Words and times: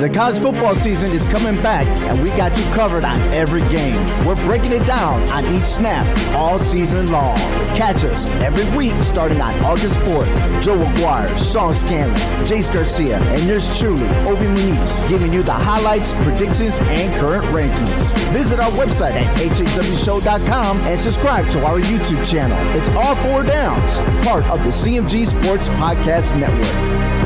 The 0.00 0.10
college 0.10 0.38
football 0.40 0.74
season 0.74 1.10
is 1.12 1.24
coming 1.24 1.54
back, 1.62 1.86
and 1.86 2.22
we 2.22 2.28
got 2.30 2.56
you 2.58 2.64
covered 2.74 3.02
on 3.02 3.18
every 3.32 3.62
game. 3.70 3.96
We're 4.26 4.36
breaking 4.44 4.72
it 4.72 4.84
down 4.84 5.22
on 5.30 5.42
each 5.56 5.64
snap 5.64 6.06
all 6.34 6.58
season 6.58 7.10
long. 7.10 7.34
Catch 7.76 8.04
us 8.04 8.26
every 8.42 8.76
week 8.76 8.92
starting 9.02 9.40
on 9.40 9.54
August 9.64 9.98
4th. 10.00 10.62
Joe 10.62 10.76
McGuire, 10.76 11.52
Sean 11.52 11.74
Scanlon, 11.74 12.14
Jace 12.44 12.70
Garcia, 12.70 13.18
and 13.18 13.48
yours 13.48 13.78
truly, 13.78 14.06
Obi 14.28 14.44
Muniz, 14.44 15.08
giving 15.08 15.32
you 15.32 15.42
the 15.42 15.54
highlights, 15.54 16.12
predictions, 16.12 16.78
and 16.78 17.18
current 17.18 17.44
rankings. 17.46 18.14
Visit 18.34 18.60
our 18.60 18.70
website 18.72 19.12
at 19.12 19.36
hhwshow.com 19.36 20.76
and 20.80 21.00
subscribe 21.00 21.48
to 21.52 21.64
our 21.64 21.80
YouTube 21.80 22.30
channel. 22.30 22.58
It's 22.76 22.90
all 22.90 23.14
four 23.16 23.44
downs, 23.44 23.98
part 24.26 24.44
of 24.44 24.62
the 24.62 24.70
CMG 24.70 25.26
Sports 25.26 25.70
Podcast 25.70 26.38
Network. 26.38 27.25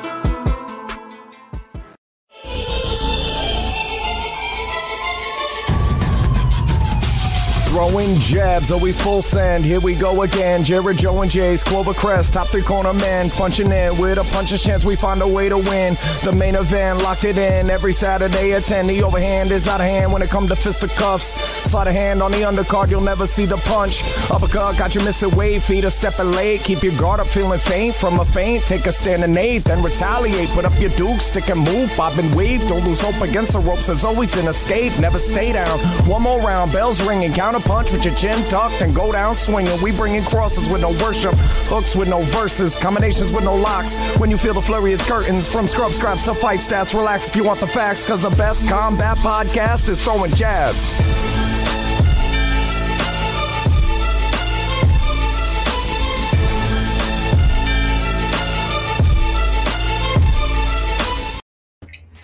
Throwing 7.81 8.13
jabs, 8.19 8.71
always 8.71 9.01
full 9.01 9.23
send. 9.23 9.65
Here 9.65 9.79
we 9.79 9.95
go 9.95 10.21
again. 10.21 10.63
Jared, 10.63 10.97
Joe, 10.97 11.19
and 11.23 11.31
Jace, 11.31 11.65
Clover 11.65 11.95
Crest, 11.95 12.31
top 12.31 12.49
three 12.49 12.61
corner 12.61 12.93
man, 12.93 13.31
punching 13.31 13.71
in 13.71 13.97
with 13.97 14.19
a 14.19 14.23
puncher's 14.25 14.61
chance. 14.61 14.85
We 14.85 14.95
find 14.95 15.19
a 15.19 15.27
way 15.27 15.49
to 15.49 15.57
win. 15.57 15.97
The 16.23 16.31
main 16.31 16.53
event, 16.53 16.99
locked 16.99 17.23
it 17.23 17.39
in 17.39 17.71
every 17.71 17.93
Saturday 17.93 18.53
at 18.53 18.65
10. 18.65 18.85
The 18.85 19.01
overhand 19.01 19.49
is 19.49 19.67
out 19.67 19.79
of 19.79 19.87
hand 19.87 20.13
when 20.13 20.21
it 20.21 20.29
comes 20.29 20.49
to 20.49 20.55
fisticuffs. 20.55 21.33
Slide 21.71 21.87
a 21.87 21.91
hand 21.91 22.21
on 22.21 22.31
the 22.31 22.41
undercard, 22.41 22.91
you'll 22.91 23.01
never 23.01 23.25
see 23.25 23.47
the 23.47 23.57
punch. 23.57 24.03
Uppercut, 24.29 24.77
got 24.77 24.93
you 24.93 25.03
missing 25.03 25.35
weight, 25.35 25.63
feet 25.63 25.83
are 25.83 25.89
stepping 25.89 26.33
late. 26.33 26.61
Keep 26.61 26.83
your 26.83 26.95
guard 26.99 27.19
up, 27.19 27.27
feeling 27.27 27.57
faint 27.57 27.95
from 27.95 28.19
a 28.19 28.25
feint. 28.25 28.63
Take 28.65 28.85
a 28.85 28.91
stand 28.91 29.23
and 29.23 29.35
eight, 29.35 29.63
then 29.63 29.81
retaliate. 29.81 30.49
Put 30.49 30.65
up 30.65 30.79
your 30.79 30.91
duke, 30.91 31.19
stick 31.19 31.49
and 31.49 31.61
move, 31.61 31.91
bob 31.97 32.19
and 32.19 32.35
weave. 32.35 32.67
Don't 32.67 32.85
lose 32.85 33.01
hope 33.01 33.27
against 33.27 33.53
the 33.53 33.59
ropes. 33.59 33.87
There's 33.87 34.03
always 34.03 34.37
an 34.37 34.47
escape. 34.47 34.99
Never 34.99 35.17
stay 35.17 35.51
down. 35.51 35.79
One 36.07 36.21
more 36.21 36.39
round, 36.41 36.71
bells 36.71 37.01
ringing, 37.07 37.33
counter 37.33 37.70
punch 37.71 37.89
with 37.89 38.03
your 38.03 38.13
chin 38.15 38.37
tucked 38.49 38.81
and 38.81 38.93
go 38.93 39.13
down 39.13 39.33
swinging. 39.33 39.81
We 39.81 39.95
bringing 39.95 40.23
crosses 40.25 40.67
with 40.67 40.81
no 40.81 40.89
worship, 40.89 41.35
hooks 41.71 41.95
with 41.95 42.09
no 42.09 42.21
verses, 42.23 42.77
combinations 42.77 43.31
with 43.31 43.45
no 43.45 43.55
locks. 43.55 43.95
When 44.19 44.29
you 44.29 44.37
feel 44.37 44.53
the 44.53 44.61
flurry 44.61 44.91
of 44.91 44.99
curtains, 44.99 45.47
from 45.47 45.67
scrub 45.67 45.93
scraps 45.93 46.23
to 46.23 46.33
fight 46.33 46.59
stats, 46.59 46.93
relax 46.93 47.29
if 47.29 47.35
you 47.37 47.45
want 47.45 47.61
the 47.61 47.67
facts, 47.67 48.05
cause 48.05 48.21
the 48.21 48.29
best 48.31 48.67
combat 48.67 49.17
podcast 49.19 49.87
is 49.89 50.03
throwing 50.03 50.31
jabs. 50.33 50.91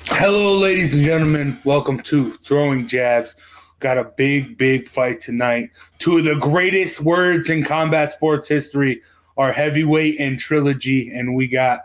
Hello, 0.10 0.58
ladies 0.58 0.94
and 0.94 1.06
gentlemen. 1.06 1.58
Welcome 1.64 2.02
to 2.02 2.32
Throwing 2.44 2.88
Jabs. 2.88 3.36
Got 3.80 3.98
a 3.98 4.06
big, 4.06 4.58
big 4.58 4.88
fight 4.88 5.22
tonight. 5.22 5.70
Two 6.00 6.18
of 6.18 6.26
the 6.26 6.36
greatest 6.36 7.02
words 7.02 7.50
in 7.50 7.64
combat 7.64 8.12
sports 8.12 8.48
history 8.48 9.02
are 9.38 9.52
heavyweight 9.52 10.20
and 10.20 10.40
trilogy, 10.40 11.12
and 11.12 11.36
we 11.36 11.48
got 11.48 11.82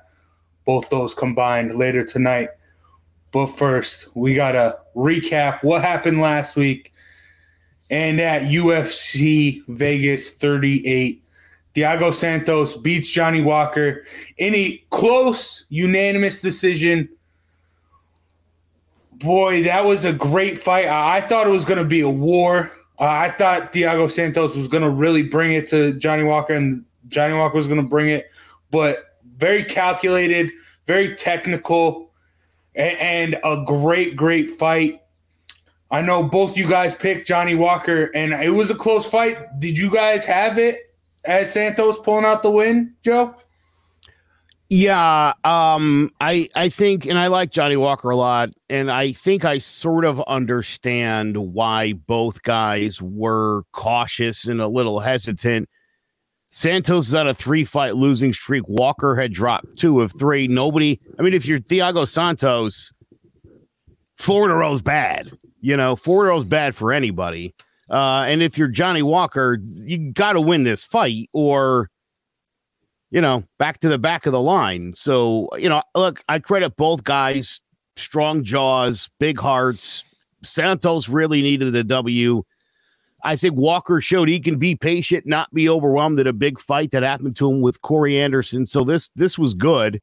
both 0.64 0.88
those 0.88 1.12
combined 1.12 1.74
later 1.74 2.04
tonight. 2.04 2.48
But 3.30 3.46
first, 3.46 4.08
we 4.14 4.34
got 4.34 4.52
to 4.52 4.78
recap 4.96 5.62
what 5.62 5.82
happened 5.82 6.20
last 6.20 6.56
week 6.56 6.92
and 7.90 8.20
at 8.20 8.42
UFC 8.42 9.62
Vegas 9.68 10.30
38. 10.30 11.22
Thiago 11.74 12.12
Santos 12.12 12.74
beats 12.74 13.08
Johnny 13.08 13.42
Walker 13.42 14.02
in 14.38 14.54
a 14.54 14.82
close, 14.90 15.66
unanimous 15.68 16.40
decision 16.40 17.08
boy, 19.22 19.62
that 19.64 19.84
was 19.84 20.04
a 20.04 20.12
great 20.12 20.58
fight. 20.58 20.86
I, 20.86 21.18
I 21.18 21.20
thought 21.20 21.46
it 21.46 21.50
was 21.50 21.64
going 21.64 21.78
to 21.78 21.84
be 21.84 22.00
a 22.00 22.10
war. 22.10 22.72
Uh, 22.98 23.04
I 23.04 23.30
thought 23.30 23.72
Thiago 23.72 24.10
Santos 24.10 24.54
was 24.54 24.68
going 24.68 24.82
to 24.82 24.90
really 24.90 25.22
bring 25.22 25.52
it 25.52 25.68
to 25.68 25.94
Johnny 25.94 26.22
Walker, 26.22 26.54
and 26.54 26.84
Johnny 27.08 27.34
Walker 27.34 27.56
was 27.56 27.66
going 27.66 27.82
to 27.82 27.88
bring 27.88 28.08
it, 28.08 28.30
but 28.70 29.18
very 29.36 29.64
calculated, 29.64 30.50
very 30.86 31.14
technical, 31.14 32.10
and, 32.74 32.98
and 32.98 33.40
a 33.44 33.64
great, 33.66 34.16
great 34.16 34.50
fight. 34.50 35.00
I 35.90 36.00
know 36.00 36.22
both 36.22 36.56
you 36.56 36.68
guys 36.68 36.94
picked 36.94 37.26
Johnny 37.26 37.54
Walker, 37.54 38.10
and 38.14 38.32
it 38.32 38.50
was 38.50 38.70
a 38.70 38.74
close 38.74 39.08
fight. 39.08 39.58
Did 39.58 39.76
you 39.76 39.92
guys 39.92 40.24
have 40.24 40.58
it 40.58 40.94
as 41.24 41.52
Santos 41.52 41.98
pulling 41.98 42.24
out 42.24 42.42
the 42.42 42.50
win, 42.50 42.94
Joe? 43.02 43.34
Yeah, 44.74 45.34
um, 45.44 46.10
I 46.22 46.48
I 46.56 46.70
think, 46.70 47.04
and 47.04 47.18
I 47.18 47.26
like 47.26 47.50
Johnny 47.50 47.76
Walker 47.76 48.08
a 48.08 48.16
lot, 48.16 48.48
and 48.70 48.90
I 48.90 49.12
think 49.12 49.44
I 49.44 49.58
sort 49.58 50.06
of 50.06 50.18
understand 50.22 51.36
why 51.36 51.92
both 51.92 52.42
guys 52.42 53.02
were 53.02 53.64
cautious 53.74 54.46
and 54.46 54.62
a 54.62 54.68
little 54.68 54.98
hesitant. 54.98 55.68
Santos 56.48 57.08
is 57.08 57.14
on 57.14 57.28
a 57.28 57.34
three 57.34 57.64
fight 57.64 57.96
losing 57.96 58.32
streak. 58.32 58.66
Walker 58.66 59.14
had 59.14 59.34
dropped 59.34 59.76
two 59.76 60.00
of 60.00 60.10
three. 60.18 60.48
Nobody, 60.48 60.98
I 61.18 61.22
mean, 61.22 61.34
if 61.34 61.44
you're 61.44 61.58
Thiago 61.58 62.08
Santos, 62.08 62.94
four 64.16 64.46
in 64.46 64.52
a 64.52 64.56
row 64.56 64.72
is 64.72 64.80
bad. 64.80 65.32
You 65.60 65.76
know, 65.76 65.96
four 65.96 66.22
in 66.22 66.28
a 66.28 66.30
row 66.30 66.38
is 66.38 66.44
bad 66.44 66.74
for 66.74 66.94
anybody. 66.94 67.54
Uh, 67.90 68.24
and 68.26 68.42
if 68.42 68.56
you're 68.56 68.68
Johnny 68.68 69.02
Walker, 69.02 69.58
you 69.62 70.12
got 70.12 70.32
to 70.32 70.40
win 70.40 70.64
this 70.64 70.82
fight 70.82 71.28
or 71.34 71.90
you 73.12 73.20
know, 73.20 73.44
back 73.58 73.78
to 73.80 73.88
the 73.88 73.98
back 73.98 74.24
of 74.24 74.32
the 74.32 74.40
line. 74.40 74.94
So, 74.94 75.50
you 75.58 75.68
know, 75.68 75.82
look, 75.94 76.24
I 76.30 76.38
credit 76.38 76.76
both 76.76 77.04
guys, 77.04 77.60
strong 77.96 78.42
jaws, 78.42 79.10
big 79.20 79.38
hearts. 79.38 80.02
Santos 80.42 81.10
really 81.10 81.42
needed 81.42 81.74
the 81.74 81.84
W. 81.84 82.42
I 83.22 83.36
think 83.36 83.54
Walker 83.54 84.00
showed 84.00 84.28
he 84.28 84.40
can 84.40 84.58
be 84.58 84.74
patient, 84.74 85.26
not 85.26 85.52
be 85.52 85.68
overwhelmed 85.68 86.18
at 86.20 86.26
a 86.26 86.32
big 86.32 86.58
fight 86.58 86.90
that 86.92 87.02
happened 87.02 87.36
to 87.36 87.50
him 87.50 87.60
with 87.60 87.82
Corey 87.82 88.18
Anderson. 88.18 88.64
So 88.66 88.82
this 88.82 89.10
this 89.14 89.38
was 89.38 89.52
good. 89.52 90.00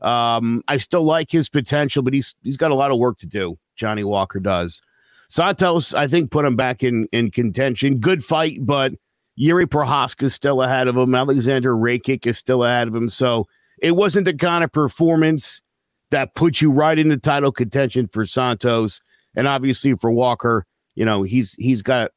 Um, 0.00 0.62
I 0.68 0.76
still 0.76 1.02
like 1.02 1.30
his 1.30 1.48
potential, 1.48 2.02
but 2.04 2.14
he's 2.14 2.36
he's 2.44 2.56
got 2.56 2.70
a 2.70 2.76
lot 2.76 2.92
of 2.92 2.98
work 2.98 3.18
to 3.18 3.26
do. 3.26 3.58
Johnny 3.74 4.04
Walker 4.04 4.38
does. 4.38 4.80
Santos, 5.28 5.92
I 5.94 6.06
think, 6.06 6.30
put 6.30 6.44
him 6.44 6.54
back 6.54 6.84
in 6.84 7.08
in 7.10 7.32
contention. 7.32 7.98
Good 7.98 8.24
fight, 8.24 8.64
but 8.64 8.92
Jiri 9.38 9.66
Prochazka 9.66 10.24
is 10.24 10.34
still 10.34 10.62
ahead 10.62 10.88
of 10.88 10.96
him. 10.96 11.14
Alexander 11.14 11.74
Rakic 11.74 12.26
is 12.26 12.38
still 12.38 12.64
ahead 12.64 12.88
of 12.88 12.94
him. 12.94 13.08
So 13.08 13.46
it 13.80 13.92
wasn't 13.92 14.24
the 14.24 14.34
kind 14.34 14.64
of 14.64 14.72
performance 14.72 15.62
that 16.10 16.34
puts 16.34 16.62
you 16.62 16.70
right 16.70 16.98
into 16.98 17.16
title 17.18 17.52
contention 17.52 18.08
for 18.08 18.24
Santos. 18.24 19.00
And 19.34 19.46
obviously 19.46 19.94
for 19.94 20.10
Walker, 20.10 20.64
you 20.94 21.04
know, 21.04 21.22
he's 21.22 21.52
he's 21.54 21.82
got 21.82 22.10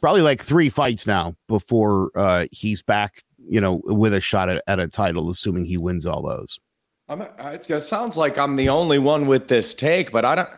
probably 0.00 0.22
like 0.22 0.42
three 0.42 0.70
fights 0.70 1.06
now 1.06 1.34
before 1.48 2.10
uh, 2.14 2.46
he's 2.50 2.82
back, 2.82 3.22
you 3.38 3.60
know, 3.60 3.82
with 3.84 4.14
a 4.14 4.20
shot 4.20 4.48
at, 4.48 4.62
at 4.66 4.80
a 4.80 4.88
title, 4.88 5.28
assuming 5.30 5.64
he 5.64 5.76
wins 5.76 6.06
all 6.06 6.22
those. 6.22 6.58
I'm, 7.08 7.20
it 7.38 7.80
sounds 7.80 8.16
like 8.16 8.38
I'm 8.38 8.56
the 8.56 8.70
only 8.70 8.98
one 8.98 9.26
with 9.26 9.48
this 9.48 9.74
take, 9.74 10.10
but 10.10 10.24
I 10.24 10.34
don't. 10.34 10.48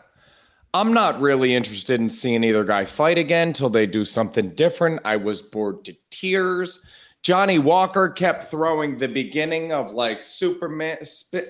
I'm 0.75 0.93
not 0.93 1.21
really 1.21 1.55
interested 1.55 2.01
in 2.01 2.09
seeing 2.09 2.45
either 2.45 2.65
guy 2.65 2.85
fight 2.85 3.19
again 3.19 3.53
till 3.53 3.71
they 3.71 3.87
do 3.87 4.05
something 4.05 4.51
different. 4.51 5.01
I 5.05 5.17
was 5.17 5.41
bored 5.41 5.85
to 5.87 5.97
tears. 6.11 6.85
Johnny 7.23 7.59
Walker 7.59 8.09
kept 8.09 8.51
throwing 8.51 8.99
the 8.99 9.09
beginning 9.09 9.73
of 9.73 9.93
like 9.93 10.23
Superman, 10.23 10.99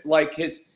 like 0.04 0.34
his. 0.34 0.70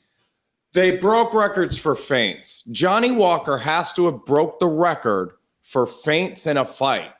They 0.72 0.96
broke 0.96 1.32
records 1.34 1.76
for 1.76 1.96
feints. 1.96 2.62
Johnny 2.70 3.10
Walker 3.10 3.58
has 3.58 3.92
to 3.94 4.06
have 4.06 4.25
broke 4.25 4.60
the 4.60 4.69
record 4.69 5.32
for 5.62 5.86
feints 5.86 6.46
in 6.46 6.56
a 6.56 6.64
fight. 6.64 7.12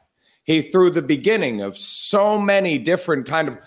He 0.44 0.62
threw 0.62 0.90
the 0.90 1.02
beginning 1.02 1.61
of 1.61 1.78
so 1.78 2.40
many 2.40 2.78
different 2.78 3.26
kind 3.26 3.49
of 3.49 3.58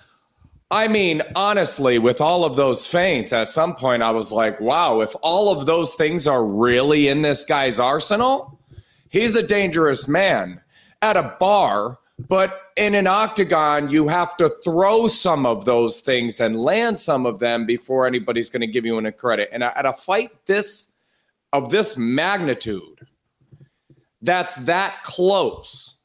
I 0.74 0.88
mean, 0.88 1.22
honestly, 1.36 2.00
with 2.00 2.20
all 2.20 2.44
of 2.44 2.56
those 2.56 2.88
feints, 2.88 3.32
at 3.32 3.48
some 3.48 3.76
point 3.76 4.02
I 4.02 4.10
was 4.10 4.32
like, 4.32 4.60
wow, 4.60 5.02
if 5.02 5.16
all 5.22 5.50
of 5.50 5.68
those 5.68 5.94
things 5.94 6.26
are 6.26 6.44
really 6.44 7.08
in 7.10 7.22
this 7.22 7.46
guy's 7.46 7.80
arsenal, 7.80 8.60
he's 9.08 9.36
a 9.36 9.44
dangerous 9.44 10.08
man. 10.08 10.62
At 11.00 11.16
a 11.16 11.36
bar, 11.40 12.00
But 12.20 12.62
in 12.76 12.96
an 12.96 13.08
octagon, 13.08 13.90
you 13.90 14.08
have 14.08 14.38
to 14.38 14.50
throw 14.64 15.08
some 15.08 15.46
of 15.46 15.66
those 15.66 16.00
things 16.00 16.40
and 16.40 16.56
land 16.56 17.00
some 17.00 17.26
of 17.26 17.40
them 17.40 17.66
before 17.66 18.06
anybody's 18.06 18.50
going 18.50 18.62
to 18.62 18.68
give 18.68 18.86
you 18.86 18.98
any 18.98 19.12
credit. 19.12 19.50
And 19.52 19.64
at 19.64 19.86
a 19.86 19.94
fight 19.94 20.46
this 20.46 20.92
of 21.52 21.70
this 21.70 21.98
magnitude, 21.98 23.08
that's 24.22 24.56
that 24.56 25.04
close, 25.04 25.96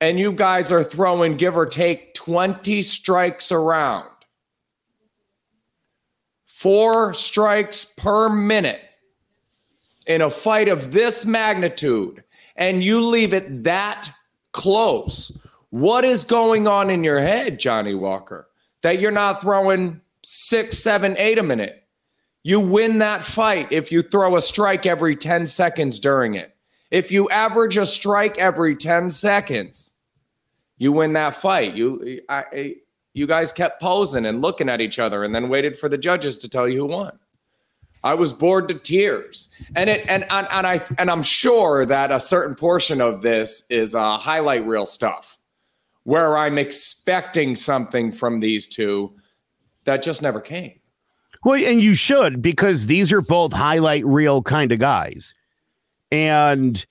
and 0.00 0.18
you 0.18 0.32
guys 0.32 0.70
are 0.70 0.84
throwing 0.84 1.36
give 1.36 1.56
or 1.56 1.66
take 1.66 2.14
20 2.14 2.82
strikes 2.82 3.50
around, 3.50 4.08
four 6.46 7.14
strikes 7.14 7.84
per 7.84 8.28
minute 8.28 8.80
in 10.06 10.22
a 10.22 10.30
fight 10.30 10.68
of 10.68 10.92
this 10.92 11.24
magnitude, 11.24 12.24
and 12.56 12.82
you 12.82 13.00
leave 13.00 13.34
it 13.34 13.64
that 13.64 14.10
close. 14.52 15.36
What 15.70 16.04
is 16.04 16.24
going 16.24 16.66
on 16.66 16.88
in 16.90 17.04
your 17.04 17.20
head, 17.20 17.58
Johnny 17.58 17.94
Walker, 17.94 18.48
that 18.82 19.00
you're 19.00 19.10
not 19.10 19.42
throwing 19.42 20.00
six, 20.22 20.78
seven, 20.78 21.16
eight 21.18 21.38
a 21.38 21.42
minute? 21.42 21.84
You 22.42 22.60
win 22.60 22.98
that 22.98 23.24
fight 23.24 23.68
if 23.70 23.92
you 23.92 24.00
throw 24.00 24.36
a 24.36 24.40
strike 24.40 24.86
every 24.86 25.16
10 25.16 25.44
seconds 25.44 25.98
during 25.98 26.34
it. 26.34 26.56
If 26.90 27.10
you 27.12 27.28
average 27.28 27.76
a 27.76 27.86
strike 27.86 28.38
every 28.38 28.74
10 28.74 29.10
seconds, 29.10 29.92
you 30.78 30.92
win 30.92 31.12
that 31.14 31.34
fight. 31.34 31.74
You, 31.74 32.20
I, 32.28 32.76
you 33.12 33.26
guys 33.26 33.52
kept 33.52 33.80
posing 33.80 34.24
and 34.24 34.40
looking 34.40 34.68
at 34.68 34.80
each 34.80 34.98
other 34.98 35.24
and 35.24 35.34
then 35.34 35.48
waited 35.48 35.78
for 35.78 35.88
the 35.88 35.98
judges 35.98 36.38
to 36.38 36.48
tell 36.48 36.68
you 36.68 36.78
who 36.78 36.86
won. 36.86 37.18
I 38.04 38.14
was 38.14 38.32
bored 38.32 38.68
to 38.68 38.74
tears, 38.74 39.52
and 39.74 39.90
it 39.90 40.04
and 40.08 40.24
and, 40.30 40.46
and 40.52 40.66
I 40.66 40.80
and 40.98 41.10
I'm 41.10 41.24
sure 41.24 41.84
that 41.84 42.12
a 42.12 42.20
certain 42.20 42.54
portion 42.54 43.00
of 43.00 43.22
this 43.22 43.64
is 43.70 43.94
uh, 43.94 44.16
highlight 44.16 44.64
reel 44.64 44.86
stuff, 44.86 45.36
where 46.04 46.38
I'm 46.38 46.58
expecting 46.58 47.56
something 47.56 48.12
from 48.12 48.38
these 48.38 48.68
two 48.68 49.16
that 49.84 50.02
just 50.02 50.22
never 50.22 50.40
came. 50.40 50.78
Well, 51.44 51.62
and 51.62 51.82
you 51.82 51.94
should 51.94 52.40
because 52.40 52.86
these 52.86 53.12
are 53.12 53.20
both 53.20 53.52
highlight 53.52 54.06
reel 54.06 54.42
kind 54.42 54.70
of 54.70 54.78
guys, 54.78 55.34
and 56.10 56.84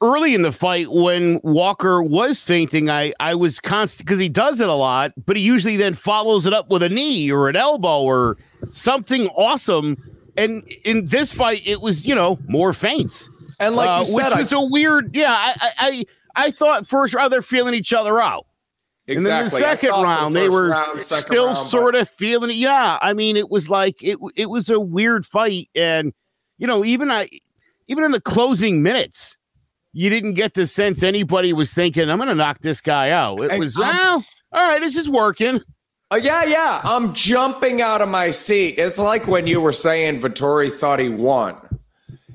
early 0.00 0.34
in 0.34 0.42
the 0.42 0.52
fight 0.52 0.90
when 0.90 1.40
Walker 1.42 2.02
was 2.02 2.42
feinting, 2.42 2.90
I 2.90 3.12
I 3.20 3.34
was 3.34 3.60
constant 3.60 4.06
because 4.06 4.18
he 4.18 4.28
does 4.28 4.60
it 4.60 4.68
a 4.68 4.74
lot, 4.74 5.12
but 5.26 5.36
he 5.36 5.42
usually 5.42 5.76
then 5.76 5.94
follows 5.94 6.46
it 6.46 6.52
up 6.52 6.70
with 6.70 6.82
a 6.82 6.88
knee 6.88 7.30
or 7.30 7.48
an 7.48 7.56
elbow 7.56 8.02
or 8.02 8.36
something 8.70 9.28
awesome. 9.28 9.96
And 10.36 10.62
in 10.84 11.06
this 11.06 11.32
fight, 11.32 11.62
it 11.66 11.80
was 11.80 12.06
you 12.06 12.14
know 12.14 12.38
more 12.46 12.72
feints, 12.72 13.28
and 13.58 13.74
like 13.74 13.88
uh, 13.88 14.04
said, 14.04 14.28
which 14.28 14.36
was 14.36 14.52
a 14.52 14.60
weird. 14.60 15.14
Yeah, 15.14 15.32
I 15.32 15.70
I 15.78 16.04
I 16.36 16.50
thought 16.50 16.86
first 16.86 17.14
round 17.14 17.32
they're 17.32 17.42
feeling 17.42 17.74
each 17.74 17.92
other 17.92 18.20
out. 18.20 18.46
Exactly. 19.08 19.16
And 19.16 19.26
then 19.26 19.44
the 19.44 19.50
second 19.50 19.90
round, 19.90 20.34
the 20.34 20.40
they 20.40 20.48
were 20.50 20.68
round, 20.68 21.02
still 21.02 21.46
round, 21.46 21.56
sort 21.56 21.94
but... 21.94 22.02
of 22.02 22.10
feeling 22.10 22.50
it. 22.50 22.56
Yeah, 22.56 22.98
I 23.00 23.14
mean, 23.14 23.36
it 23.36 23.50
was 23.50 23.68
like 23.68 24.02
it. 24.02 24.18
It 24.36 24.46
was 24.46 24.70
a 24.70 24.78
weird 24.78 25.24
fight, 25.24 25.70
and 25.74 26.12
you 26.58 26.66
know, 26.66 26.84
even 26.84 27.10
I, 27.10 27.28
even 27.88 28.04
in 28.04 28.12
the 28.12 28.20
closing 28.20 28.82
minutes, 28.82 29.38
you 29.92 30.10
didn't 30.10 30.34
get 30.34 30.54
the 30.54 30.66
sense 30.66 31.02
anybody 31.02 31.52
was 31.52 31.72
thinking, 31.72 32.08
I'm 32.08 32.18
going 32.18 32.28
to 32.28 32.34
knock 32.34 32.60
this 32.60 32.80
guy 32.80 33.10
out. 33.10 33.40
It 33.40 33.58
was, 33.58 33.76
well, 33.76 34.24
all 34.52 34.68
right, 34.68 34.80
this 34.80 34.96
is 34.96 35.08
working. 35.08 35.60
Uh, 36.10 36.16
yeah, 36.16 36.44
yeah. 36.44 36.80
I'm 36.84 37.12
jumping 37.14 37.82
out 37.82 38.00
of 38.00 38.08
my 38.08 38.30
seat. 38.30 38.78
It's 38.78 38.98
like 38.98 39.26
when 39.26 39.46
you 39.46 39.60
were 39.60 39.72
saying 39.72 40.20
Vettori 40.20 40.72
thought 40.72 41.00
he 41.00 41.08
won. 41.08 41.56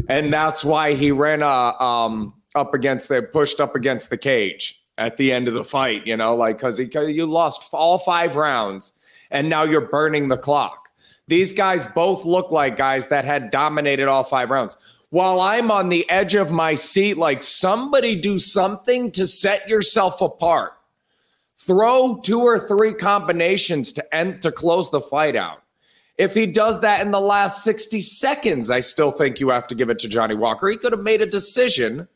And 0.09 0.33
that's 0.33 0.65
why 0.65 0.95
he 0.95 1.11
ran 1.11 1.41
uh, 1.41 1.73
um, 1.79 2.33
up 2.55 2.73
against 2.73 3.07
the 3.07 3.21
pushed 3.21 3.61
up 3.61 3.75
against 3.75 4.09
the 4.09 4.17
cage 4.17 4.83
at 4.97 5.17
the 5.17 5.31
end 5.31 5.47
of 5.47 5.53
the 5.53 5.63
fight, 5.63 6.05
you 6.05 6.17
know, 6.17 6.35
like 6.35 6.57
because 6.57 6.79
you 6.79 7.25
lost 7.25 7.67
all 7.71 7.97
five 7.99 8.35
rounds 8.35 8.93
and 9.31 9.49
now 9.49 9.63
you're 9.63 9.81
burning 9.81 10.27
the 10.27 10.37
clock. 10.37 10.89
These 11.27 11.53
guys 11.53 11.87
both 11.87 12.25
look 12.25 12.51
like 12.51 12.75
guys 12.77 13.07
that 13.07 13.25
had 13.25 13.49
dominated 13.49 14.07
all 14.07 14.23
five 14.23 14.49
rounds 14.49 14.77
while 15.13 15.41
I'm 15.41 15.69
on 15.69 15.89
the 15.89 16.09
edge 16.09 16.33
of 16.33 16.49
my 16.49 16.73
seat, 16.73 17.19
like 17.19 17.43
somebody 17.43 18.15
do 18.15 18.39
something 18.39 19.11
to 19.11 19.27
set 19.27 19.69
yourself 19.69 20.21
apart. 20.21 20.73
Throw 21.55 22.19
two 22.23 22.41
or 22.41 22.57
three 22.57 22.95
combinations 22.95 23.93
to 23.93 24.15
end 24.15 24.41
to 24.41 24.51
close 24.51 24.89
the 24.89 25.01
fight 25.01 25.35
out. 25.35 25.61
If 26.17 26.33
he 26.33 26.47
does 26.47 26.81
that 26.81 27.01
in 27.01 27.11
the 27.11 27.19
last 27.19 27.63
60 27.63 28.01
seconds, 28.01 28.71
I 28.71 28.79
still 28.79 29.11
think 29.11 29.39
you 29.39 29.51
have 29.51 29.67
to 29.67 29.75
give 29.75 29.91
it 29.91 29.99
to 29.99 30.09
Johnny 30.09 30.33
Walker. 30.33 30.67
He 30.67 30.77
could 30.77 30.93
have 30.93 31.03
made 31.03 31.21
a 31.21 31.27
decision 31.27 32.07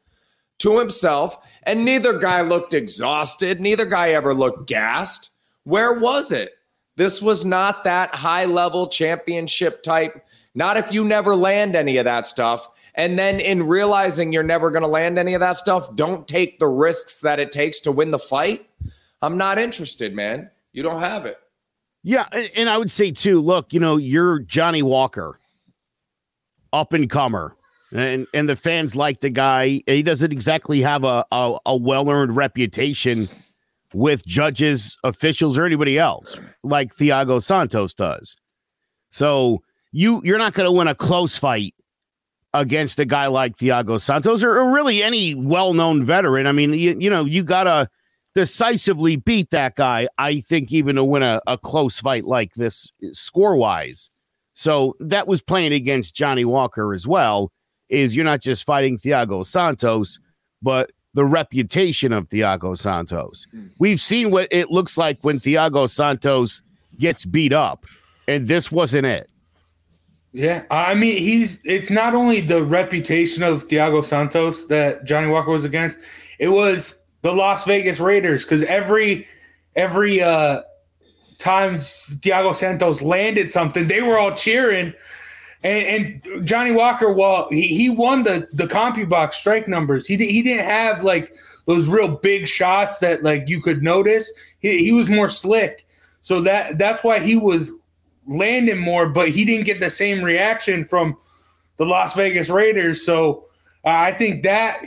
to 0.57 0.79
himself, 0.79 1.37
and 1.61 1.85
neither 1.85 2.17
guy 2.17 2.41
looked 2.41 2.73
exhausted. 2.73 3.61
Neither 3.61 3.85
guy 3.85 4.09
ever 4.13 4.33
looked 4.33 4.67
gassed. 4.67 5.35
Where 5.65 5.93
was 5.93 6.31
it? 6.31 6.49
This 6.95 7.21
was 7.21 7.45
not 7.45 7.83
that 7.83 8.15
high 8.15 8.45
level 8.45 8.87
championship 8.87 9.83
type. 9.83 10.25
Not 10.55 10.77
if 10.77 10.91
you 10.91 11.03
never 11.03 11.35
land 11.35 11.75
any 11.75 11.97
of 11.97 12.05
that 12.05 12.25
stuff. 12.25 12.69
And 12.97 13.17
then 13.17 13.39
in 13.39 13.63
realizing 13.63 14.33
you're 14.33 14.41
never 14.41 14.71
going 14.71 14.81
to 14.81 14.87
land 14.87 15.19
any 15.19 15.35
of 15.35 15.39
that 15.39 15.55
stuff, 15.55 15.95
don't 15.95 16.27
take 16.27 16.57
the 16.57 16.67
risks 16.67 17.19
that 17.19 17.39
it 17.39 17.51
takes 17.51 17.79
to 17.81 17.91
win 17.91 18.09
the 18.09 18.19
fight. 18.19 18.67
I'm 19.21 19.37
not 19.37 19.59
interested, 19.59 20.15
man. 20.15 20.49
You 20.73 20.81
don't 20.81 21.01
have 21.01 21.25
it. 21.25 21.37
Yeah. 22.03 22.27
And 22.55 22.67
I 22.67 22.77
would 22.77 22.89
say, 22.89 23.11
too, 23.11 23.39
look, 23.39 23.71
you 23.71 23.79
know, 23.79 23.97
you're 23.97 24.39
Johnny 24.39 24.81
Walker, 24.81 25.39
up 26.73 26.91
and 26.93 27.09
comer. 27.09 27.55
And 27.93 28.27
and 28.33 28.49
the 28.49 28.57
fans 28.57 28.97
like 28.97 29.21
the 29.21 29.29
guy. 29.29 29.81
He 29.85 30.03
doesn't 30.03 30.33
exactly 30.33 30.81
have 30.81 31.05
a, 31.05 31.23
a, 31.31 31.57
a 31.67 31.75
well 31.77 32.09
earned 32.09 32.35
reputation 32.35 33.29
with 33.93 34.25
judges, 34.27 34.97
officials, 35.05 35.57
or 35.57 35.65
anybody 35.65 35.97
else 35.97 36.35
like 36.63 36.93
Thiago 36.93 37.41
Santos 37.41 37.93
does. 37.93 38.35
So 39.09 39.63
you 39.93 40.21
you're 40.25 40.37
not 40.37 40.53
going 40.53 40.65
to 40.65 40.71
win 40.71 40.89
a 40.89 40.95
close 40.95 41.37
fight 41.37 41.73
against 42.59 42.99
a 42.99 43.05
guy 43.05 43.27
like 43.27 43.55
Thiago 43.55 44.01
Santos 44.01 44.43
or, 44.43 44.57
or 44.59 44.73
really 44.73 45.03
any 45.03 45.35
well-known 45.35 46.05
veteran. 46.05 46.47
I 46.47 46.51
mean, 46.51 46.73
you, 46.73 46.97
you 46.99 47.09
know, 47.09 47.23
you 47.23 47.43
got 47.43 47.65
to 47.65 47.87
decisively 48.33 49.15
beat 49.15 49.51
that 49.51 49.75
guy, 49.75 50.07
I 50.17 50.41
think, 50.41 50.71
even 50.71 50.95
to 50.95 51.03
win 51.03 51.23
a, 51.23 51.39
a 51.47 51.57
close 51.57 51.99
fight 51.99 52.25
like 52.25 52.53
this 52.55 52.91
score-wise. 53.11 54.09
So 54.53 54.95
that 54.99 55.27
was 55.27 55.41
playing 55.41 55.73
against 55.73 56.15
Johnny 56.15 56.45
Walker 56.45 56.93
as 56.93 57.07
well, 57.07 57.51
is 57.89 58.15
you're 58.15 58.25
not 58.25 58.41
just 58.41 58.63
fighting 58.63 58.97
Thiago 58.97 59.45
Santos, 59.45 60.19
but 60.61 60.91
the 61.13 61.25
reputation 61.25 62.11
of 62.11 62.27
Thiago 62.29 62.77
Santos. 62.77 63.45
Hmm. 63.51 63.67
We've 63.77 63.99
seen 63.99 64.31
what 64.31 64.47
it 64.51 64.71
looks 64.71 64.97
like 64.97 65.19
when 65.21 65.39
Thiago 65.39 65.89
Santos 65.89 66.63
gets 66.99 67.25
beat 67.25 67.53
up, 67.53 67.85
and 68.27 68.47
this 68.47 68.71
wasn't 68.71 69.05
it. 69.05 69.29
Yeah, 70.33 70.63
I 70.69 70.93
mean, 70.93 71.17
he's 71.17 71.61
it's 71.65 71.89
not 71.89 72.13
only 72.13 72.41
the 72.41 72.63
reputation 72.63 73.43
of 73.43 73.67
Thiago 73.67 74.03
Santos 74.03 74.65
that 74.67 75.05
Johnny 75.05 75.27
Walker 75.27 75.51
was 75.51 75.65
against, 75.65 75.97
it 76.37 76.49
was 76.49 76.99
the 77.21 77.31
Las 77.31 77.65
Vegas 77.65 77.99
Raiders 77.99 78.43
because 78.43 78.63
every 78.63 79.25
every 79.75 80.21
uh 80.21 80.61
time 81.37 81.75
Thiago 81.75 82.53
Santos 82.53 83.01
landed 83.01 83.49
something, 83.49 83.87
they 83.87 84.01
were 84.01 84.17
all 84.17 84.33
cheering. 84.33 84.93
And, 85.63 86.21
and 86.25 86.47
Johnny 86.47 86.71
Walker, 86.71 87.11
well, 87.11 87.47
he, 87.49 87.67
he 87.67 87.89
won 87.89 88.23
the 88.23 88.47
the 88.53 88.67
CompuBox 88.67 89.33
strike 89.33 89.67
numbers. 89.67 90.05
He 90.05 90.17
he 90.17 90.43
didn't 90.43 90.65
have 90.65 91.03
like 91.03 91.33
those 91.65 91.87
real 91.87 92.17
big 92.17 92.47
shots 92.47 92.99
that 92.99 93.23
like 93.23 93.49
you 93.49 93.61
could 93.61 93.81
notice. 93.81 94.31
He, 94.59 94.85
he 94.85 94.91
was 94.91 95.09
more 95.09 95.29
slick, 95.29 95.87
so 96.21 96.41
that 96.41 96.77
that's 96.77 97.03
why 97.03 97.19
he 97.19 97.35
was 97.35 97.73
landing 98.27 98.77
more, 98.77 99.07
but 99.07 99.29
he 99.29 99.45
didn't 99.45 99.65
get 99.65 99.79
the 99.79 99.89
same 99.89 100.23
reaction 100.23 100.85
from 100.85 101.17
the 101.77 101.85
Las 101.85 102.15
Vegas 102.15 102.49
Raiders. 102.49 103.05
So 103.05 103.45
uh, 103.85 103.89
I 103.89 104.11
think 104.11 104.43
that, 104.43 104.83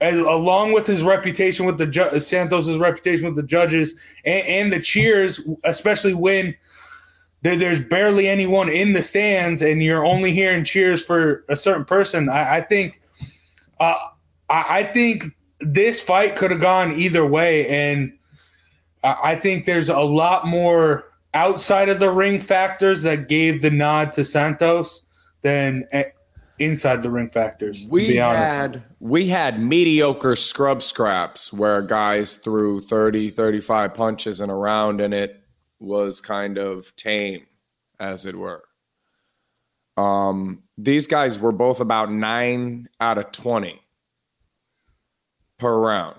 as, 0.00 0.18
along 0.18 0.72
with 0.72 0.86
his 0.86 1.02
reputation 1.02 1.66
with 1.66 1.78
the 1.78 1.86
ju- 1.86 2.20
Santos's 2.20 2.78
reputation 2.78 3.26
with 3.26 3.36
the 3.36 3.42
judges 3.42 3.94
and, 4.24 4.46
and 4.46 4.72
the 4.72 4.80
cheers, 4.80 5.40
especially 5.64 6.14
when 6.14 6.54
there, 7.42 7.56
there's 7.56 7.84
barely 7.84 8.28
anyone 8.28 8.68
in 8.68 8.92
the 8.92 9.02
stands 9.02 9.62
and 9.62 9.82
you're 9.82 10.04
only 10.04 10.32
hearing 10.32 10.64
cheers 10.64 11.02
for 11.02 11.44
a 11.48 11.56
certain 11.56 11.84
person. 11.84 12.28
I, 12.28 12.56
I 12.56 12.60
think, 12.60 13.00
uh, 13.80 13.96
I 14.48 14.84
think 14.84 15.24
this 15.60 16.00
fight 16.00 16.36
could 16.36 16.50
have 16.50 16.60
gone 16.60 16.92
either 16.92 17.26
way, 17.26 17.66
and 17.66 18.12
I 19.02 19.34
think 19.36 19.64
there's 19.64 19.88
a 19.88 20.00
lot 20.00 20.46
more 20.46 21.10
outside 21.36 21.90
of 21.90 21.98
the 21.98 22.10
ring 22.10 22.40
factors 22.40 23.02
that 23.02 23.28
gave 23.28 23.60
the 23.60 23.70
nod 23.70 24.12
to 24.14 24.24
Santos 24.24 25.06
than 25.42 25.84
inside 26.58 27.02
the 27.02 27.10
ring 27.10 27.28
factors. 27.28 27.86
To 27.86 27.92
we 27.92 28.16
had 28.16 28.82
we 28.98 29.28
had 29.28 29.60
mediocre 29.60 30.34
scrub 30.34 30.82
scraps 30.82 31.52
where 31.52 31.82
guys 31.82 32.36
threw 32.36 32.80
30, 32.80 33.30
35 33.30 33.94
punches 33.94 34.40
in 34.40 34.50
a 34.50 34.56
round, 34.56 35.00
and 35.00 35.12
it 35.12 35.42
was 35.78 36.20
kind 36.22 36.56
of 36.56 36.96
tame, 36.96 37.46
as 38.00 38.24
it 38.24 38.34
were. 38.34 38.64
Um, 39.98 40.62
these 40.78 41.06
guys 41.06 41.38
were 41.38 41.52
both 41.52 41.80
about 41.80 42.10
nine 42.10 42.88
out 42.98 43.18
of 43.18 43.30
twenty 43.32 43.82
per 45.58 45.78
round. 45.78 46.18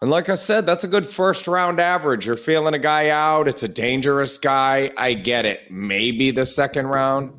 And 0.00 0.10
like 0.10 0.30
I 0.30 0.34
said, 0.34 0.64
that's 0.64 0.84
a 0.84 0.88
good 0.88 1.06
first 1.06 1.46
round 1.46 1.78
average. 1.78 2.26
You're 2.26 2.36
feeling 2.36 2.74
a 2.74 2.78
guy 2.78 3.10
out. 3.10 3.48
It's 3.48 3.62
a 3.62 3.68
dangerous 3.68 4.38
guy. 4.38 4.92
I 4.96 5.12
get 5.12 5.44
it. 5.44 5.70
Maybe 5.70 6.30
the 6.30 6.46
second 6.46 6.86
round. 6.86 7.32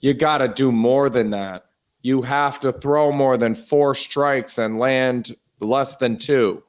You 0.00 0.14
got 0.14 0.38
to 0.38 0.48
do 0.48 0.72
more 0.72 1.10
than 1.10 1.30
that. 1.30 1.66
You 2.00 2.22
have 2.22 2.58
to 2.60 2.72
throw 2.72 3.12
more 3.12 3.36
than 3.36 3.54
four 3.54 3.94
strikes 3.94 4.56
and 4.56 4.78
land 4.78 5.36
less 5.60 5.96
than 5.96 6.16
two 6.16 6.62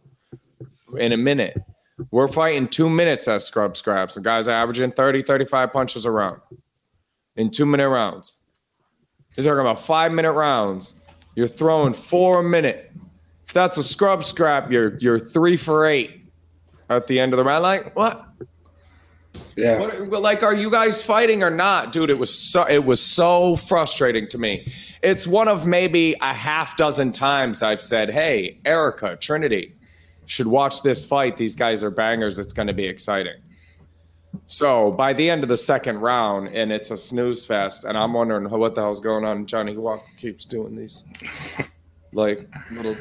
in 0.97 1.13
a 1.13 1.17
minute. 1.17 1.63
We're 2.09 2.27
fighting 2.27 2.67
two 2.67 2.89
minutes 2.89 3.27
at 3.29 3.41
scrub 3.41 3.77
scraps. 3.77 4.15
The 4.15 4.21
guy's 4.21 4.49
averaging 4.49 4.91
30, 4.91 5.23
35 5.23 5.71
punches 5.71 6.05
a 6.05 6.11
round 6.11 6.41
in 7.37 7.51
two 7.51 7.65
minute 7.65 7.87
rounds. 7.87 8.37
He's 9.35 9.45
talking 9.45 9.61
about 9.61 9.79
five 9.79 10.11
minute 10.11 10.33
rounds. 10.33 10.95
You're 11.35 11.47
throwing 11.47 11.93
four 11.93 12.41
a 12.41 12.43
minute. 12.43 12.91
If 13.51 13.55
that's 13.55 13.77
a 13.77 13.83
scrub 13.83 14.23
scrap, 14.23 14.71
you're 14.71 14.97
you're 14.99 15.19
three 15.19 15.57
for 15.57 15.85
eight 15.85 16.23
at 16.89 17.07
the 17.07 17.19
end 17.19 17.33
of 17.33 17.37
the 17.37 17.43
round. 17.43 17.63
Like 17.63 17.93
what? 17.97 18.25
Yeah. 19.57 19.77
What, 19.77 20.21
like, 20.21 20.41
are 20.41 20.55
you 20.55 20.71
guys 20.71 21.03
fighting 21.03 21.43
or 21.43 21.49
not, 21.49 21.91
dude? 21.91 22.09
It 22.09 22.17
was 22.17 22.33
so 22.33 22.63
it 22.69 22.85
was 22.85 23.01
so 23.01 23.57
frustrating 23.57 24.29
to 24.29 24.37
me. 24.37 24.71
It's 25.03 25.27
one 25.27 25.49
of 25.49 25.67
maybe 25.67 26.15
a 26.21 26.33
half 26.33 26.77
dozen 26.77 27.11
times 27.11 27.61
I've 27.61 27.81
said, 27.81 28.11
"Hey, 28.11 28.61
Erica, 28.63 29.17
Trinity, 29.17 29.75
should 30.25 30.47
watch 30.47 30.81
this 30.81 31.05
fight. 31.05 31.35
These 31.35 31.57
guys 31.57 31.83
are 31.83 31.91
bangers. 31.91 32.39
It's 32.39 32.53
going 32.53 32.69
to 32.69 32.73
be 32.73 32.85
exciting." 32.85 33.35
So 34.45 34.91
by 34.91 35.11
the 35.11 35.29
end 35.29 35.43
of 35.43 35.49
the 35.49 35.57
second 35.57 35.97
round, 35.97 36.55
and 36.55 36.71
it's 36.71 36.89
a 36.89 36.95
snooze 36.95 37.43
fest, 37.43 37.83
and 37.83 37.97
I'm 37.97 38.13
wondering 38.13 38.49
what 38.49 38.75
the 38.75 38.81
hell's 38.81 39.01
going 39.01 39.25
on. 39.25 39.45
Johnny 39.45 39.75
Walker 39.75 40.07
keeps 40.15 40.45
doing 40.45 40.77
these, 40.77 41.03
like 42.13 42.49
little, 42.71 42.95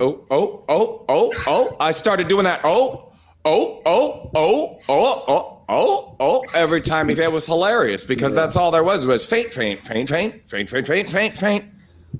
oh, 0.00 0.24
oh, 0.30 0.64
oh, 0.68 1.04
oh, 1.08 1.32
oh. 1.46 1.76
I 1.80 1.90
started 1.92 2.28
doing 2.28 2.44
that. 2.44 2.60
Oh, 2.64 3.12
oh, 3.44 3.82
oh, 3.86 4.30
oh, 4.34 4.78
oh, 4.88 5.24
oh, 5.28 5.64
oh, 5.68 6.16
oh. 6.20 6.44
Every 6.54 6.80
time 6.80 7.08
he 7.08 7.20
it 7.20 7.32
was 7.32 7.46
hilarious 7.46 8.04
because 8.04 8.34
that's 8.34 8.56
all 8.56 8.70
there 8.70 8.84
was 8.84 9.06
was 9.06 9.24
feint, 9.24 9.52
feint, 9.52 9.80
feint, 9.80 10.08
feint, 10.08 10.48
feint, 10.48 10.68
feint, 10.68 10.86
feint, 10.86 11.08
feint, 11.08 11.38
feint. 11.38 11.64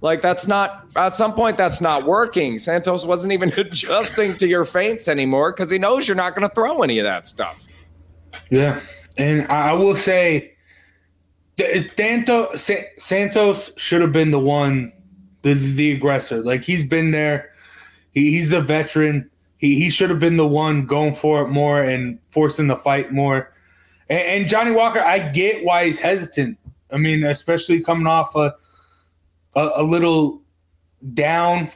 Like 0.00 0.22
that's 0.22 0.46
not 0.46 0.88
at 0.96 1.14
some 1.14 1.34
point 1.34 1.58
that's 1.58 1.80
not 1.80 2.04
working. 2.04 2.58
Santos 2.58 3.04
wasn't 3.04 3.32
even 3.32 3.52
adjusting 3.56 4.36
to 4.38 4.46
your 4.46 4.64
feints 4.64 5.08
anymore 5.08 5.52
because 5.52 5.70
he 5.70 5.78
knows 5.78 6.08
you're 6.08 6.16
not 6.16 6.34
going 6.34 6.48
to 6.48 6.54
throw 6.54 6.82
any 6.82 6.98
of 6.98 7.04
that 7.04 7.26
stuff. 7.26 7.62
Yeah, 8.48 8.80
and 9.18 9.46
I 9.48 9.74
will 9.74 9.94
say, 9.94 10.54
Santos 12.98 13.72
should 13.76 14.00
have 14.00 14.12
been 14.12 14.30
the 14.30 14.38
one, 14.38 14.92
the 15.42 15.54
the 15.54 15.92
aggressor. 15.92 16.42
Like 16.42 16.62
he's 16.62 16.86
been 16.86 17.10
there, 17.10 17.51
he, 18.12 18.30
he's 18.32 18.50
the 18.50 18.60
veteran. 18.60 19.30
He 19.58 19.78
he 19.78 19.90
should 19.90 20.10
have 20.10 20.20
been 20.20 20.36
the 20.36 20.46
one 20.46 20.86
going 20.86 21.14
for 21.14 21.42
it 21.42 21.48
more 21.48 21.82
and 21.82 22.18
forcing 22.30 22.68
the 22.68 22.76
fight 22.76 23.12
more. 23.12 23.52
And, 24.08 24.20
and 24.20 24.48
Johnny 24.48 24.70
Walker, 24.70 25.00
I 25.00 25.18
get 25.30 25.64
why 25.64 25.86
he's 25.86 26.00
hesitant. 26.00 26.58
I 26.92 26.98
mean, 26.98 27.24
especially 27.24 27.82
coming 27.82 28.06
off 28.06 28.34
a, 28.36 28.54
a 29.54 29.70
a 29.76 29.82
little 29.82 30.42
down 31.14 31.68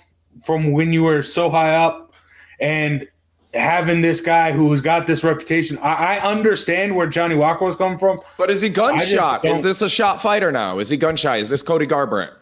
from 0.45 0.73
when 0.73 0.93
you 0.93 1.03
were 1.03 1.23
so 1.23 1.51
high 1.51 1.75
up, 1.75 2.15
and 2.61 3.09
having 3.57 4.03
this 4.03 4.21
guy 4.21 4.53
who's 4.53 4.81
got 4.81 5.07
this 5.07 5.25
reputation. 5.25 5.79
I, 5.79 6.19
I, 6.19 6.21
understand 6.21 6.95
where 6.95 7.07
Johnny 7.07 7.35
Walker 7.35 7.65
was 7.65 7.77
coming 7.77 7.99
from. 7.99 8.21
But 8.39 8.51
is 8.51 8.61
he 8.61 8.69
gunshot? 8.69 9.45
Is 9.45 9.63
this 9.63 9.83
a 9.83 9.89
shot 9.89 10.21
fighter 10.21 10.53
now? 10.53 10.79
Is 10.79 10.91
he 10.91 10.97
gunshot? 10.97 11.39
Is 11.39 11.49
this 11.49 11.63
Cody 11.63 11.87
Garbrandt? 11.87 12.35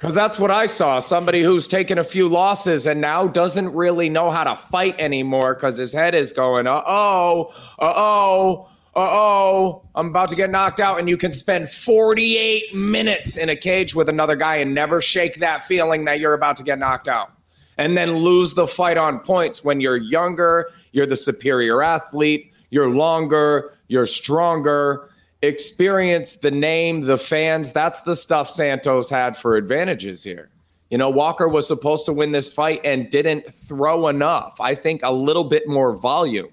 Because 0.00 0.14
that's 0.14 0.38
what 0.38 0.50
I 0.50 0.64
saw. 0.64 0.98
Somebody 0.98 1.42
who's 1.42 1.68
taken 1.68 1.98
a 1.98 2.04
few 2.04 2.26
losses 2.26 2.86
and 2.86 3.02
now 3.02 3.26
doesn't 3.26 3.74
really 3.74 4.08
know 4.08 4.30
how 4.30 4.44
to 4.44 4.56
fight 4.56 4.98
anymore 4.98 5.54
because 5.54 5.76
his 5.76 5.92
head 5.92 6.14
is 6.14 6.32
going, 6.32 6.66
uh 6.66 6.82
oh, 6.86 7.52
uh 7.78 7.92
oh, 7.94 8.68
uh 8.96 9.08
oh, 9.10 9.82
I'm 9.94 10.06
about 10.06 10.30
to 10.30 10.36
get 10.36 10.50
knocked 10.50 10.80
out. 10.80 10.98
And 10.98 11.06
you 11.06 11.18
can 11.18 11.32
spend 11.32 11.68
48 11.68 12.74
minutes 12.74 13.36
in 13.36 13.50
a 13.50 13.56
cage 13.56 13.94
with 13.94 14.08
another 14.08 14.36
guy 14.36 14.56
and 14.56 14.74
never 14.74 15.02
shake 15.02 15.40
that 15.40 15.64
feeling 15.64 16.06
that 16.06 16.18
you're 16.18 16.32
about 16.32 16.56
to 16.56 16.62
get 16.62 16.78
knocked 16.78 17.06
out 17.06 17.32
and 17.76 17.94
then 17.94 18.14
lose 18.14 18.54
the 18.54 18.66
fight 18.66 18.96
on 18.96 19.18
points 19.18 19.62
when 19.62 19.82
you're 19.82 19.98
younger, 19.98 20.70
you're 20.92 21.04
the 21.04 21.14
superior 21.14 21.82
athlete, 21.82 22.50
you're 22.70 22.88
longer, 22.88 23.76
you're 23.88 24.06
stronger. 24.06 25.09
Experience 25.42 26.34
the 26.34 26.50
name, 26.50 27.00
the 27.02 27.18
fans. 27.18 27.72
That's 27.72 28.00
the 28.02 28.14
stuff 28.14 28.50
Santos 28.50 29.08
had 29.08 29.36
for 29.36 29.56
advantages 29.56 30.22
here. 30.22 30.50
You 30.90 30.98
know, 30.98 31.08
Walker 31.08 31.48
was 31.48 31.66
supposed 31.66 32.04
to 32.06 32.12
win 32.12 32.32
this 32.32 32.52
fight 32.52 32.80
and 32.84 33.08
didn't 33.10 33.54
throw 33.54 34.08
enough. 34.08 34.60
I 34.60 34.74
think 34.74 35.00
a 35.02 35.12
little 35.12 35.44
bit 35.44 35.68
more 35.68 35.94
volume. 35.94 36.50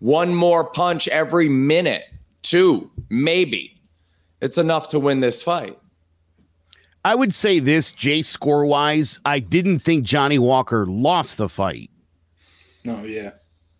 One 0.00 0.34
more 0.34 0.64
punch 0.64 1.08
every 1.08 1.48
minute, 1.48 2.04
two, 2.42 2.90
maybe. 3.08 3.80
It's 4.40 4.58
enough 4.58 4.88
to 4.88 5.00
win 5.00 5.20
this 5.20 5.42
fight. 5.42 5.78
I 7.06 7.14
would 7.14 7.34
say 7.34 7.58
this, 7.58 7.90
Jay 7.90 8.22
score 8.22 8.66
wise, 8.66 9.20
I 9.24 9.38
didn't 9.38 9.80
think 9.80 10.04
Johnny 10.04 10.38
Walker 10.38 10.86
lost 10.86 11.38
the 11.38 11.48
fight. 11.48 11.90
Oh 12.86 13.04
yeah. 13.04 13.30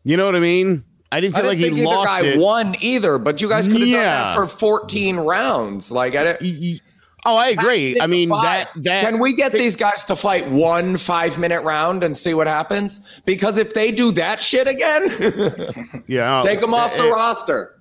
You 0.02 0.16
know 0.16 0.24
what 0.24 0.36
I 0.36 0.40
mean? 0.40 0.84
I 1.14 1.20
didn't 1.20 1.36
feel 1.36 1.46
I 1.46 1.54
didn't 1.54 1.70
like 1.70 1.78
he 1.78 1.86
lost 1.86 2.08
guy 2.08 2.22
it. 2.22 2.38
won 2.40 2.74
either, 2.80 3.18
but 3.18 3.40
you 3.40 3.48
guys 3.48 3.68
could 3.68 3.78
have 3.82 3.88
yeah. 3.88 4.02
done 4.02 4.08
that 4.08 4.34
for 4.34 4.48
14 4.48 5.18
rounds. 5.18 5.92
Like 5.92 6.16
I 6.16 6.24
didn't 6.24 6.80
Oh, 7.24 7.36
I 7.36 7.50
agree. 7.50 8.00
I 8.00 8.08
mean 8.08 8.30
that, 8.30 8.72
that 8.74 9.04
Can 9.04 9.20
we 9.20 9.32
get 9.32 9.52
these 9.52 9.76
guys 9.76 10.04
to 10.06 10.16
fight 10.16 10.50
one 10.50 10.96
5-minute 10.96 11.62
round 11.62 12.02
and 12.02 12.16
see 12.16 12.34
what 12.34 12.48
happens? 12.48 13.00
Because 13.24 13.58
if 13.58 13.74
they 13.74 13.92
do 13.92 14.10
that 14.12 14.40
shit 14.40 14.66
again, 14.66 16.02
yeah. 16.08 16.40
Take 16.42 16.58
them 16.58 16.74
off 16.74 16.96
the 16.96 17.06
it, 17.06 17.12
roster. 17.12 17.80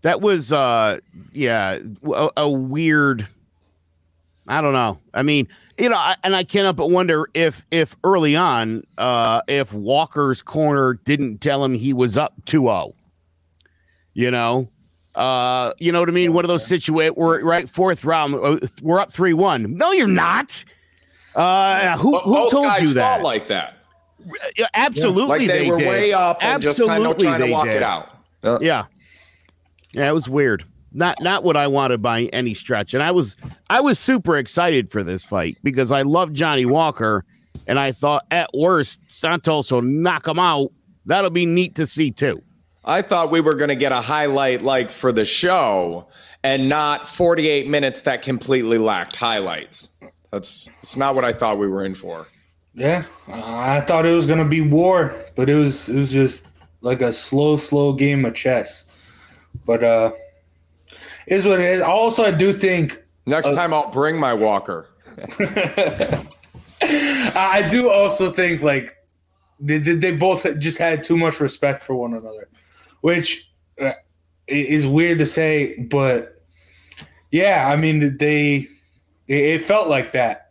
That 0.00 0.22
was 0.22 0.50
uh 0.50 1.00
yeah, 1.30 1.78
a, 2.04 2.30
a 2.38 2.48
weird 2.48 3.28
I 4.48 4.62
don't 4.62 4.72
know. 4.72 4.98
I 5.12 5.22
mean, 5.24 5.46
you 5.78 5.88
know, 5.88 5.96
I, 5.96 6.16
and 6.22 6.34
I 6.36 6.44
can't 6.44 6.64
help 6.64 6.76
but 6.76 6.90
wonder 6.90 7.28
if 7.34 7.64
if 7.70 7.96
early 8.04 8.36
on, 8.36 8.84
uh, 8.98 9.42
if 9.48 9.72
Walker's 9.72 10.42
corner 10.42 10.94
didn't 11.04 11.38
tell 11.38 11.64
him 11.64 11.74
he 11.74 11.92
was 11.92 12.16
up 12.16 12.34
2-0. 12.46 12.94
You 14.14 14.30
know, 14.30 14.68
uh, 15.14 15.72
you 15.78 15.90
know 15.90 16.00
what 16.00 16.08
I 16.08 16.12
mean? 16.12 16.34
One 16.34 16.44
of 16.44 16.48
those 16.48 16.66
situations 16.66 17.16
where 17.16 17.42
right 17.42 17.68
fourth 17.68 18.04
round, 18.04 18.34
uh, 18.34 18.58
we're 18.82 19.00
up 19.00 19.12
three 19.12 19.32
one. 19.32 19.76
No, 19.76 19.92
you're 19.92 20.06
not. 20.06 20.64
Uh, 21.34 21.96
who 21.96 22.18
who 22.18 22.50
told 22.50 22.70
you 22.82 22.92
that? 22.94 23.22
Like 23.22 23.46
that? 23.46 23.78
Absolutely, 24.74 25.28
like 25.28 25.48
they, 25.48 25.64
they 25.64 25.70
were 25.70 25.78
did. 25.78 25.88
way 25.88 26.12
up 26.12 26.38
and 26.42 26.56
Absolutely, 26.56 26.78
just 26.78 26.88
kind 26.88 27.06
of 27.06 27.18
trying 27.18 27.40
to 27.40 27.50
walk 27.50 27.64
did. 27.64 27.76
it 27.76 27.82
out. 27.82 28.18
Uh, 28.42 28.58
yeah, 28.60 28.84
yeah, 29.92 30.08
it 30.08 30.12
was 30.12 30.28
weird 30.28 30.64
not 30.94 31.20
not 31.22 31.44
what 31.44 31.56
I 31.56 31.66
wanted 31.66 32.02
by 32.02 32.24
any 32.26 32.54
stretch. 32.54 32.94
And 32.94 33.02
I 33.02 33.10
was 33.10 33.36
I 33.70 33.80
was 33.80 33.98
super 33.98 34.36
excited 34.36 34.90
for 34.90 35.02
this 35.02 35.24
fight 35.24 35.58
because 35.62 35.90
I 35.90 36.02
love 36.02 36.32
Johnny 36.32 36.64
Walker, 36.64 37.24
and 37.66 37.78
I 37.78 37.92
thought 37.92 38.26
at 38.30 38.50
worst 38.54 39.00
Santos 39.06 39.70
will 39.70 39.82
knock 39.82 40.26
him 40.26 40.38
out. 40.38 40.72
That'll 41.06 41.30
be 41.30 41.46
neat 41.46 41.74
to 41.76 41.86
see 41.86 42.10
too. 42.10 42.42
I 42.84 43.02
thought 43.02 43.30
we 43.30 43.40
were 43.40 43.54
going 43.54 43.68
to 43.68 43.76
get 43.76 43.92
a 43.92 44.00
highlight 44.00 44.62
like 44.62 44.90
for 44.90 45.12
the 45.12 45.24
show, 45.24 46.08
and 46.42 46.68
not 46.68 47.08
48 47.08 47.68
minutes 47.68 48.02
that 48.02 48.22
completely 48.22 48.78
lacked 48.78 49.16
highlights. 49.16 49.90
That's 50.30 50.68
it's 50.82 50.96
not 50.96 51.14
what 51.14 51.24
I 51.24 51.32
thought 51.32 51.58
we 51.58 51.68
were 51.68 51.84
in 51.84 51.94
for. 51.94 52.26
Yeah, 52.74 53.04
I 53.28 53.82
thought 53.82 54.06
it 54.06 54.14
was 54.14 54.26
going 54.26 54.38
to 54.38 54.46
be 54.46 54.62
war, 54.62 55.14
but 55.36 55.50
it 55.50 55.56
was 55.56 55.88
it 55.88 55.96
was 55.96 56.10
just 56.10 56.46
like 56.80 57.02
a 57.02 57.12
slow, 57.12 57.56
slow 57.56 57.92
game 57.92 58.24
of 58.24 58.34
chess. 58.34 58.86
But 59.66 59.84
uh 59.84 60.12
is 61.26 61.46
what 61.46 61.60
it 61.60 61.66
is. 61.66 61.82
Also, 61.82 62.24
I 62.24 62.30
do 62.30 62.52
think 62.52 63.02
next 63.26 63.48
uh, 63.48 63.54
time 63.54 63.72
I'll 63.72 63.90
bring 63.90 64.18
my 64.18 64.34
walker. 64.34 64.88
I 66.82 67.66
do 67.70 67.90
also 67.90 68.28
think 68.28 68.62
like 68.62 68.96
they, 69.60 69.78
they 69.78 70.12
both 70.12 70.58
just 70.58 70.78
had 70.78 71.04
too 71.04 71.16
much 71.16 71.40
respect 71.40 71.82
for 71.82 71.94
one 71.94 72.14
another, 72.14 72.48
which 73.02 73.52
uh, 73.80 73.92
is 74.48 74.86
weird 74.86 75.18
to 75.18 75.26
say, 75.26 75.78
but 75.78 76.42
yeah, 77.30 77.68
I 77.70 77.76
mean 77.76 78.16
they 78.16 78.66
it 79.28 79.62
felt 79.62 79.88
like 79.88 80.12
that. 80.12 80.50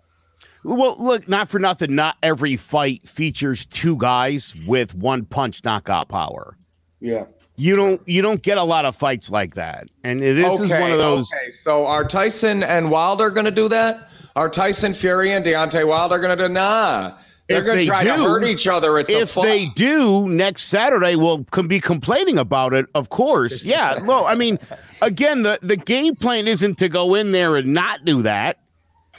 Well, 0.63 0.95
look, 0.99 1.27
not 1.27 1.49
for 1.49 1.57
nothing, 1.57 1.95
not 1.95 2.17
every 2.21 2.55
fight 2.55 3.09
features 3.09 3.65
two 3.65 3.97
guys 3.97 4.53
with 4.67 4.93
one 4.93 5.25
punch 5.25 5.63
knockout 5.63 6.07
power. 6.07 6.55
Yeah 6.99 7.25
you 7.55 7.75
don't 7.75 8.01
you 8.07 8.21
don't 8.21 8.41
get 8.41 8.57
a 8.57 8.63
lot 8.63 8.85
of 8.85 8.95
fights 8.95 9.29
like 9.29 9.55
that. 9.55 9.87
And 10.03 10.19
this 10.19 10.45
okay, 10.45 10.63
is 10.63 10.71
one 10.71 10.91
of 10.91 10.97
those. 10.97 11.31
Okay, 11.33 11.51
so 11.51 11.85
are 11.85 12.03
Tyson 12.03 12.63
and 12.63 12.89
Wilder 12.89 13.29
going 13.29 13.45
to 13.45 13.51
do 13.51 13.67
that? 13.69 14.09
Are 14.35 14.49
Tyson 14.49 14.93
Fury 14.93 15.33
and 15.33 15.45
Deontay 15.45 15.87
Wilder 15.87 16.19
going 16.19 16.37
to 16.37 16.47
do? 16.47 16.51
Nah. 16.51 17.17
They're 17.47 17.63
going 17.63 17.79
to 17.79 17.85
try 17.85 18.03
do, 18.03 18.15
to 18.15 18.23
hurt 18.23 18.45
each 18.45 18.67
other. 18.67 18.97
It's 18.97 19.11
if 19.11 19.35
they 19.35 19.65
do 19.75 20.27
next 20.29 20.63
Saturday, 20.63 21.15
we'll 21.15 21.45
be 21.67 21.79
complaining 21.81 22.37
about 22.37 22.73
it. 22.73 22.85
Of 22.95 23.09
course, 23.09 23.63
yeah. 23.65 24.01
Well, 24.01 24.25
I 24.25 24.35
mean, 24.35 24.57
again, 25.01 25.43
the 25.43 25.59
the 25.61 25.75
game 25.75 26.15
plan 26.15 26.47
isn't 26.47 26.77
to 26.79 26.89
go 26.89 27.15
in 27.15 27.31
there 27.31 27.57
and 27.57 27.73
not 27.73 28.05
do 28.05 28.21
that, 28.21 28.59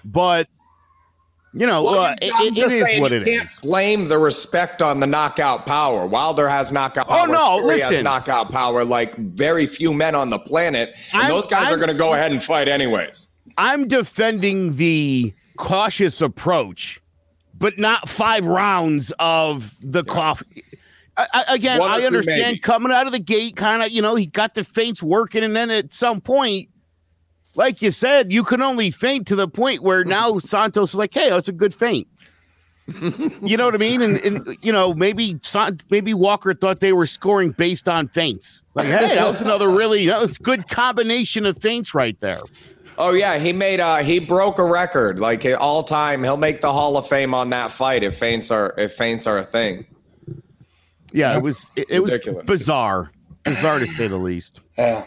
but 0.05 0.49
you 1.54 1.66
know, 1.66 1.82
Well, 1.82 1.99
uh, 2.00 2.14
it, 2.23 2.32
I'm 2.35 2.49
it 2.49 2.54
just 2.54 2.75
is 2.75 2.82
saying, 2.85 3.00
what 3.02 3.12
you 3.12 3.18
it 3.21 3.25
can't 3.26 3.44
is. 3.44 3.61
blame 3.61 4.09
the 4.09 4.18
respect 4.18 4.80
on 4.82 5.00
the 5.00 5.06
knockout 5.06 5.66
power. 5.66 6.06
Wilder 6.06 6.49
has 6.49 6.73
knockout 6.73 7.06
Oh, 7.09 7.25
no, 7.26 7.59
Fury 7.61 7.80
has 7.80 7.90
listen. 7.90 8.04
knockout 8.04 8.50
power 8.50 8.85
like 8.85 9.16
very 9.16 9.66
few 9.66 9.92
men 9.92 10.14
on 10.14 10.30
the 10.30 10.38
planet. 10.38 10.94
And 11.12 11.23
I'm- 11.23 11.30
those 11.30 11.47
guys 11.47 11.64
are 11.66 11.71
I'm- 11.73 11.78
going 11.78 11.88
to 11.90 11.94
go 11.94 12.14
ahead 12.14 12.32
and 12.32 12.42
fight 12.42 12.68
anyways. 12.68 13.28
I'm 13.59 13.87
defending 13.87 14.76
the 14.76 15.35
cautious 15.59 16.21
approach, 16.23 17.00
but 17.59 17.78
not 17.78 18.09
five 18.09 18.47
rounds 18.47 19.12
of 19.18 19.75
the 19.82 20.04
coffee. 20.04 20.64
I, 21.18 21.26
I- 21.35 21.54
again, 21.54 21.82
I 21.82 22.00
understand 22.02 22.40
maybe. 22.40 22.59
coming 22.61 22.90
out 22.92 23.04
of 23.06 23.12
the 23.12 23.18
gate, 23.18 23.56
kind 23.56 23.82
of, 23.82 23.90
you 23.90 24.00
know, 24.00 24.14
he 24.14 24.25
got 24.25 24.54
the 24.54 24.64
feints 24.64 25.02
working, 25.02 25.44
and 25.44 25.54
then 25.54 25.71
at 25.71 25.92
some 25.92 26.23
point, 26.23 26.71
like 27.54 27.82
you 27.82 27.90
said, 27.90 28.32
you 28.32 28.44
can 28.44 28.62
only 28.62 28.90
feint 28.90 29.26
to 29.28 29.37
the 29.37 29.49
point 29.49 29.82
where 29.82 30.04
now 30.04 30.38
Santos 30.40 30.90
is 30.90 30.94
like, 30.94 31.14
"Hey, 31.14 31.30
that's 31.30 31.49
a 31.49 31.52
good 31.52 31.75
feint. 31.75 32.09
you 33.42 33.56
know 33.56 33.66
what 33.66 33.75
I 33.75 33.78
mean? 33.78 34.02
And, 34.02 34.16
and 34.18 34.59
you 34.61 34.73
know, 34.73 34.92
maybe 34.92 35.38
maybe 35.88 36.14
Walker 36.14 36.52
thought 36.52 36.80
they 36.80 36.92
were 36.92 37.06
scoring 37.06 37.52
based 37.52 37.88
on 37.88 38.09
feints. 38.09 38.62
Like, 38.75 38.87
hey, 38.87 39.14
that 39.14 39.26
was 39.26 39.40
another 39.40 39.71
really 39.71 40.06
that 40.06 40.21
was 40.21 40.37
good 40.37 40.68
combination 40.68 41.47
of 41.47 41.59
feints 41.59 41.94
right 41.94 42.18
there. 42.21 42.40
Oh 42.99 43.12
yeah, 43.12 43.38
he 43.38 43.52
made 43.52 43.78
uh 43.78 43.99
he 43.99 44.18
broke 44.18 44.59
a 44.59 44.64
record 44.64 45.21
like 45.21 45.47
all 45.59 45.85
time. 45.85 46.25
He'll 46.25 46.37
make 46.37 46.61
the 46.61 46.73
Hall 46.73 46.97
of 46.97 47.06
Fame 47.06 47.35
on 47.35 47.50
that 47.50 47.71
fight 47.71 48.02
if 48.02 48.18
feints 48.18 48.50
are 48.50 48.75
if 48.76 48.94
feints 48.94 49.26
are 49.28 49.38
a 49.38 49.44
thing. 49.44 49.87
Yeah, 51.12 51.37
it 51.37 51.42
was 51.42 51.71
it, 51.76 51.87
it 51.88 52.00
was 52.00 52.18
bizarre, 52.44 53.12
bizarre 53.44 53.78
to 53.78 53.87
say 53.87 54.09
the 54.09 54.16
least. 54.16 54.61
Yeah. 54.76 55.04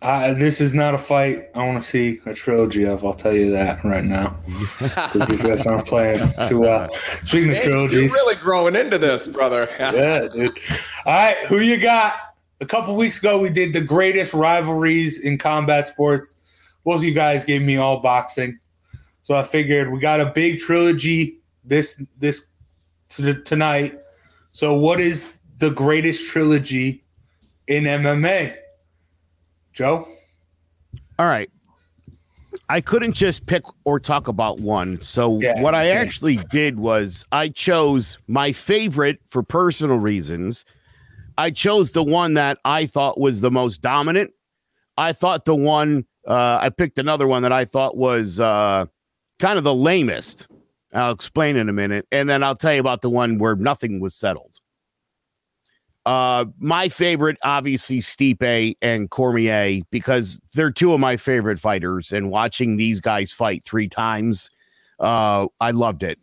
Uh, 0.00 0.32
this 0.34 0.60
is 0.60 0.74
not 0.74 0.94
a 0.94 0.98
fight 0.98 1.48
I 1.54 1.58
want 1.66 1.82
to 1.82 1.88
see 1.88 2.20
a 2.24 2.32
trilogy 2.32 2.84
of. 2.84 3.04
I'll 3.04 3.14
tell 3.14 3.34
you 3.34 3.50
that 3.50 3.84
right 3.84 4.04
now. 4.04 4.36
Because 4.78 5.26
these 5.28 5.44
guys 5.44 5.66
aren't 5.66 5.86
playing 5.86 6.20
too 6.44 6.60
well. 6.60 6.92
Speaking 7.24 7.50
of 7.50 7.56
Hey, 7.56 7.64
you're 7.64 7.74
trilogies, 7.74 8.12
really 8.12 8.36
growing 8.36 8.76
into 8.76 8.98
this, 8.98 9.26
brother. 9.26 9.68
yeah, 9.80 10.28
dude. 10.32 10.56
All 11.04 11.12
right, 11.12 11.36
who 11.46 11.58
you 11.58 11.78
got? 11.78 12.14
A 12.60 12.66
couple 12.66 12.96
weeks 12.96 13.18
ago, 13.18 13.38
we 13.38 13.50
did 13.50 13.72
the 13.72 13.80
greatest 13.80 14.34
rivalries 14.34 15.20
in 15.20 15.38
combat 15.38 15.86
sports. 15.86 16.40
Both 16.84 16.98
of 16.98 17.04
you 17.04 17.14
guys 17.14 17.44
gave 17.44 17.62
me 17.62 17.76
all 17.76 18.00
boxing, 18.00 18.58
so 19.22 19.34
I 19.36 19.42
figured 19.42 19.92
we 19.92 19.98
got 19.98 20.20
a 20.20 20.26
big 20.26 20.58
trilogy 20.58 21.38
this 21.64 21.96
this 22.18 22.48
t- 23.08 23.34
tonight. 23.44 23.98
So, 24.52 24.74
what 24.74 25.00
is 25.00 25.40
the 25.58 25.70
greatest 25.70 26.30
trilogy 26.30 27.04
in 27.66 27.84
MMA? 27.84 28.56
Joe. 29.78 30.08
All 31.20 31.26
right. 31.26 31.48
I 32.68 32.80
couldn't 32.80 33.12
just 33.12 33.46
pick 33.46 33.62
or 33.84 34.00
talk 34.00 34.26
about 34.26 34.58
one. 34.58 35.00
So 35.02 35.38
Yeah, 35.38 35.62
what 35.62 35.76
I 35.76 35.86
yeah. 35.86 36.00
actually 36.00 36.36
did 36.50 36.80
was 36.80 37.24
I 37.30 37.50
chose 37.50 38.18
my 38.26 38.50
favorite 38.50 39.20
for 39.28 39.44
personal 39.44 40.00
reasons. 40.00 40.64
I 41.36 41.52
chose 41.52 41.92
the 41.92 42.02
one 42.02 42.34
that 42.34 42.58
I 42.64 42.86
thought 42.86 43.20
was 43.20 43.40
the 43.40 43.52
most 43.52 43.80
dominant. 43.80 44.32
I 44.96 45.12
thought 45.12 45.44
the 45.44 45.54
one 45.54 46.04
uh, 46.26 46.58
I 46.60 46.70
picked 46.70 46.98
another 46.98 47.28
one 47.28 47.42
that 47.42 47.52
I 47.52 47.64
thought 47.64 47.96
was 47.96 48.40
uh, 48.40 48.86
kind 49.38 49.58
of 49.58 49.64
the 49.64 49.74
lamest. 49.74 50.48
I'll 50.92 51.12
explain 51.12 51.54
in 51.56 51.68
a 51.68 51.72
minute, 51.72 52.06
and 52.10 52.28
then 52.28 52.42
I'll 52.42 52.56
tell 52.56 52.74
you 52.74 52.80
about 52.80 53.02
the 53.02 53.10
one 53.10 53.38
where 53.38 53.54
nothing 53.54 54.00
was 54.00 54.16
settled. 54.16 54.57
Uh, 56.08 56.46
my 56.58 56.88
favorite, 56.88 57.36
obviously, 57.42 57.98
Stipe 57.98 58.76
and 58.80 59.10
Cormier, 59.10 59.82
because 59.90 60.40
they're 60.54 60.70
two 60.70 60.94
of 60.94 61.00
my 61.00 61.18
favorite 61.18 61.60
fighters. 61.60 62.12
And 62.12 62.30
watching 62.30 62.78
these 62.78 62.98
guys 62.98 63.30
fight 63.30 63.62
three 63.62 63.90
times, 63.90 64.48
uh, 65.00 65.48
I 65.60 65.72
loved 65.72 66.02
it. 66.02 66.18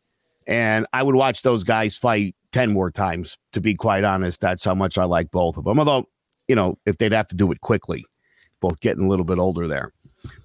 And 0.48 0.88
I 0.92 1.04
would 1.04 1.14
watch 1.14 1.44
those 1.44 1.64
guys 1.64 1.98
fight 1.98 2.36
10 2.52 2.74
more 2.74 2.90
times, 2.90 3.38
to 3.52 3.62
be 3.62 3.76
quite 3.76 4.04
honest. 4.04 4.42
That's 4.42 4.64
how 4.64 4.74
much 4.74 4.98
I 4.98 5.04
like 5.04 5.30
both 5.30 5.56
of 5.56 5.66
them. 5.66 5.78
Although, 5.78 6.10
you 6.48 6.56
know, 6.56 6.80
if 6.88 6.98
they'd 6.98 7.12
have 7.12 7.28
to 7.28 7.36
do 7.36 7.52
it 7.52 7.62
quickly, 7.62 8.04
both 8.62 8.80
getting 8.80 9.06
a 9.06 9.08
little 9.08 9.24
bit 9.24 9.38
older 9.38 9.68
there. 9.68 9.94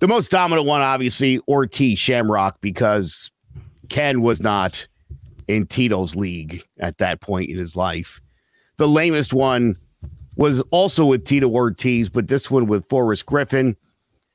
The 0.00 0.08
most 0.08 0.30
dominant 0.30 0.66
one, 0.66 0.82
obviously, 0.82 1.40
Ortiz 1.48 1.98
Shamrock, 1.98 2.60
because 2.60 3.30
Ken 3.88 4.20
was 4.20 4.42
not 4.42 4.86
in 5.48 5.66
Tito's 5.66 6.14
league 6.14 6.62
at 6.78 6.98
that 6.98 7.22
point 7.22 7.48
in 7.48 7.56
his 7.56 7.74
life. 7.74 8.20
The 8.80 8.88
lamest 8.88 9.34
one 9.34 9.76
was 10.36 10.62
also 10.70 11.04
with 11.04 11.26
Tito 11.26 11.50
Ortiz, 11.50 12.08
but 12.08 12.28
this 12.28 12.50
one 12.50 12.64
with 12.64 12.88
Forrest 12.88 13.26
Griffin. 13.26 13.76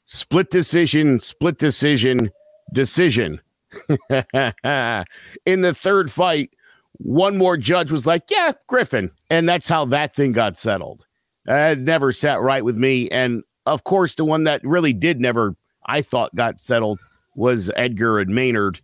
Split 0.04 0.52
decision, 0.52 1.18
split 1.20 1.58
decision, 1.58 2.30
decision. 2.72 3.42
in 4.12 5.62
the 5.62 5.76
third 5.76 6.12
fight, 6.12 6.52
one 7.00 7.40
more 7.40 7.58
judge 7.58 7.90
was 7.90 8.06
like, 8.06 8.26
Yeah, 8.30 8.52
Griffin. 8.68 9.10
And 9.32 9.50
that's 9.50 9.68
how 9.68 9.86
that 9.86 10.16
thing 10.16 10.32
got 10.32 10.60
settled. 10.60 11.08
It 11.48 11.80
never 11.80 12.12
sat 12.12 12.40
right 12.40 12.64
with 12.64 12.76
me. 12.76 13.10
And 13.10 13.42
of 13.66 13.84
course, 13.84 14.14
the 14.14 14.26
one 14.26 14.44
that 14.44 14.64
really 14.64 14.94
did 14.94 15.20
never, 15.20 15.56
I 15.88 16.04
thought, 16.04 16.36
got 16.36 16.62
settled 16.62 17.00
was 17.34 17.72
Edgar 17.76 18.20
and 18.20 18.30
Maynard. 18.30 18.80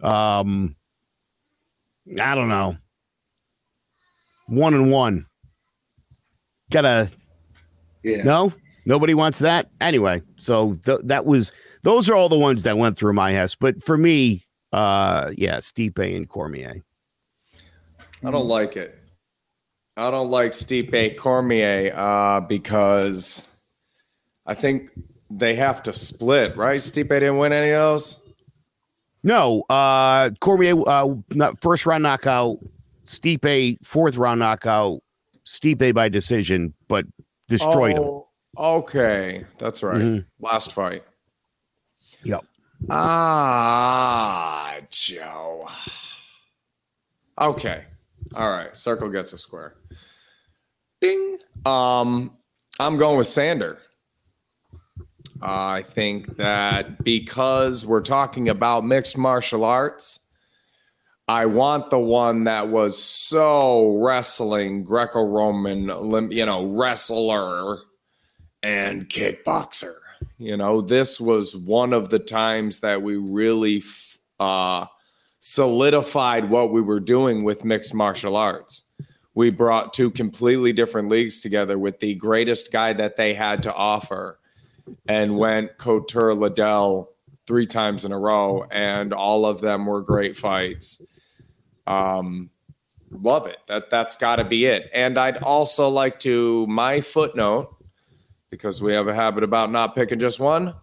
Um, 0.00 0.76
I 2.20 2.36
don't 2.36 2.48
know. 2.48 2.76
One 4.46 4.74
and 4.74 4.90
one. 4.90 5.26
Gotta 6.70 7.10
Yeah. 8.02 8.22
no, 8.24 8.52
nobody 8.84 9.14
wants 9.14 9.38
that 9.40 9.70
anyway. 9.80 10.22
So 10.36 10.74
th- 10.84 11.00
that 11.04 11.24
was 11.26 11.52
those 11.82 12.08
are 12.08 12.14
all 12.14 12.28
the 12.28 12.38
ones 12.38 12.62
that 12.64 12.78
went 12.78 12.96
through 12.96 13.12
my 13.12 13.34
house. 13.34 13.54
But 13.54 13.82
for 13.82 13.96
me, 13.96 14.44
uh, 14.72 15.30
yeah, 15.36 15.58
Stipe 15.58 15.98
and 15.98 16.28
Cormier. 16.28 16.82
I 18.24 18.30
don't 18.30 18.48
like 18.48 18.76
it. 18.76 18.98
I 19.96 20.10
don't 20.10 20.30
like 20.30 20.52
Stipe 20.52 21.16
Cormier 21.16 21.92
uh, 21.94 22.40
because 22.40 23.48
I 24.46 24.54
think 24.54 24.90
they 25.30 25.54
have 25.54 25.82
to 25.84 25.92
split, 25.92 26.56
right? 26.56 26.80
Stipe 26.80 27.08
didn't 27.08 27.38
win 27.38 27.52
any 27.52 27.70
of 27.70 27.80
those. 27.80 28.20
No, 29.22 29.62
uh, 29.70 30.30
Cormier, 30.40 30.74
uh, 30.88 31.14
not 31.30 31.60
first 31.60 31.86
round 31.86 32.02
knockout. 32.02 32.58
Stipe 33.06 33.76
fourth 33.84 34.16
round 34.16 34.40
knockout. 34.40 35.00
Stipe 35.46 35.94
by 35.94 36.08
decision, 36.08 36.72
but 36.88 37.04
destroyed 37.48 37.96
him. 37.96 38.02
Oh, 38.02 38.20
Okay, 38.56 39.44
that's 39.58 39.82
right. 39.82 40.00
Mhm. 40.00 40.26
Last 40.38 40.72
fight. 40.72 41.02
Yep. 42.22 42.44
Ah, 42.88 44.76
Joe. 44.90 45.68
Okay. 47.40 47.84
All 48.34 48.50
right. 48.50 48.76
Circle 48.76 49.08
gets 49.10 49.32
a 49.32 49.38
square. 49.38 49.74
Ding. 51.00 51.38
Um, 51.66 52.36
I'm 52.78 52.96
going 52.96 53.18
with 53.18 53.26
Sander. 53.26 53.78
I 55.42 55.82
think 55.82 56.36
that 56.36 57.02
because 57.02 57.84
we're 57.84 58.00
talking 58.02 58.48
about 58.48 58.84
mixed 58.84 59.18
martial 59.18 59.64
arts, 59.64 60.23
I 61.26 61.46
want 61.46 61.88
the 61.88 61.98
one 61.98 62.44
that 62.44 62.68
was 62.68 63.02
so 63.02 63.96
wrestling, 63.96 64.84
Greco-Roman, 64.84 66.30
you 66.30 66.44
know, 66.44 66.66
wrestler 66.66 67.78
and 68.62 69.08
kickboxer. 69.08 69.94
You 70.36 70.56
know, 70.56 70.82
this 70.82 71.18
was 71.18 71.56
one 71.56 71.94
of 71.94 72.10
the 72.10 72.18
times 72.18 72.80
that 72.80 73.02
we 73.02 73.16
really 73.16 73.82
uh, 74.38 74.86
solidified 75.38 76.50
what 76.50 76.72
we 76.72 76.82
were 76.82 77.00
doing 77.00 77.44
with 77.44 77.64
mixed 77.64 77.94
martial 77.94 78.36
arts. 78.36 78.90
We 79.34 79.50
brought 79.50 79.94
two 79.94 80.10
completely 80.10 80.72
different 80.74 81.08
leagues 81.08 81.40
together 81.40 81.78
with 81.78 82.00
the 82.00 82.14
greatest 82.16 82.70
guy 82.70 82.92
that 82.92 83.16
they 83.16 83.32
had 83.32 83.62
to 83.62 83.74
offer 83.74 84.38
and 85.08 85.38
went 85.38 85.78
Couture 85.78 86.34
Liddell 86.34 87.10
three 87.46 87.66
times 87.66 88.04
in 88.04 88.12
a 88.12 88.18
row, 88.18 88.66
and 88.70 89.12
all 89.12 89.46
of 89.46 89.60
them 89.60 89.86
were 89.86 90.02
great 90.02 90.36
fights. 90.36 91.02
Um, 91.86 92.50
love 93.10 93.46
it. 93.46 93.58
That 93.68 93.90
that's 93.90 94.16
got 94.16 94.36
to 94.36 94.44
be 94.44 94.66
it. 94.66 94.90
And 94.92 95.18
I'd 95.18 95.38
also 95.38 95.88
like 95.88 96.18
to 96.20 96.66
my 96.66 97.00
footnote 97.00 97.74
because 98.50 98.80
we 98.80 98.92
have 98.92 99.08
a 99.08 99.14
habit 99.14 99.44
about 99.44 99.70
not 99.70 99.94
picking 99.94 100.18
just 100.18 100.38
one. 100.38 100.74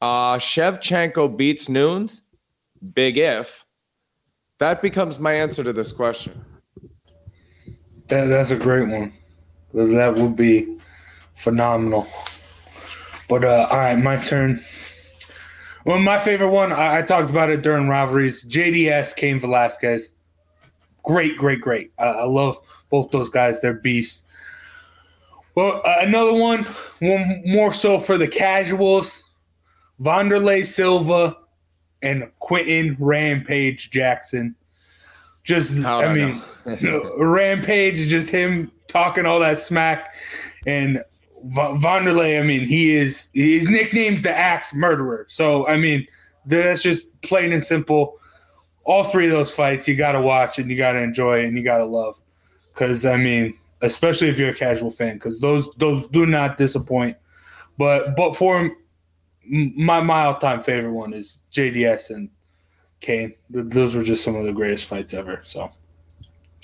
Uh, 0.00 0.38
Shevchenko 0.38 1.36
beats 1.36 1.68
Nunes. 1.68 2.22
Big 2.94 3.18
if. 3.18 3.64
That 4.58 4.82
becomes 4.82 5.20
my 5.20 5.32
answer 5.32 5.62
to 5.64 5.72
this 5.72 5.92
question. 5.92 6.44
That, 8.08 8.26
that's 8.26 8.50
a 8.50 8.56
great 8.56 8.88
one. 8.88 9.12
That 9.74 10.14
would 10.16 10.36
be 10.36 10.78
phenomenal. 11.34 12.06
But 13.28 13.44
uh, 13.44 13.68
all 13.70 13.76
right, 13.76 13.98
my 13.98 14.16
turn. 14.16 14.60
Well, 15.88 16.00
my 16.00 16.18
favorite 16.18 16.50
one, 16.50 16.70
I, 16.70 16.98
I 16.98 17.02
talked 17.02 17.30
about 17.30 17.48
it 17.48 17.62
during 17.62 17.88
rivalries. 17.88 18.44
JDS, 18.44 19.16
Cain 19.16 19.38
Velasquez. 19.38 20.16
Great, 21.02 21.38
great, 21.38 21.62
great. 21.62 21.92
I, 21.98 22.08
I 22.08 22.24
love 22.24 22.58
both 22.90 23.10
those 23.10 23.30
guys. 23.30 23.62
They're 23.62 23.72
beasts. 23.72 24.24
Well, 25.54 25.80
uh, 25.86 25.94
another 26.00 26.34
one, 26.34 26.64
one 26.98 27.42
more 27.46 27.72
so 27.72 27.98
for 27.98 28.18
the 28.18 28.28
casuals. 28.28 29.30
Vanderlei 29.98 30.66
Silva 30.66 31.38
and 32.02 32.30
Quinton 32.38 32.94
Rampage 33.00 33.90
Jackson. 33.90 34.56
Just, 35.42 35.82
I 35.86 36.04
I 36.04 36.12
mean, 36.12 36.42
Rampage 37.16 37.98
is 37.98 38.08
just 38.08 38.28
him 38.28 38.70
talking 38.88 39.24
all 39.24 39.40
that 39.40 39.56
smack. 39.56 40.12
And 40.66 41.02
Va- 41.44 41.74
Vanderlei, 41.74 42.40
I 42.40 42.42
mean, 42.42 42.66
he 42.66 42.94
is, 42.94 43.30
his 43.34 43.68
nickname's 43.68 44.22
the 44.22 44.36
Axe 44.36 44.74
Murderer. 44.74 45.26
So, 45.28 45.66
I 45.66 45.76
mean, 45.76 46.06
that's 46.46 46.82
just 46.82 47.08
plain 47.22 47.52
and 47.52 47.62
simple. 47.62 48.18
All 48.84 49.04
three 49.04 49.26
of 49.26 49.32
those 49.32 49.54
fights 49.54 49.86
you 49.86 49.96
got 49.96 50.12
to 50.12 50.20
watch 50.20 50.58
and 50.58 50.70
you 50.70 50.76
got 50.76 50.92
to 50.92 51.00
enjoy 51.00 51.44
and 51.44 51.56
you 51.56 51.62
got 51.62 51.78
to 51.78 51.84
love. 51.84 52.22
Because, 52.72 53.04
I 53.04 53.16
mean, 53.16 53.54
especially 53.82 54.28
if 54.28 54.38
you're 54.38 54.50
a 54.50 54.54
casual 54.54 54.90
fan, 54.90 55.14
because 55.14 55.40
those 55.40 55.68
those 55.76 56.06
do 56.08 56.26
not 56.26 56.56
disappoint. 56.56 57.16
But 57.76 58.16
but 58.16 58.34
for 58.34 58.70
my 59.46 60.00
my 60.00 60.24
all 60.24 60.38
time 60.38 60.60
favorite 60.60 60.92
one 60.92 61.12
is 61.12 61.42
JDS 61.52 62.10
and 62.10 62.30
Cain. 63.00 63.34
Those 63.50 63.94
were 63.94 64.02
just 64.02 64.24
some 64.24 64.36
of 64.36 64.44
the 64.44 64.52
greatest 64.52 64.86
fights 64.86 65.14
ever. 65.14 65.40
So, 65.44 65.70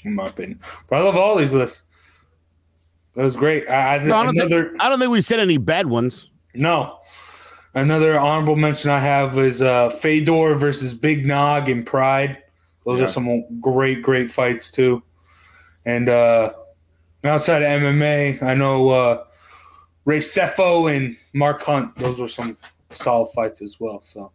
in 0.05 0.15
my 0.15 0.27
opinion, 0.27 0.61
but 0.89 0.97
I 0.97 1.03
love 1.03 1.17
all 1.17 1.37
these 1.37 1.55
lists. 1.55 1.85
That 3.14 3.22
was 3.24 3.37
great. 3.37 3.68
I, 3.68 3.96
I, 3.96 3.98
No, 4.05 4.16
I 4.18 4.24
don't, 4.24 4.37
another 4.37 4.68
think, 4.70 4.83
I 4.83 4.88
don't 4.88 4.98
think 4.98 5.11
we 5.11 5.20
said 5.20 5.40
any 5.40 5.57
bad 5.57 5.87
ones. 5.87 6.31
no. 6.55 6.98
Another 7.77 8.16
honorable 8.20 8.55
mention 8.55 8.92
I 8.92 9.00
have 9.00 9.37
is 9.37 9.61
uh, 9.61 9.90
Fedor 9.90 10.55
versus 10.55 10.94
Big 10.94 11.27
Nog 11.27 11.68
in 11.68 11.83
Pride. 11.85 12.38
Those 12.87 13.00
Yeah. 13.00 13.07
are 13.07 13.09
some 13.09 13.61
great, 13.61 14.00
great 14.00 14.31
fights 14.31 14.70
too. 14.70 15.03
And 15.85 16.09
uh, 16.09 16.53
outside 17.24 17.62
of 17.62 17.68
MMA, 17.83 18.40
I 18.44 18.55
know 18.55 18.90
uh, 18.90 19.24
Ray 20.05 20.18
Sefo 20.18 20.88
and 20.94 21.16
Mark 21.33 21.62
Hunt. 21.62 21.96
Those 21.98 22.20
were 22.20 22.29
some 22.29 22.57
solid 22.90 23.27
fights 23.35 23.61
as 23.61 23.81
well. 23.81 24.00
So 24.03 24.31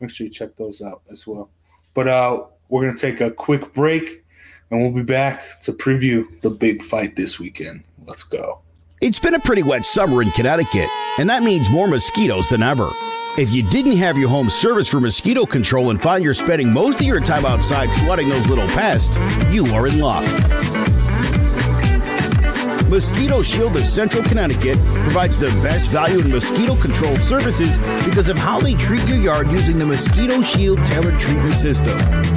make 0.00 0.08
sure 0.08 0.26
you 0.26 0.32
check 0.32 0.56
those 0.56 0.80
out 0.80 1.02
as 1.10 1.26
well. 1.26 1.50
But 1.92 2.08
uh, 2.08 2.44
we're 2.70 2.86
gonna 2.86 2.96
take 2.96 3.20
a 3.20 3.30
quick 3.30 3.74
break, 3.74 4.24
and 4.70 4.80
we'll 4.80 4.92
be 4.92 5.02
back 5.02 5.60
to 5.62 5.72
preview 5.72 6.26
the 6.42 6.50
big 6.50 6.82
fight 6.82 7.16
this 7.16 7.38
weekend. 7.38 7.84
Let's 8.06 8.24
go. 8.24 8.60
It's 9.00 9.18
been 9.18 9.34
a 9.34 9.40
pretty 9.40 9.62
wet 9.62 9.84
summer 9.84 10.22
in 10.22 10.30
Connecticut, 10.32 10.88
and 11.18 11.28
that 11.30 11.42
means 11.42 11.70
more 11.70 11.88
mosquitoes 11.88 12.48
than 12.48 12.62
ever. 12.62 12.88
If 13.38 13.50
you 13.50 13.62
didn't 13.62 13.96
have 13.96 14.18
your 14.18 14.28
home 14.28 14.50
service 14.50 14.88
for 14.88 15.00
mosquito 15.00 15.46
control 15.46 15.90
and 15.90 16.02
find 16.02 16.22
you're 16.22 16.34
spending 16.34 16.72
most 16.72 17.00
of 17.00 17.06
your 17.06 17.20
time 17.20 17.46
outside 17.46 17.88
swatting 17.96 18.28
those 18.28 18.46
little 18.46 18.66
pests, 18.68 19.16
you 19.48 19.66
are 19.68 19.86
in 19.86 19.98
luck. 19.98 20.26
Mosquito 22.90 23.40
Shield 23.40 23.76
of 23.76 23.86
Central 23.86 24.20
Connecticut 24.24 24.76
provides 25.04 25.38
the 25.38 25.46
best 25.62 25.90
value 25.90 26.18
in 26.18 26.28
mosquito 26.28 26.74
control 26.74 27.14
services 27.14 27.78
because 28.04 28.28
of 28.28 28.36
how 28.36 28.58
they 28.58 28.74
treat 28.74 29.08
your 29.08 29.16
yard 29.18 29.48
using 29.48 29.78
the 29.78 29.86
Mosquito 29.86 30.42
Shield 30.42 30.84
tailored 30.86 31.20
treatment 31.20 31.54
system. 31.54 31.96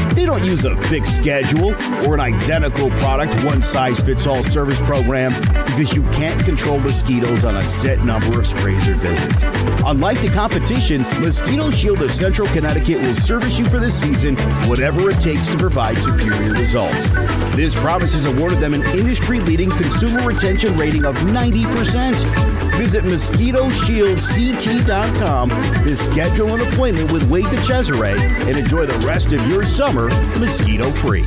They 0.09 0.27
don't 0.27 0.43
use 0.43 0.63
a 0.63 0.77
fixed 0.77 1.17
schedule 1.17 1.73
or 2.05 2.13
an 2.13 2.19
identical 2.19 2.91
product, 2.91 3.43
one 3.43 3.63
size 3.63 3.99
fits 3.99 4.27
all 4.27 4.43
service 4.43 4.79
program 4.81 5.31
because 5.65 5.91
you 5.91 6.03
can't 6.11 6.39
control 6.45 6.79
mosquitoes 6.79 7.43
on 7.43 7.57
a 7.57 7.63
set 7.63 8.05
number 8.05 8.39
of 8.39 8.45
sprays 8.45 8.87
or 8.87 8.93
visits. 8.93 9.43
Unlike 9.83 10.21
the 10.21 10.29
competition, 10.29 11.01
Mosquito 11.19 11.71
Shield 11.71 12.03
of 12.03 12.11
Central 12.11 12.47
Connecticut 12.49 13.01
will 13.01 13.15
service 13.15 13.57
you 13.57 13.65
for 13.65 13.79
the 13.79 13.89
season, 13.89 14.35
whatever 14.69 15.09
it 15.09 15.19
takes 15.19 15.47
to 15.47 15.57
provide 15.57 15.97
superior 15.97 16.53
results. 16.53 17.09
This 17.55 17.73
promise 17.73 18.13
has 18.13 18.27
awarded 18.27 18.59
them 18.59 18.75
an 18.75 18.83
industry 18.95 19.39
leading 19.39 19.71
consumer 19.71 20.21
retention 20.27 20.42
rating 20.43 21.05
of 21.05 21.15
90%. 21.15 22.77
Visit 22.77 23.05
MosquitoShieldCT.com 23.05 25.49
to 25.49 25.95
schedule 25.95 26.53
an 26.53 26.59
appointment 26.61 27.13
with 27.13 27.29
Wade 27.29 27.45
the 27.45 27.63
Cesare 27.65 28.17
and 28.47 28.57
enjoy 28.57 28.85
the 28.85 29.07
rest 29.07 29.31
of 29.31 29.47
your 29.47 29.63
summer 29.63 30.09
mosquito 30.39 30.91
free. 30.91 31.23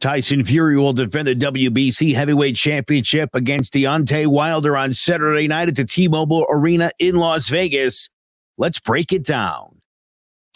Tyson 0.00 0.44
Fury 0.44 0.78
will 0.78 0.92
defend 0.92 1.26
the 1.26 1.34
WBC 1.34 2.14
Heavyweight 2.14 2.54
Championship 2.54 3.30
against 3.34 3.72
Deontay 3.72 4.28
Wilder 4.28 4.76
on 4.76 4.94
Saturday 4.94 5.48
night 5.48 5.66
at 5.68 5.74
the 5.74 5.86
T-Mobile 5.86 6.46
Arena 6.48 6.92
in 7.00 7.16
Las 7.16 7.48
Vegas. 7.48 8.10
Let's 8.56 8.78
break 8.78 9.12
it 9.12 9.24
down. 9.24 9.75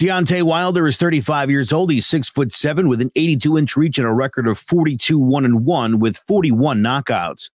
Deontay 0.00 0.44
Wilder 0.44 0.86
is 0.86 0.96
35 0.96 1.50
years 1.50 1.74
old. 1.74 1.90
He's 1.90 2.06
six 2.06 2.30
foot 2.30 2.54
seven 2.54 2.88
with 2.88 3.02
an 3.02 3.10
82 3.16 3.58
inch 3.58 3.76
reach 3.76 3.98
and 3.98 4.06
a 4.06 4.10
record 4.10 4.48
of 4.48 4.58
42 4.58 5.18
1 5.18 5.44
and 5.44 5.66
1 5.66 5.98
with 5.98 6.16
41 6.26 6.78
knockouts. 6.78 7.50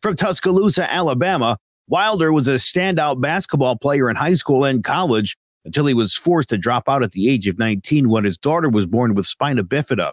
From 0.00 0.16
Tuscaloosa, 0.16 0.90
Alabama, 0.90 1.58
Wilder 1.88 2.32
was 2.32 2.48
a 2.48 2.54
standout 2.54 3.20
basketball 3.20 3.76
player 3.76 4.08
in 4.08 4.16
high 4.16 4.32
school 4.32 4.64
and 4.64 4.82
college 4.82 5.36
until 5.66 5.84
he 5.84 5.92
was 5.92 6.14
forced 6.14 6.48
to 6.48 6.56
drop 6.56 6.88
out 6.88 7.02
at 7.02 7.12
the 7.12 7.28
age 7.28 7.46
of 7.46 7.58
19 7.58 8.08
when 8.08 8.24
his 8.24 8.38
daughter 8.38 8.70
was 8.70 8.86
born 8.86 9.14
with 9.14 9.26
spina 9.26 9.62
bifida. 9.62 10.12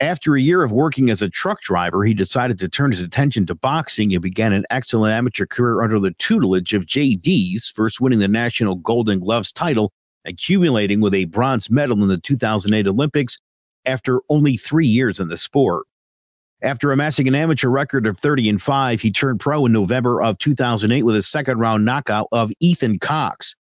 After 0.00 0.36
a 0.36 0.40
year 0.40 0.62
of 0.62 0.72
working 0.72 1.10
as 1.10 1.20
a 1.20 1.28
truck 1.28 1.60
driver, 1.60 2.02
he 2.04 2.14
decided 2.14 2.58
to 2.60 2.68
turn 2.68 2.92
his 2.92 3.00
attention 3.00 3.44
to 3.44 3.54
boxing 3.54 4.14
and 4.14 4.22
began 4.22 4.54
an 4.54 4.64
excellent 4.70 5.12
amateur 5.12 5.44
career 5.44 5.82
under 5.82 6.00
the 6.00 6.12
tutelage 6.12 6.72
of 6.72 6.86
Jay 6.86 7.12
Deas, 7.12 7.70
first 7.76 8.00
winning 8.00 8.20
the 8.20 8.28
National 8.28 8.76
Golden 8.76 9.20
Gloves 9.20 9.52
title, 9.52 9.92
accumulating 10.28 11.00
with 11.00 11.14
a 11.14 11.24
bronze 11.24 11.70
medal 11.70 12.02
in 12.02 12.08
the 12.08 12.18
2008 12.18 12.86
Olympics 12.86 13.38
after 13.84 14.20
only 14.28 14.56
three 14.56 14.86
years 14.86 15.18
in 15.18 15.28
the 15.28 15.36
sport. 15.36 15.86
After 16.60 16.90
amassing 16.90 17.28
an 17.28 17.36
amateur 17.36 17.68
record 17.68 18.06
of 18.06 18.18
30 18.18 18.48
and 18.48 18.62
5, 18.62 19.00
he 19.00 19.12
turned 19.12 19.38
pro 19.38 19.66
in 19.66 19.72
November 19.72 20.20
of 20.20 20.38
2008 20.38 21.04
with 21.04 21.14
a 21.14 21.22
second 21.22 21.58
round 21.58 21.84
knockout 21.84 22.28
of 22.32 22.50
Ethan 22.60 22.98
Cox. 22.98 23.54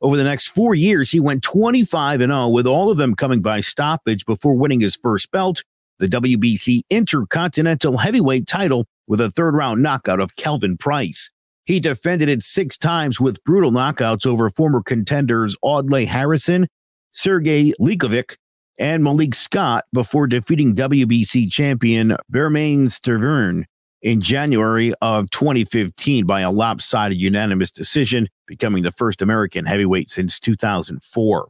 Over 0.00 0.16
the 0.16 0.24
next 0.24 0.48
four 0.48 0.74
years, 0.74 1.10
he 1.10 1.18
went 1.18 1.42
25 1.42 2.20
and 2.20 2.30
0, 2.30 2.48
with 2.48 2.66
all 2.66 2.90
of 2.90 2.98
them 2.98 3.16
coming 3.16 3.42
by 3.42 3.60
stoppage 3.60 4.24
before 4.24 4.54
winning 4.54 4.80
his 4.80 4.96
first 4.96 5.30
belt, 5.32 5.64
the 5.98 6.06
WBC 6.06 6.82
Intercontinental 6.90 7.98
Heavyweight 7.98 8.46
title, 8.46 8.86
with 9.06 9.20
a 9.20 9.30
third 9.30 9.54
round 9.54 9.82
knockout 9.82 10.20
of 10.20 10.36
Kelvin 10.36 10.76
Price. 10.76 11.30
He 11.64 11.80
defended 11.80 12.28
it 12.28 12.42
six 12.42 12.76
times 12.76 13.20
with 13.20 13.42
brutal 13.44 13.72
knockouts 13.72 14.26
over 14.26 14.50
former 14.50 14.82
contenders 14.82 15.56
Audley 15.62 16.04
Harrison, 16.04 16.68
Sergey 17.10 17.72
Liakhovich, 17.80 18.36
and 18.78 19.02
Malik 19.02 19.34
Scott 19.34 19.84
before 19.92 20.26
defeating 20.26 20.74
WBC 20.74 21.50
champion 21.50 22.16
Bermane 22.28 22.86
Stiverne 22.86 23.64
in 24.02 24.20
January 24.20 24.92
of 25.00 25.30
2015 25.30 26.26
by 26.26 26.40
a 26.40 26.50
lopsided 26.50 27.18
unanimous 27.18 27.70
decision, 27.70 28.28
becoming 28.46 28.82
the 28.82 28.92
first 28.92 29.22
American 29.22 29.64
heavyweight 29.64 30.10
since 30.10 30.38
2004. 30.38 31.48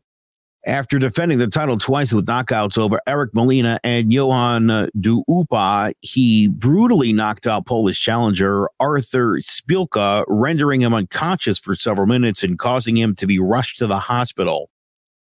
After 0.66 0.98
defending 0.98 1.37
the 1.37 1.46
title 1.46 1.79
twice 1.79 2.11
with 2.11 2.24
knockouts 2.24 2.79
over 2.79 2.98
Eric 3.07 3.35
Molina 3.35 3.79
and 3.85 4.11
Johann 4.11 4.88
Duhaupas, 4.98 5.92
he 6.00 6.48
brutally 6.48 7.12
knocked 7.12 7.46
out 7.46 7.66
Polish 7.66 8.00
challenger 8.00 8.70
Artur 8.81 9.40
Szpilka, 9.42 10.24
rendering 10.27 10.81
him 10.81 10.94
unconscious 10.94 11.59
for 11.59 11.74
several 11.74 12.07
minutes 12.07 12.42
and 12.42 12.59
causing 12.59 12.96
him 12.96 13.14
to 13.16 13.27
be 13.27 13.38
rushed 13.38 13.79
to 13.79 13.87
the 13.87 13.98
hospital. 13.98 14.70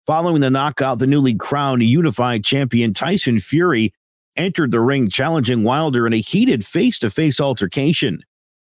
Following 0.05 0.41
the 0.41 0.49
knockout, 0.49 0.99
the 0.99 1.07
newly 1.07 1.33
crowned 1.33 1.83
unified 1.83 2.43
champion 2.43 2.93
Tyson 2.93 3.39
Fury 3.39 3.93
entered 4.35 4.71
the 4.71 4.81
ring 4.81 5.07
challenging 5.07 5.63
Wilder 5.63 6.05
in 6.05 6.11
a 6.11 6.17
heated 6.17 6.65
face 6.65 6.99
to 6.99 7.09
face 7.09 7.39
altercation. 7.39 8.21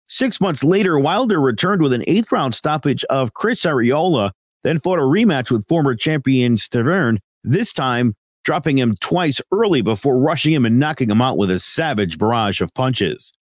Six 0.07 0.41
months 0.41 0.65
later, 0.65 0.99
Wilder 0.99 1.39
returned 1.39 1.81
with 1.81 1.93
an 1.93 2.03
eighth 2.07 2.29
round 2.29 2.55
stoppage 2.55 3.05
of 3.05 3.33
Chris 3.33 3.63
Arreola, 3.63 4.31
then 4.63 4.79
fought 4.79 4.99
a 4.99 5.03
rematch 5.03 5.51
with 5.51 5.67
former 5.67 5.95
champion 5.95 6.55
Stiverne, 6.55 7.19
this 7.43 7.71
time 7.71 8.15
dropping 8.43 8.77
him 8.77 8.95
twice 9.01 9.41
early 9.51 9.81
before 9.81 10.17
rushing 10.17 10.53
him 10.53 10.65
and 10.65 10.79
knocking 10.79 11.09
him 11.09 11.21
out 11.21 11.37
with 11.37 11.49
a 11.49 11.59
savage 11.59 12.17
barrage 12.17 12.61
of 12.61 12.73
punches. 12.73 13.33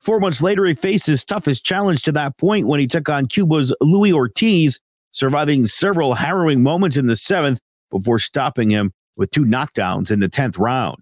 Four 0.00 0.20
months 0.20 0.40
later, 0.40 0.64
he 0.64 0.74
faced 0.74 1.06
his 1.06 1.24
toughest 1.24 1.64
challenge 1.64 2.02
to 2.02 2.12
that 2.12 2.38
point 2.38 2.66
when 2.66 2.80
he 2.80 2.86
took 2.86 3.08
on 3.08 3.26
Cuba's 3.26 3.74
Luis 3.80 4.14
Ortiz, 4.14 4.80
surviving 5.10 5.64
several 5.66 6.14
harrowing 6.14 6.62
moments 6.62 6.96
in 6.96 7.06
the 7.06 7.16
seventh 7.16 7.60
before 7.90 8.18
stopping 8.18 8.70
him 8.70 8.92
with 9.16 9.30
two 9.30 9.44
knockdowns 9.44 10.10
in 10.10 10.20
the 10.20 10.28
10th 10.28 10.58
round. 10.58 10.98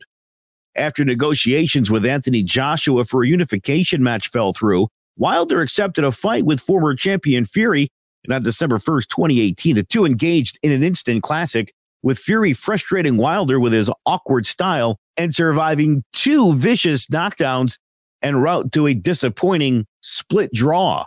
After 0.77 1.05
negotiations 1.05 1.91
with 1.91 2.05
Anthony 2.05 2.43
Joshua 2.43 3.05
for 3.05 3.23
a 3.23 3.29
unification 3.29 4.03
match 4.03 4.29
fell 4.29 4.53
through, 4.53 4.89
Wilder 5.17 5.61
accepted 5.61 6.05
a 6.05 6.11
fight 6.11 6.45
with 6.45 6.61
former 6.61 6.97
champion 6.97 7.45
Fury, 7.45 7.89
and 8.25 8.33
on 8.33 8.43
December 8.43 8.79
1st, 8.79 9.09
2018, 9.09 9.77
the 9.77 9.83
two 9.83 10.05
engaged 10.05 10.59
in 10.63 10.73
an 10.73 10.83
instant 10.83 11.23
classic, 11.23 11.73
with 12.03 12.19
Fury 12.19 12.53
frustrating 12.53 13.17
Wilder 13.17 13.59
with 13.59 13.73
his 13.73 13.91
awkward 14.05 14.47
style 14.47 14.99
and 15.17 15.35
surviving 15.35 16.05
two 16.13 16.55
vicious 16.55 17.07
knockdowns 17.07 17.79
en 18.23 18.37
route 18.37 18.73
to 18.73 18.87
a 18.87 18.95
disappointing 18.95 19.87
split 20.03 20.53
draw. 20.53 21.07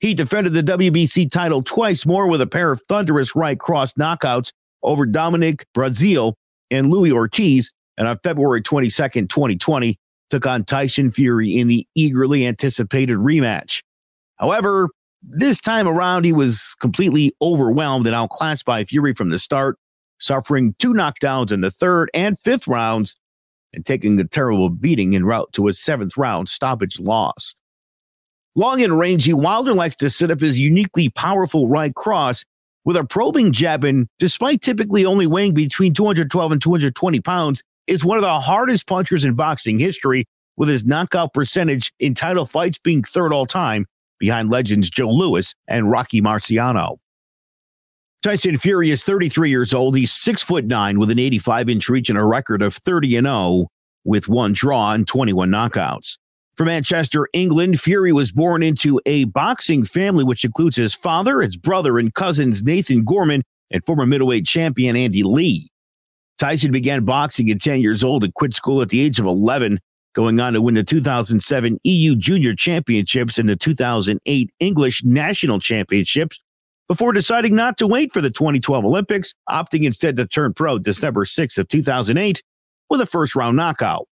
He 0.00 0.14
defended 0.14 0.54
the 0.54 0.62
WBC 0.62 1.30
title 1.30 1.62
twice 1.62 2.06
more 2.06 2.26
with 2.26 2.40
a 2.40 2.46
pair 2.46 2.70
of 2.70 2.82
thunderous 2.88 3.36
right 3.36 3.58
cross 3.58 3.92
knockouts 3.94 4.52
over 4.82 5.06
Dominic 5.06 5.66
Breazeale 5.74 6.34
and 6.70 6.90
Luis 6.90 7.12
Ortiz, 7.12 7.72
and 7.96 8.08
on 8.08 8.18
February 8.18 8.62
22nd, 8.62 9.30
2020, 9.30 9.98
took 10.30 10.46
on 10.46 10.64
Tyson 10.64 11.10
Fury 11.10 11.58
in 11.58 11.68
the 11.68 11.86
eagerly 11.94 12.46
anticipated 12.46 13.18
rematch. 13.18 13.82
However, 14.36 14.88
this 15.26 15.60
time 15.60 15.88
around, 15.88 16.24
he 16.24 16.32
was 16.32 16.76
completely 16.80 17.34
overwhelmed 17.40 18.06
and 18.06 18.14
outclassed 18.14 18.64
by 18.64 18.84
Fury 18.84 19.14
from 19.14 19.30
the 19.30 19.38
start, 19.38 19.78
suffering 20.20 20.74
two 20.78 20.92
knockdowns 20.92 21.50
in 21.50 21.60
the 21.60 21.70
third 21.70 22.10
and 22.14 22.38
fifth 22.38 22.68
rounds 22.68 23.16
and 23.72 23.84
taking 23.84 24.18
a 24.20 24.24
terrible 24.24 24.68
beating 24.68 25.14
en 25.14 25.24
route 25.24 25.52
to 25.52 25.66
a 25.66 25.72
seventh 25.72 26.16
round 26.16 26.48
stoppage 26.48 27.00
loss. 27.00 27.54
Long 28.54 28.82
and 28.82 28.98
rangy, 28.98 29.32
Wilder 29.32 29.74
likes 29.74 29.96
to 29.96 30.10
set 30.10 30.30
up 30.30 30.40
his 30.40 30.60
uniquely 30.60 31.08
powerful 31.08 31.68
right 31.68 31.94
cross 31.94 32.44
with 32.84 32.96
a 32.96 33.04
probing 33.04 33.50
jab, 33.50 33.82
and 33.82 34.06
despite 34.18 34.60
typically 34.60 35.04
only 35.04 35.26
weighing 35.26 35.54
between 35.54 35.94
212 35.94 36.52
and 36.52 36.62
220 36.62 37.20
pounds, 37.20 37.62
is 37.86 38.04
one 38.04 38.18
of 38.18 38.22
the 38.22 38.40
hardest 38.40 38.86
punchers 38.86 39.24
in 39.24 39.34
boxing 39.34 39.78
history, 39.78 40.26
with 40.56 40.68
his 40.68 40.84
knockout 40.84 41.34
percentage 41.34 41.92
in 41.98 42.14
title 42.14 42.46
fights 42.46 42.78
being 42.78 43.02
third 43.02 43.32
all 43.32 43.46
time 43.46 43.86
behind 44.24 44.48
legends 44.48 44.88
Joe 44.88 45.10
Louis 45.10 45.54
and 45.68 45.90
Rocky 45.90 46.22
Marciano. 46.22 46.96
Tyson 48.22 48.56
Fury 48.56 48.90
is 48.90 49.02
33 49.02 49.50
years 49.50 49.74
old. 49.74 49.94
He's 49.94 50.12
six 50.12 50.42
foot 50.42 50.64
nine 50.64 50.98
with 50.98 51.10
an 51.10 51.18
85 51.18 51.68
inch 51.68 51.90
reach 51.90 52.08
and 52.08 52.18
a 52.18 52.24
record 52.24 52.62
of 52.62 52.74
30 52.74 53.16
and 53.16 53.26
0 53.26 53.66
with 54.04 54.26
one 54.26 54.54
draw 54.54 54.92
and 54.92 55.06
21 55.06 55.50
knockouts. 55.50 56.16
From 56.56 56.68
Manchester, 56.68 57.28
England, 57.34 57.82
Fury 57.82 58.14
was 58.14 58.32
born 58.32 58.62
into 58.62 58.98
a 59.04 59.24
boxing 59.24 59.84
family, 59.84 60.24
which 60.24 60.42
includes 60.42 60.76
his 60.76 60.94
father, 60.94 61.42
his 61.42 61.58
brother, 61.58 61.98
and 61.98 62.14
cousins 62.14 62.62
Nathan 62.62 63.04
Gorman 63.04 63.42
and 63.70 63.84
former 63.84 64.06
middleweight 64.06 64.46
champion 64.46 64.96
Andy 64.96 65.22
Lee. 65.22 65.70
Tyson 66.38 66.72
began 66.72 67.04
boxing 67.04 67.50
at 67.50 67.60
10 67.60 67.82
years 67.82 68.02
old 68.02 68.24
and 68.24 68.32
quit 68.32 68.54
school 68.54 68.80
at 68.80 68.88
the 68.88 69.02
age 69.02 69.18
of 69.18 69.26
11, 69.26 69.80
going 70.14 70.40
on 70.40 70.54
to 70.54 70.62
win 70.62 70.74
the 70.74 70.84
2007 70.84 71.78
EU 71.84 72.16
Junior 72.16 72.54
Championships 72.54 73.38
and 73.38 73.48
the 73.48 73.56
2008 73.56 74.50
English 74.60 75.04
National 75.04 75.60
Championships 75.60 76.40
before 76.88 77.12
deciding 77.12 77.54
not 77.54 77.76
to 77.78 77.86
wait 77.86 78.12
for 78.12 78.20
the 78.20 78.30
2012 78.30 78.84
Olympics, 78.84 79.34
opting 79.48 79.84
instead 79.84 80.16
to 80.16 80.26
turn 80.26 80.54
pro 80.54 80.78
December 80.78 81.24
6 81.24 81.58
of 81.58 81.68
2008 81.68 82.42
with 82.90 83.00
a 83.00 83.06
first 83.06 83.34
round 83.34 83.56
knockout. 83.56 84.06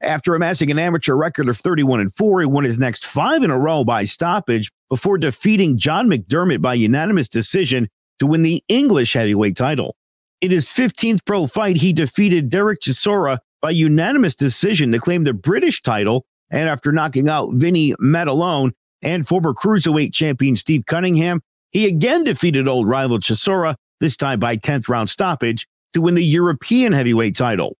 After 0.00 0.34
amassing 0.34 0.70
an 0.70 0.78
amateur 0.78 1.14
record 1.14 1.48
of 1.48 1.58
31 1.58 2.00
and 2.00 2.12
4, 2.12 2.40
he 2.40 2.46
won 2.46 2.64
his 2.64 2.78
next 2.78 3.04
five 3.04 3.42
in 3.42 3.50
a 3.50 3.58
row 3.58 3.82
by 3.82 4.04
stoppage 4.04 4.70
before 4.88 5.18
defeating 5.18 5.76
John 5.76 6.08
McDermott 6.08 6.62
by 6.62 6.74
unanimous 6.74 7.28
decision 7.28 7.88
to 8.20 8.26
win 8.26 8.42
the 8.42 8.62
English 8.68 9.14
heavyweight 9.14 9.56
title. 9.56 9.96
In 10.40 10.52
his 10.52 10.68
15th 10.68 11.24
pro 11.24 11.48
fight, 11.48 11.78
he 11.78 11.92
defeated 11.92 12.48
Derek 12.48 12.80
Chisora 12.80 13.38
by 13.60 13.70
unanimous 13.70 14.34
decision 14.34 14.90
to 14.92 14.98
claim 14.98 15.24
the 15.24 15.32
British 15.32 15.82
title. 15.82 16.26
And 16.50 16.68
after 16.68 16.92
knocking 16.92 17.28
out 17.28 17.52
Vinny 17.54 17.94
Maddalone 18.00 18.72
and 19.02 19.26
former 19.26 19.52
cruiserweight 19.52 20.12
champion 20.12 20.56
Steve 20.56 20.86
Cunningham, 20.86 21.42
he 21.70 21.86
again 21.86 22.24
defeated 22.24 22.68
old 22.68 22.88
rival 22.88 23.18
Chisora, 23.18 23.76
this 24.00 24.16
time 24.16 24.40
by 24.40 24.56
10th 24.56 24.88
round 24.88 25.10
stoppage, 25.10 25.66
to 25.92 26.00
win 26.00 26.14
the 26.14 26.24
European 26.24 26.92
heavyweight 26.92 27.36
title. 27.36 27.76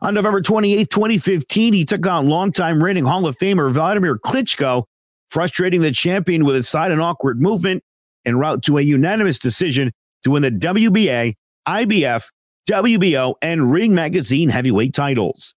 On 0.00 0.14
November 0.14 0.40
28, 0.40 0.88
2015, 0.90 1.72
he 1.72 1.84
took 1.84 2.06
on 2.06 2.28
longtime 2.28 2.82
reigning 2.82 3.04
Hall 3.04 3.26
of 3.26 3.36
Famer 3.36 3.70
Vladimir 3.70 4.16
Klitschko, 4.16 4.84
frustrating 5.28 5.82
the 5.82 5.90
champion 5.90 6.44
with 6.44 6.56
a 6.56 6.62
side 6.62 6.92
and 6.92 7.02
awkward 7.02 7.40
movement 7.40 7.82
en 8.24 8.38
route 8.38 8.62
to 8.62 8.78
a 8.78 8.82
unanimous 8.82 9.38
decision 9.38 9.92
to 10.22 10.30
win 10.30 10.42
the 10.42 10.50
WBA, 10.50 11.34
IBF, 11.66 12.24
WBO, 12.68 13.34
and 13.40 13.72
Ring 13.72 13.94
Magazine 13.94 14.50
heavyweight 14.50 14.92
titles. 14.92 15.54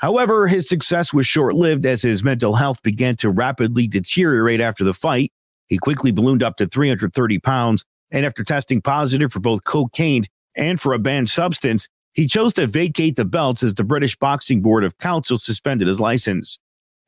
However, 0.00 0.46
his 0.46 0.66
success 0.66 1.12
was 1.12 1.26
short 1.26 1.54
lived 1.54 1.84
as 1.84 2.00
his 2.00 2.24
mental 2.24 2.54
health 2.54 2.82
began 2.82 3.14
to 3.16 3.28
rapidly 3.28 3.86
deteriorate 3.86 4.60
after 4.60 4.82
the 4.82 4.94
fight. 4.94 5.32
He 5.66 5.76
quickly 5.76 6.12
ballooned 6.12 6.42
up 6.42 6.56
to 6.56 6.66
330 6.66 7.38
pounds, 7.40 7.84
and 8.10 8.24
after 8.24 8.42
testing 8.42 8.80
positive 8.80 9.30
for 9.30 9.40
both 9.40 9.64
cocaine 9.64 10.24
and 10.56 10.80
for 10.80 10.94
a 10.94 10.98
banned 10.98 11.28
substance, 11.28 11.88
he 12.14 12.26
chose 12.26 12.54
to 12.54 12.66
vacate 12.66 13.16
the 13.16 13.26
belts 13.26 13.62
as 13.62 13.74
the 13.74 13.84
British 13.84 14.16
Boxing 14.16 14.62
Board 14.62 14.82
of 14.82 14.96
Council 14.96 15.36
suspended 15.36 15.88
his 15.88 16.00
license. 16.00 16.58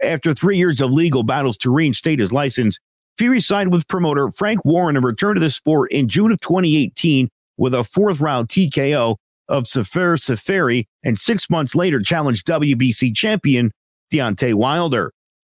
After 0.02 0.34
three 0.34 0.58
years 0.58 0.82
of 0.82 0.92
legal 0.92 1.22
battles 1.22 1.56
to 1.58 1.72
reinstate 1.72 2.18
his 2.18 2.32
license, 2.32 2.78
Fury 3.16 3.40
signed 3.40 3.72
with 3.72 3.88
promoter 3.88 4.30
Frank 4.30 4.64
Warren 4.66 4.96
and 4.96 5.04
returned 5.04 5.36
to 5.36 5.40
the 5.40 5.50
sport 5.50 5.90
in 5.90 6.08
June 6.08 6.32
of 6.32 6.40
2018 6.40 7.30
with 7.56 7.74
a 7.74 7.84
fourth 7.84 8.20
round 8.20 8.48
TKO 8.48 9.16
of 9.48 9.66
Sefer 9.66 10.16
Seferi, 10.16 10.86
and 11.04 11.18
six 11.18 11.50
months 11.50 11.74
later 11.74 12.00
challenged 12.00 12.46
WBC 12.46 13.14
champion 13.14 13.72
Deontay 14.12 14.54
Wilder, 14.54 15.12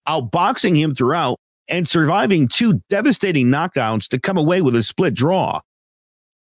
outboxing 0.08 0.76
him 0.76 0.94
throughout 0.94 1.38
and 1.68 1.88
surviving 1.88 2.48
two 2.48 2.80
devastating 2.88 3.48
knockdowns 3.48 4.08
to 4.08 4.20
come 4.20 4.36
away 4.36 4.60
with 4.60 4.76
a 4.76 4.82
split 4.82 5.14
draw. 5.14 5.60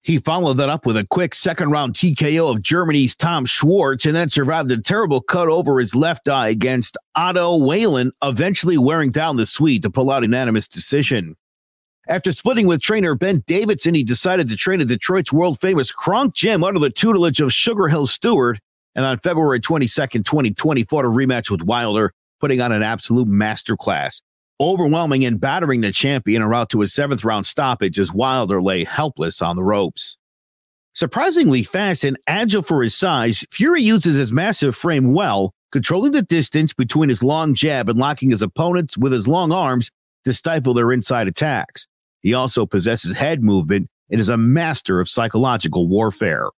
He 0.03 0.17
followed 0.17 0.55
that 0.55 0.69
up 0.69 0.87
with 0.87 0.97
a 0.97 1.05
quick 1.11 1.35
second 1.35 1.69
round 1.69 1.93
TKO 1.93 2.49
of 2.49 2.63
Germany's 2.63 3.15
Tom 3.15 3.45
Schwartz 3.45 4.05
and 4.05 4.15
then 4.15 4.29
survived 4.29 4.71
a 4.71 4.81
terrible 4.81 5.21
cut 5.21 5.47
over 5.47 5.79
his 5.79 5.93
left 5.93 6.27
eye 6.27 6.47
against 6.47 6.97
Otto 7.15 7.57
Wallin, 7.57 8.11
eventually 8.23 8.79
wearing 8.79 9.11
down 9.11 9.35
the 9.35 9.45
Swede 9.45 9.83
to 9.83 9.91
pull 9.91 10.09
out 10.09 10.23
an 10.23 10.31
unanimous 10.31 10.67
decision. 10.67 11.35
After 12.07 12.31
splitting 12.31 12.67
with 12.67 12.81
trainer 12.81 13.15
Ben 13.15 13.43
Davison, 13.47 13.93
he 13.93 14.03
decided 14.03 14.49
to 14.49 14.57
train 14.57 14.81
at 14.81 14.87
Detroit's 14.87 15.31
world 15.31 15.59
famous 15.59 15.91
Kronk 15.91 16.33
Gym 16.33 16.63
under 16.63 16.79
the 16.79 16.89
tutelage 16.89 17.39
of 17.41 17.49
SugarHill 17.49 18.07
Steward. 18.07 18.59
And 18.95 19.05
on 19.05 19.19
February 19.19 19.61
22nd, 19.61 20.25
2020, 20.25 20.83
fought 20.83 21.05
a 21.05 21.07
rematch 21.07 21.49
with 21.49 21.61
Wilder, 21.61 22.13
putting 22.39 22.59
on 22.59 22.71
an 22.71 22.83
absolute 22.83 23.27
masterclass 23.27 24.21
overwhelming 24.61 25.25
and 25.25 25.41
battering 25.41 25.81
the 25.81 25.91
champion 25.91 26.43
route 26.43 26.69
to 26.69 26.79
his 26.81 26.93
seventh 26.93 27.25
round 27.25 27.45
stoppage 27.45 27.99
as 27.99 28.13
Wilder 28.13 28.61
lay 28.61 28.83
helpless 28.83 29.41
on 29.41 29.55
the 29.55 29.63
ropes. 29.63 30.17
Surprisingly 30.93 31.63
fast 31.63 32.03
and 32.03 32.17
agile 32.27 32.61
for 32.61 32.83
his 32.83 32.95
size, 32.95 33.43
Fury 33.51 33.81
uses 33.81 34.15
his 34.15 34.31
massive 34.31 34.75
frame 34.75 35.13
well, 35.13 35.53
controlling 35.71 36.11
the 36.11 36.21
distance 36.21 36.73
between 36.73 37.09
his 37.09 37.23
long 37.23 37.55
jab 37.55 37.89
and 37.89 37.97
locking 37.97 38.29
his 38.29 38.41
opponents 38.41 38.97
with 38.97 39.11
his 39.11 39.27
long 39.27 39.51
arms 39.51 39.89
to 40.25 40.33
stifle 40.33 40.73
their 40.73 40.91
inside 40.91 41.27
attacks. 41.27 41.87
He 42.21 42.33
also 42.33 42.65
possesses 42.65 43.17
head 43.17 43.43
movement 43.43 43.89
and 44.09 44.19
is 44.19 44.29
a 44.29 44.37
master 44.37 44.99
of 44.99 45.09
psychological 45.09 45.87
warfare. 45.87 46.49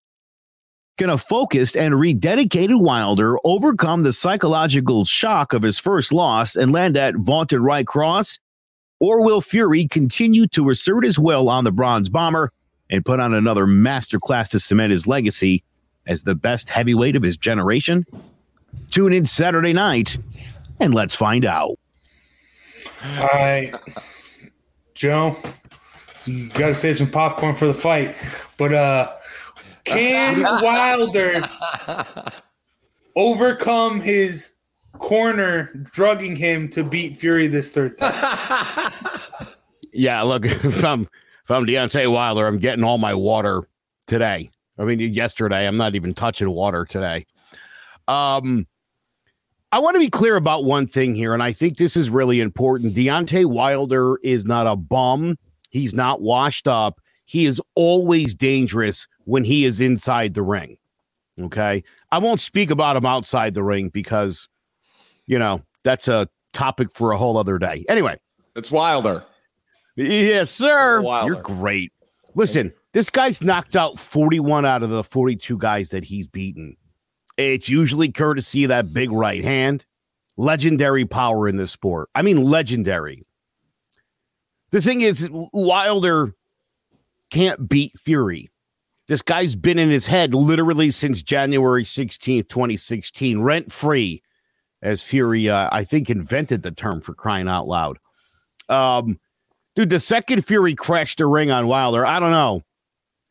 Can 0.98 1.09
a 1.09 1.16
focused 1.16 1.77
and 1.77 1.94
rededicated 1.94 2.81
Wilder 2.81 3.37
overcome 3.44 4.01
the 4.01 4.12
psychological 4.12 5.05
shock 5.05 5.53
of 5.53 5.62
his 5.62 5.79
first 5.79 6.12
loss 6.12 6.55
and 6.55 6.70
land 6.70 6.96
that 6.96 7.14
vaunted 7.16 7.61
right 7.61 7.87
cross? 7.87 8.38
Or 9.01 9.25
will 9.25 9.40
Fury 9.40 9.88
continue 9.88 10.46
to 10.48 10.70
assert 10.70 11.05
his 11.05 11.18
will 11.18 11.48
on 11.48 11.64
the 11.64 11.72
Bronze 11.72 12.09
Bomber 12.09 12.53
and 12.90 13.05
put 13.05 13.20
on 13.20 13.33
another 13.33 13.66
masterclass 13.66 14.51
to 14.51 14.61
cement 14.61 14.92
his 14.92 15.07
legacy 15.07 15.64
as 16.07 16.25
the 16.25 16.35
best 16.35 16.70
heavyweight 16.70 17.16
of 17.16 17.22
his 17.22 17.37
generation? 17.37 18.05
Tune 18.90 19.12
in 19.12 19.25
Saturday 19.25 19.72
night 19.72 20.18
and 20.79 20.94
let's 20.94 21.14
find 21.14 21.44
out. 21.44 21.79
All 23.18 23.29
right, 23.33 23.75
Joe, 25.02 25.36
so 26.14 26.30
you 26.30 26.48
got 26.50 26.68
to 26.68 26.74
save 26.76 26.98
some 26.98 27.10
popcorn 27.10 27.56
for 27.56 27.66
the 27.66 27.74
fight. 27.74 28.14
But 28.56 28.72
uh, 28.72 29.12
can 29.82 30.40
Wilder 30.62 31.42
overcome 33.16 34.00
his 34.00 34.54
corner 35.00 35.72
drugging 35.74 36.36
him 36.36 36.68
to 36.68 36.84
beat 36.84 37.16
Fury 37.16 37.48
this 37.48 37.72
third 37.72 37.98
time? 37.98 38.12
Yeah, 39.94 40.22
look, 40.22 40.46
if 40.46 40.82
I'm 40.84 41.02
if 41.02 41.50
I'm 41.50 41.66
Deontay 41.66 42.10
Wilder, 42.10 42.46
I'm 42.46 42.56
getting 42.56 42.82
all 42.82 42.96
my 42.96 43.12
water 43.12 43.62
today. 44.06 44.50
I 44.78 44.84
mean, 44.84 45.00
yesterday. 45.00 45.66
I'm 45.66 45.76
not 45.76 45.94
even 45.94 46.14
touching 46.14 46.48
water 46.48 46.86
today. 46.86 47.26
Um, 48.08 48.66
I 49.72 49.78
want 49.78 49.94
to 49.94 50.00
be 50.00 50.11
clear 50.11 50.37
about 50.37 50.64
one 50.64 50.87
thing 50.87 51.14
here, 51.14 51.32
and 51.32 51.42
I 51.42 51.52
think 51.52 51.78
this 51.78 51.96
is 51.96 52.11
really 52.11 52.40
important. 52.40 52.94
Deontay 52.94 53.46
Wilder 53.46 54.18
is 54.22 54.44
not 54.44 54.66
a 54.66 54.76
bum. 54.76 55.38
He's 55.70 55.94
not 55.94 56.20
washed 56.20 56.68
up. 56.68 57.00
He 57.24 57.46
is 57.46 57.61
always 57.74 58.35
dangerous 58.35 59.08
when 59.24 59.44
he 59.44 59.64
is 59.64 59.80
inside 59.80 60.35
the 60.35 60.42
ring. 60.42 60.76
Okay. 61.40 61.82
I 62.11 62.18
won't 62.18 62.40
speak 62.40 62.70
about 62.70 62.96
him 62.96 63.06
outside 63.06 63.54
the 63.54 63.62
ring 63.62 63.88
because, 63.88 64.46
you 65.26 65.38
know, 65.38 65.62
that's 65.82 66.06
a 66.08 66.28
topic 66.52 66.88
for 66.94 67.12
a 67.12 67.16
whole 67.18 67.38
other 67.38 67.58
day. 67.58 67.87
Anyway, 67.88 68.18
It's 68.54 68.70
Wilder. 68.70 69.24
yes, 69.96 70.50
sir. 70.50 71.00
Wilder. 71.00 71.32
You're 71.32 71.42
great. 71.42 71.92
Listen, 72.35 72.74
this 72.92 73.08
guy's 73.08 73.40
knocked 73.40 73.76
out 73.76 73.98
41 73.98 74.66
out 74.66 74.82
of 74.82 74.90
the 74.90 75.02
42 75.04 75.56
guys 75.56 75.88
that 75.90 76.04
he's 76.04 76.26
beaten. 76.26 76.76
It's 77.36 77.68
usually 77.68 78.10
courtesy 78.12 78.64
of 78.64 78.68
that 78.68 78.92
big 78.92 79.10
right 79.10 79.42
hand. 79.42 79.84
Legendary 80.36 81.04
power 81.04 81.48
in 81.48 81.56
this 81.56 81.72
sport. 81.72 82.08
I 82.14 82.22
mean, 82.22 82.42
legendary. 82.42 83.24
The 84.70 84.80
thing 84.80 85.02
is, 85.02 85.28
Wilder 85.30 86.34
can't 87.30 87.68
beat 87.68 87.98
Fury. 87.98 88.50
This 89.08 89.22
guy's 89.22 89.56
been 89.56 89.78
in 89.78 89.90
his 89.90 90.06
head 90.06 90.34
literally 90.34 90.90
since 90.90 91.22
January 91.22 91.84
16th, 91.84 92.48
2016, 92.48 93.40
rent 93.40 93.72
free, 93.72 94.22
as 94.80 95.02
Fury, 95.02 95.48
uh, 95.48 95.68
I 95.70 95.84
think, 95.84 96.08
invented 96.08 96.62
the 96.62 96.70
term 96.70 97.00
for 97.00 97.14
crying 97.14 97.48
out 97.48 97.66
loud. 97.66 97.98
Um, 98.68 99.18
dude, 99.74 99.90
the 99.90 100.00
second 100.00 100.46
Fury 100.46 100.74
crashed 100.74 101.18
the 101.18 101.26
ring 101.26 101.50
on 101.50 101.66
Wilder, 101.66 102.06
I 102.06 102.20
don't 102.20 102.30
know. 102.30 102.62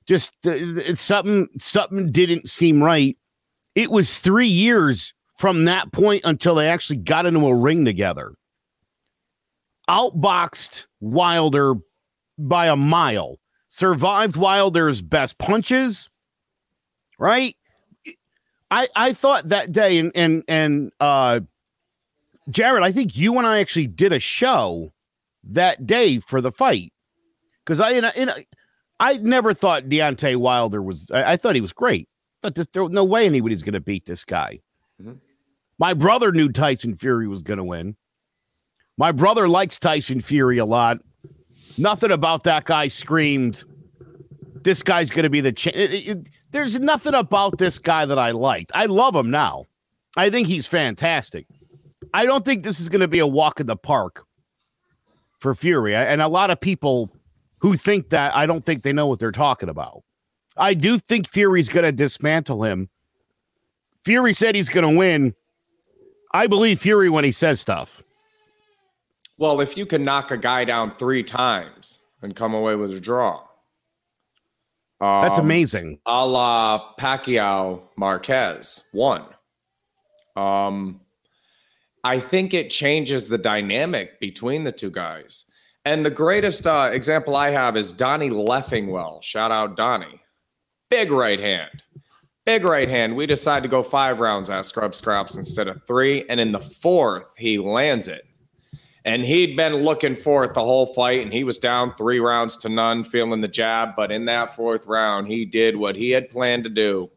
Just 0.07 0.33
uh, 0.45 0.51
it's 0.51 1.01
something 1.01 1.47
something 1.59 2.11
didn't 2.11 2.49
seem 2.49 2.83
right. 2.83 3.17
It 3.75 3.91
was 3.91 4.19
three 4.19 4.47
years 4.47 5.13
from 5.38 5.65
that 5.65 5.91
point 5.91 6.23
until 6.25 6.55
they 6.55 6.69
actually 6.69 6.99
got 6.99 7.25
into 7.25 7.45
a 7.47 7.55
ring 7.55 7.86
together. 7.86 8.34
Outboxed 9.89 10.88
Wilder 10.99 11.75
by 12.38 12.67
a 12.67 12.75
mile. 12.75 13.39
Survived 13.67 14.36
Wilder's 14.36 15.01
best 15.01 15.38
punches. 15.38 16.10
Right? 17.17 17.55
I 18.69 18.88
I 18.95 19.13
thought 19.13 19.49
that 19.49 19.71
day 19.71 19.97
and 19.99 20.12
and 20.15 20.43
and 20.47 20.91
uh 20.99 21.41
Jared, 22.49 22.84
I 22.84 22.91
think 22.91 23.15
you 23.15 23.38
and 23.38 23.45
I 23.45 23.60
actually 23.60 23.88
did 23.88 24.12
a 24.12 24.19
show 24.19 24.91
that 25.43 25.86
day 25.86 26.19
for 26.19 26.41
the 26.41 26.51
fight 26.51 26.91
because 27.63 27.79
I 27.79 27.91
in 27.91 28.05
a, 28.05 28.12
in 28.15 28.29
a, 28.29 28.45
I 28.99 29.17
never 29.17 29.53
thought 29.53 29.86
Deontay 29.86 30.36
Wilder 30.38 30.81
was. 30.81 31.10
I, 31.12 31.34
I 31.34 31.38
thought 31.38 31.55
he 31.55 31.62
was 31.62 31.73
great. 31.73 32.07
But 32.41 32.56
there 32.73 32.84
was 32.84 32.91
no 32.91 33.04
way 33.04 33.25
anybody's 33.25 33.62
going 33.62 33.73
to 33.73 33.80
beat 33.80 34.06
this 34.06 34.23
guy. 34.23 34.60
Mm-hmm. 35.01 35.13
My 35.77 35.93
brother 35.93 36.32
knew 36.32 36.49
Tyson 36.49 36.95
Fury 36.95 37.27
was 37.27 37.41
going 37.43 37.58
to 37.58 37.63
win. 37.63 37.95
My 38.97 39.12
brother 39.12 39.47
likes 39.47 39.80
Tyson 39.80 40.21
Fury 40.21 40.58
a 40.58 40.65
lot. 40.65 40.97
Nothing 41.77 42.12
about 42.12 42.43
that 42.43 42.65
guy 42.65 42.88
screamed, 42.88 43.63
"This 44.63 44.84
guy's 44.84 45.10
going 45.10 45.23
to 45.23 45.30
be 45.30 45.41
the." 45.41 45.51
Cha-. 45.51 45.71
there's 46.51 46.80
nothing 46.80 47.13
about 47.13 47.58
this 47.58 47.80
guy 47.80 48.06
that 48.06 48.19
I 48.19 48.32
liked. 48.32 48.71
I 48.75 48.86
love 48.86 49.15
him 49.15 49.32
now. 49.32 49.65
I 50.17 50.30
think 50.30 50.47
he's 50.47 50.67
fantastic. 50.67 51.47
I 52.13 52.25
don't 52.25 52.43
think 52.43 52.63
this 52.63 52.80
is 52.80 52.89
going 52.89 53.01
to 53.01 53.08
be 53.08 53.19
a 53.19 53.27
walk 53.27 53.60
in 53.60 53.67
the 53.67 53.77
park 53.77 54.25
for 55.39 55.56
Fury. 55.56 55.95
And 55.95 56.21
a 56.21 56.27
lot 56.27 56.51
of 56.51 56.60
people 56.60 57.10
who 57.60 57.77
think 57.77 58.10
that, 58.10 58.36
I 58.36 58.45
don't 58.45 58.63
think 58.63 58.84
they 58.84 58.93
know 58.93 59.08
what 59.08 59.19
they're 59.19 59.32
talking 59.32 59.69
about. 59.69 60.04
I 60.57 60.73
do 60.73 60.99
think 60.99 61.27
Fury's 61.27 61.69
going 61.69 61.85
to 61.85 61.91
dismantle 61.91 62.63
him. 62.63 62.89
Fury 64.03 64.33
said 64.33 64.55
he's 64.55 64.69
going 64.69 64.89
to 64.89 64.97
win. 64.97 65.35
I 66.33 66.47
believe 66.47 66.79
Fury 66.79 67.09
when 67.09 67.23
he 67.23 67.31
says 67.31 67.59
stuff. 67.59 68.03
Well, 69.37 69.61
if 69.61 69.75
you 69.75 69.85
can 69.85 70.03
knock 70.03 70.31
a 70.31 70.37
guy 70.37 70.65
down 70.65 70.95
three 70.97 71.23
times 71.23 71.99
and 72.21 72.35
come 72.35 72.53
away 72.53 72.75
with 72.75 72.91
a 72.91 72.99
draw, 72.99 73.43
um, 74.99 75.23
that's 75.23 75.39
amazing. 75.39 75.99
A 76.05 76.25
la 76.25 76.93
Pacquiao 76.99 77.81
Marquez 77.97 78.87
one. 78.91 79.25
Um, 80.35 81.01
I 82.03 82.19
think 82.19 82.53
it 82.53 82.69
changes 82.69 83.25
the 83.25 83.37
dynamic 83.37 84.19
between 84.19 84.63
the 84.63 84.71
two 84.71 84.91
guys. 84.91 85.45
And 85.83 86.05
the 86.05 86.11
greatest 86.11 86.67
uh, 86.67 86.91
example 86.93 87.35
I 87.35 87.49
have 87.49 87.75
is 87.75 87.91
Donnie 87.91 88.29
Leffingwell. 88.29 89.23
Shout 89.23 89.51
out 89.51 89.75
Donnie. 89.75 90.20
Big 90.91 91.10
right 91.10 91.39
hand. 91.39 91.84
Big 92.45 92.65
right 92.65 92.89
hand. 92.89 93.15
We 93.15 93.25
decide 93.25 93.63
to 93.63 93.69
go 93.69 93.82
five 93.82 94.19
rounds 94.19 94.49
at 94.49 94.65
Scrub 94.65 94.93
Scraps 94.93 95.38
instead 95.38 95.69
of 95.69 95.82
three. 95.88 96.25
And 96.27 96.38
in 96.38 96.51
the 96.51 96.60
fourth, 96.60 97.32
he 97.38 97.58
lands 97.58 98.10
it. 98.10 98.27
And 99.06 99.23
he'd 99.23 99.56
been 99.56 99.77
looking 99.77 100.15
for 100.15 100.43
it 100.43 100.54
the 100.54 100.60
whole 100.60 100.86
fight, 100.93 101.21
and 101.21 101.32
he 101.34 101.43
was 101.45 101.58
down 101.58 101.95
three 101.95 102.19
rounds 102.19 102.58
to 102.58 102.69
none, 102.69 103.06
feeling 103.06 103.39
the 103.39 103.47
jab. 103.47 103.95
But 103.95 104.12
in 104.12 104.25
that 104.25 104.56
fourth 104.56 104.86
round, 104.86 105.30
he 105.30 105.45
did 105.45 105.77
what 105.77 105.95
he 105.95 106.12
had 106.12 106.30
planned 106.30 106.65
to 106.65 106.69
do. 106.69 107.10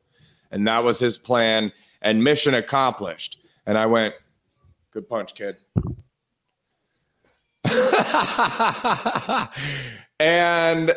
And 0.53 0.67
that 0.69 0.85
was 0.85 1.01
his 1.01 1.19
plan, 1.19 1.73
and 2.01 2.23
mission 2.25 2.55
accomplished. 2.55 3.39
And 3.67 3.77
I 3.77 3.87
went, 3.87 4.15
Good 4.93 5.09
punch, 5.09 5.35
kid. 5.35 5.57
and 10.21 10.95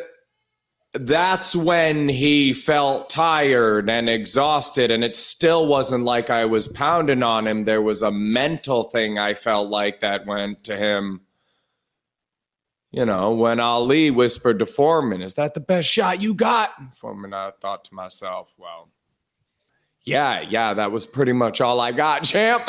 that's 0.94 1.54
when 1.54 2.08
he 2.08 2.52
felt 2.54 3.10
tired 3.10 3.90
and 3.90 4.08
exhausted 4.08 4.90
and 4.90 5.04
it 5.04 5.14
still 5.14 5.66
wasn't 5.66 6.02
like 6.04 6.30
i 6.30 6.44
was 6.44 6.66
pounding 6.68 7.22
on 7.22 7.46
him. 7.46 7.64
There 7.64 7.82
was 7.82 8.02
a 8.02 8.10
mental 8.10 8.84
thing 8.84 9.18
i 9.18 9.34
felt 9.34 9.68
like 9.68 10.00
that 10.00 10.26
went 10.26 10.64
to 10.64 10.76
him. 10.76 11.22
You 12.90 13.04
know 13.04 13.32
when 13.32 13.60
ali 13.60 14.10
whispered 14.10 14.58
to 14.60 14.66
foreman 14.66 15.20
is 15.20 15.34
that 15.34 15.52
the 15.54 15.60
best 15.60 15.88
shot 15.88 16.22
you 16.22 16.32
got? 16.32 16.96
Foreman 16.96 17.34
i 17.34 17.52
thought 17.60 17.84
to 17.84 17.94
myself 17.94 18.48
well 18.56 18.90
yeah, 20.08 20.40
yeah, 20.40 20.72
that 20.72 20.90
was 20.90 21.06
pretty 21.06 21.34
much 21.34 21.60
all 21.60 21.80
I 21.80 21.92
got, 21.92 22.24
champ. 22.24 22.66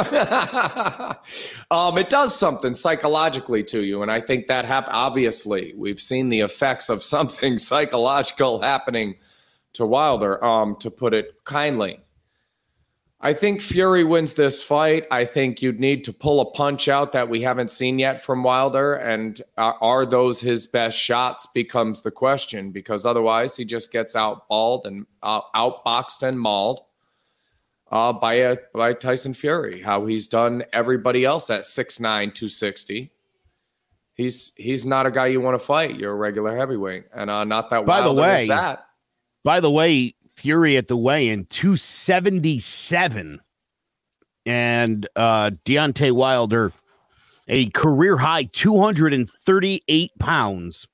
um, 1.72 1.98
it 1.98 2.10
does 2.10 2.36
something 2.36 2.76
psychologically 2.76 3.64
to 3.64 3.84
you, 3.84 4.02
and 4.02 4.12
I 4.12 4.20
think 4.20 4.48
that 4.48 4.66
hap- 4.66 4.90
obviously 4.90 5.74
we've 5.78 6.02
seen 6.02 6.30
the 6.30 6.42
effects 6.42 6.90
of 6.90 7.02
something 7.16 7.58
psychological 7.58 8.62
happening 8.62 9.16
to 9.74 9.86
Wilder. 9.86 10.44
Um, 10.44 10.76
to 10.82 10.92
put 10.92 11.14
it 11.14 11.46
kindly, 11.46 12.02
I 13.22 13.34
think 13.34 13.62
Fury 13.62 14.04
wins 14.04 14.34
this 14.34 14.62
fight. 14.62 15.08
I 15.10 15.24
think 15.24 15.62
you'd 15.62 15.80
need 15.80 16.04
to 16.06 16.14
pull 16.14 16.42
a 16.42 16.52
punch 16.52 16.90
out 16.90 17.14
that 17.14 17.30
we 17.30 17.42
haven't 17.42 17.72
seen 17.72 18.00
yet 18.00 18.22
from 18.22 18.44
Wilder, 18.44 18.96
and 18.96 19.42
uh, 19.58 19.74
are 19.80 20.06
those 20.06 20.42
his 20.42 20.68
best 20.68 20.98
shots? 20.98 21.48
Becomes 21.54 22.02
the 22.02 22.12
question 22.12 22.72
because 22.72 23.06
otherwise 23.06 23.56
he 23.56 23.64
just 23.64 23.94
gets 23.94 24.14
outballed 24.14 24.86
and 24.86 25.06
uh, 25.24 25.42
outboxed 25.56 26.22
and 26.22 26.38
mauled 26.38 26.82
uh, 27.92 28.14
by 28.14 28.34
a, 28.36 28.58
by 28.74 28.94
Tyson 28.94 29.34
Fury. 29.34 29.82
How 29.82 30.06
he's 30.06 30.28
done 30.28 30.64
everybody 30.74 31.26
else 31.26 31.50
at 31.50 31.62
6'9", 31.62 32.00
260. 32.00 33.12
He's 34.16 34.54
he's 34.56 34.86
not 34.86 35.06
a 35.06 35.12
guy 35.12 35.28
you 35.28 35.40
want 35.40 35.60
to 35.60 35.66
fight. 35.66 35.96
You're 35.96 36.12
a 36.12 36.16
regular 36.16 36.58
heavyweight, 36.58 37.06
and 37.14 37.30
uh, 37.30 37.46
not 37.46 37.70
that. 37.70 37.86
By 37.86 38.02
the 38.02 38.12
way, 38.14 38.48
that. 38.48 38.86
By 39.46 39.62
the 39.62 39.72
way, 39.72 40.14
Fury 40.36 40.76
at 40.76 40.90
the 40.90 40.98
weigh-in 40.98 41.46
277, 41.46 43.40
and 44.46 45.08
uh, 45.16 45.52
Deontay 45.66 46.12
Wilder 46.12 46.74
a 47.50 47.70
career 47.72 48.16
high 48.18 48.44
238 48.44 50.12
pounds 50.20 50.88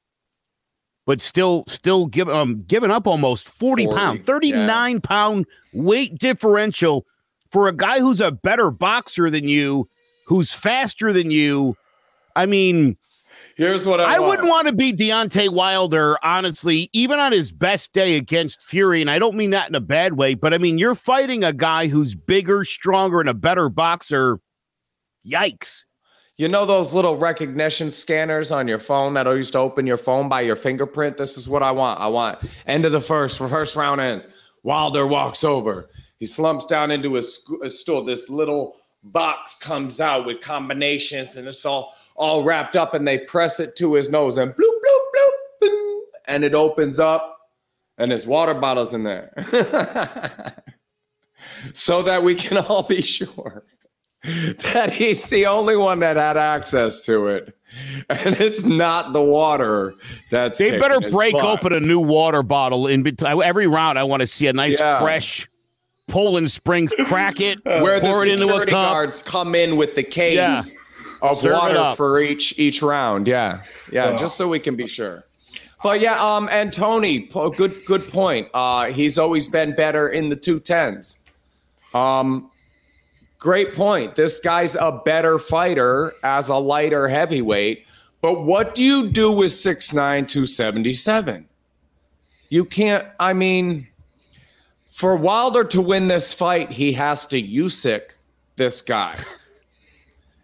but 1.06 1.22
still 1.22 1.63
still 1.68 2.08
give, 2.08 2.28
um, 2.30 2.63
giving 2.68 2.91
up 2.91 3.08
almost 3.08 3.48
40, 3.48 3.86
40 3.86 3.98
pound 3.98 4.26
39 4.26 4.94
yeah. 4.94 5.00
pound 5.00 5.46
weight 5.74 6.18
differential 6.18 7.06
for 7.52 7.68
a 7.68 7.76
guy 7.76 8.00
who's 8.00 8.22
a 8.22 8.32
better 8.32 8.72
boxer 8.72 9.30
than 9.30 9.48
you 9.48 9.88
who's 10.28 10.54
faster 10.54 11.13
than 11.13 11.32
you. 11.32 11.78
I 12.36 12.46
mean 12.46 12.98
here's 13.58 13.88
what 13.88 14.02
i, 14.02 14.15
I 14.15 14.20
wouldn't 14.20 14.48
want. 14.50 14.68
to 14.68 14.74
beat 14.74 14.98
Deontay 14.98 15.50
Wilder 15.50 16.18
honestly 16.24 16.89
even 16.91 17.20
on 17.20 17.32
his 17.32 17.54
best 17.54 17.94
day 17.94 18.18
against 18.18 18.62
Fury 18.62 19.00
and 19.00 19.10
I 19.10 19.20
don't 19.20 19.36
mean 19.36 19.52
that 19.52 19.70
in 19.70 19.76
a 19.76 19.80
bad 19.80 20.13
way 20.13 20.34
but 20.34 20.54
I 20.54 20.58
mean 20.58 20.78
you're 20.78 20.96
fighting 20.96 21.44
a 21.44 21.54
guy 21.54 21.88
who's 21.88 22.15
bigger 22.15 22.65
stronger 22.65 23.20
and 23.20 23.30
a 23.30 23.34
better 23.34 23.70
boxer. 23.70 24.39
Yikes 25.26 25.86
you 26.38 26.50
know 26.50 26.65
those 26.65 26.93
little 26.93 27.15
recognition 27.15 27.91
scanners 27.91 28.52
on 28.52 28.67
your 28.67 28.80
phone 28.80 29.13
that 29.13 29.26
used 29.28 29.54
to 29.54 29.60
open 29.60 29.88
your 29.88 29.98
phone 29.98 30.28
by 30.28 30.41
your 30.41 30.56
fingerprint? 30.56 31.17
This 31.17 31.38
is 31.38 31.48
what 31.48 31.63
I 31.63 31.71
want. 31.71 32.02
I 32.02 32.08
want 32.08 32.39
end 32.65 32.86
of 32.86 32.91
the 32.91 33.02
first, 33.02 33.38
first 33.38 33.76
round 33.76 34.02
ends. 34.02 34.28
Wilder 34.63 35.08
walks 35.08 35.43
over. 35.43 35.89
He 36.17 36.26
slumps 36.26 36.65
down 36.65 36.91
into 36.91 37.13
his, 37.13 37.48
his 37.62 37.80
stool. 37.80 38.04
This 38.04 38.30
little 38.30 38.76
box 39.04 39.56
comes 39.58 40.02
out 40.02 40.26
with 40.26 40.41
combinations 40.41 41.38
and 41.38 41.48
it's 41.48 41.65
all 41.65 41.93
all 42.15 42.43
wrapped 42.43 42.76
up 42.76 42.93
and 42.93 43.08
they 43.08 43.19
press 43.19 43.60
it 43.60 43.76
to 43.76 43.93
his 43.93 44.10
nose 44.10 44.38
and 44.38 44.52
bloop 44.52 44.58
bloop 44.58 45.02
bloop 45.15 45.60
boom, 45.62 46.02
and 46.28 46.43
it 46.43 46.54
opens 46.54 46.98
up 46.98 47.38
and 47.98 48.12
his 48.12 48.26
water 48.26 48.54
bottles 48.54 48.93
in 48.93 49.04
there 49.04 49.32
so 51.74 52.01
that 52.01 52.24
we 52.24 52.36
can 52.36 52.57
all 52.57 52.84
be 52.84 53.01
sure 53.01 53.64
that 54.73 54.91
he's 54.93 55.26
the 55.26 55.45
only 55.45 55.78
one 55.78 55.99
that 55.99 56.17
had 56.17 56.38
access 56.38 57.05
to 57.05 57.28
it. 57.28 57.57
And 58.09 58.36
it's 58.39 58.63
not 58.63 59.11
the 59.11 59.21
water 59.21 59.93
that's. 60.32 60.59
They 60.59 60.80
better 60.80 61.01
break 61.09 61.34
butt. 61.34 61.45
open 61.45 61.73
a 61.73 61.80
new 61.80 61.99
water 61.99 62.41
bottle 62.41 62.88
in 62.88 63.03
between 63.03 63.41
every 63.43 63.67
round. 63.67 63.99
I 63.99 64.03
want 64.03 64.21
to 64.21 64.28
see 64.28 64.47
a 64.47 64.53
nice 64.53 64.80
yeah. 64.80 64.99
fresh 65.01 65.49
Poland 66.07 66.51
Spring, 66.51 66.88
crack 67.05 67.39
it, 67.41 67.63
where 67.65 67.99
the 67.99 68.13
security 68.13 68.71
guards 68.71 69.21
come 69.21 69.55
in 69.55 69.76
with 69.76 69.95
the 69.95 70.03
case 70.03 70.36
yeah. 70.36 70.61
of 71.21 71.39
Serve 71.39 71.53
water 71.53 71.95
for 71.95 72.19
each 72.19 72.57
each 72.57 72.82
round. 72.82 73.28
Yeah, 73.28 73.61
yeah, 73.91 74.11
oh. 74.13 74.17
just 74.17 74.38
so 74.38 74.47
we 74.47 74.59
can 74.59 74.76
be 74.76 74.88
sure. 74.88 75.23
But 75.84 75.99
yeah, 75.99 76.17
um, 76.23 76.47
and 76.51 76.71
Tony, 76.71 77.30
good 77.57 77.76
good 77.86 78.07
point. 78.07 78.47
Uh, 78.53 78.86
he's 78.86 79.17
always 79.17 79.47
been 79.47 79.76
better 79.76 80.07
in 80.07 80.30
the 80.30 80.36
two 80.36 80.59
tens. 80.59 81.19
Um, 81.93 82.49
Great 83.46 83.76
point. 83.76 84.16
This 84.16 84.39
guy's 84.39 84.74
a 84.74 84.91
better 85.06 85.38
fighter 85.38 86.16
as 86.24 86.50
a 86.50 86.56
lighter 86.56 87.08
heavyweight. 87.08 87.86
But 88.20 88.43
what 88.43 88.74
do 88.74 88.84
you 88.84 89.08
do 89.12 89.32
with 89.32 89.52
6'9, 89.52 90.28
277? 90.28 91.48
You 92.50 92.66
can't, 92.66 93.06
I 93.20 93.34
mean, 93.34 93.88
for 94.88 95.16
Wilder 95.16 95.64
to 95.66 95.80
win 95.80 96.08
this 96.08 96.34
fight, 96.34 96.72
he 96.72 96.93
has 96.93 97.28
to 97.28 97.39
Usyk 97.39 98.02
this 98.56 98.82
guy. 98.82 99.16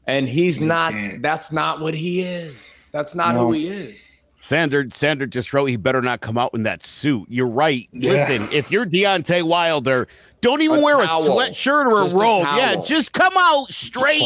And 0.05 0.29
he's 0.29 0.59
You 0.59 0.67
not, 0.67 0.93
can't. 0.93 1.23
that's 1.23 1.51
not 1.51 1.81
what 1.81 1.95
he 1.95 2.21
is. 2.21 2.75
That's 2.91 3.15
not 3.15 3.33
No. 3.33 3.47
who 3.47 3.53
he 3.53 3.67
is. 3.67 4.15
Sander, 4.39 4.85
Sander 4.93 5.25
just 5.25 5.53
wrote 5.53 5.65
he 5.65 5.75
better 5.75 6.03
not 6.03 6.21
come 6.21 6.37
out 6.37 6.51
in 6.53 6.61
that 6.63 6.83
suit. 6.83 7.25
You're 7.29 7.49
right. 7.49 7.89
Yeah. 7.93 8.11
Listen, 8.29 8.47
if 8.55 8.71
you're 8.71 8.85
Deontay 8.85 9.41
Wilder, 9.41 10.07
don't 10.41 10.61
even 10.61 10.79
A 10.79 10.81
wear 10.81 10.97
towel. 11.05 11.25
a 11.25 11.29
sweatshirt 11.49 11.85
or 11.85 12.01
Just 12.03 12.15
a 12.15 12.17
a 12.17 12.21
robe. 12.21 12.47
yeah, 12.57 12.75
just 12.83 13.13
come 13.13 13.33
out 13.37 13.71
straight. 13.71 14.23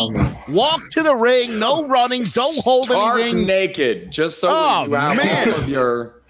Walk 0.49 0.81
to 0.91 1.03
the 1.03 1.15
ring, 1.15 1.59
no 1.59 1.85
running, 1.87 2.23
don't 2.25 2.57
hold 2.63 2.85
Stark 2.85 3.19
anything. 3.21 3.45
naked, 3.45 4.11
just 4.11 4.39
so 4.39 4.49
Oh, 4.49 4.85
you 4.85 4.93
have 4.93 5.17
man. 5.17 5.49
all 5.53 5.59
of 5.59 5.69
your, 5.69 6.21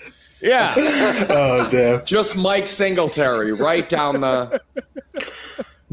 Yeah. 0.41 0.73
Oh 1.29 1.67
damn. 1.71 2.05
just 2.05 2.35
Mike 2.35 2.67
Singletary 2.67 3.51
right 3.53 3.87
down 3.87 4.21
the. 4.21 4.59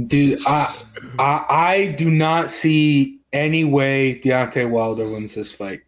Dude, 0.06 0.40
I, 0.46 0.74
I 1.18 1.44
I 1.48 1.86
do 1.98 2.10
not 2.10 2.50
see 2.50 3.18
any 3.32 3.64
way 3.64 4.18
Deontay 4.22 4.68
Wilder 4.68 5.06
wins 5.08 5.34
this 5.34 5.52
fight. 5.52 5.80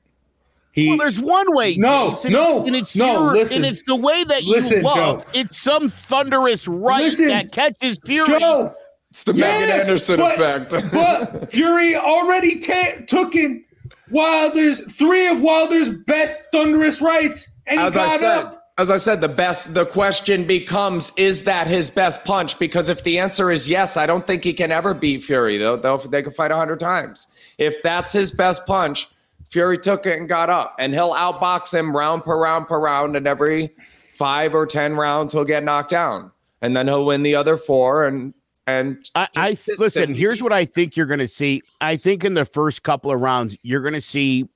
He 0.74 0.88
Well, 0.88 0.98
there's 0.98 1.20
one 1.20 1.54
way. 1.54 1.76
No, 1.76 2.08
Jason, 2.08 2.32
no, 2.32 2.66
and 2.66 2.74
it's 2.74 2.96
no, 2.96 3.12
your- 3.26 3.32
listen. 3.34 3.58
and 3.58 3.66
it's 3.66 3.84
the 3.84 3.94
way 3.94 4.24
that 4.24 4.42
Listen, 4.42 4.78
you 4.78 4.82
love. 4.82 4.94
Joe. 5.24 5.24
It's 5.32 5.56
some 5.56 5.88
thunderous 5.88 6.66
right 6.66 7.00
Listen, 7.04 7.28
that 7.28 7.52
catches 7.52 7.96
Fury. 8.04 8.26
Joe, 8.40 8.74
It's 9.10 9.22
the 9.22 9.34
Yeah, 9.34 9.60
Megan 9.60 9.80
Anderson 9.80 10.16
but- 10.18 10.34
effect. 10.34 10.72
but 10.92 11.52
Fury 11.52 11.94
already 11.94 12.58
ta- 12.58 13.02
took 13.06 13.36
in 13.36 13.64
Wilder's 14.10 14.80
three 14.96 15.28
of 15.28 15.40
Wilder's 15.40 15.90
best 15.90 16.38
thunderous 16.52 17.00
rights, 17.00 17.48
and 17.66 17.78
he 17.80 17.86
as 17.86 17.94
got 17.94 18.08
I 18.10 18.16
said, 18.18 18.38
up. 18.44 18.72
as 18.76 18.90
I 18.90 18.96
said, 18.96 19.20
the 19.20 19.28
best. 19.28 19.74
The 19.74 19.86
question 19.86 20.44
becomes: 20.44 21.12
Is 21.16 21.44
that 21.44 21.66
his 21.68 21.88
best 21.90 22.24
punch? 22.24 22.58
Because 22.58 22.88
if 22.88 23.02
the 23.04 23.18
answer 23.18 23.50
is 23.52 23.68
yes, 23.68 23.96
I 23.96 24.06
don't 24.06 24.26
think 24.26 24.42
he 24.44 24.52
can 24.52 24.72
ever 24.72 24.92
beat 24.92 25.22
Fury. 25.22 25.56
They'll, 25.56 25.76
they'll 25.76 25.98
they 25.98 26.22
can 26.22 26.32
fight 26.32 26.50
a 26.50 26.56
hundred 26.56 26.80
times. 26.80 27.28
If 27.58 27.80
that's 27.82 28.12
his 28.12 28.32
best 28.32 28.66
punch, 28.66 29.08
Fury 29.50 29.78
took 29.78 30.06
it 30.06 30.18
and 30.18 30.28
got 30.28 30.50
up, 30.50 30.76
and 30.78 30.92
he'll 30.92 31.12
outbox 31.12 31.72
him 31.72 31.96
round 31.96 32.24
per 32.24 32.36
round 32.38 32.66
per 32.66 32.78
round, 32.78 33.16
and 33.16 33.26
every 33.26 33.70
five 34.16 34.54
or 34.54 34.66
ten 34.66 34.94
rounds 34.94 35.32
he'll 35.32 35.44
get 35.44 35.64
knocked 35.64 35.90
down, 35.90 36.30
and 36.62 36.76
then 36.76 36.88
he'll 36.88 37.04
win 37.04 37.22
the 37.22 37.34
other 37.34 37.56
four. 37.56 38.04
And 38.04 38.34
and 38.66 39.08
I, 39.14 39.28
I 39.36 39.56
listen. 39.78 40.14
Here's 40.14 40.42
what 40.42 40.52
I 40.52 40.64
think 40.64 40.96
you're 40.96 41.06
going 41.06 41.18
to 41.20 41.28
see. 41.28 41.62
I 41.80 41.96
think 41.96 42.24
in 42.24 42.34
the 42.34 42.44
first 42.44 42.82
couple 42.82 43.10
of 43.12 43.20
rounds, 43.20 43.56
you're 43.62 43.82
going 43.82 43.94
to 43.94 44.00
see 44.00 44.48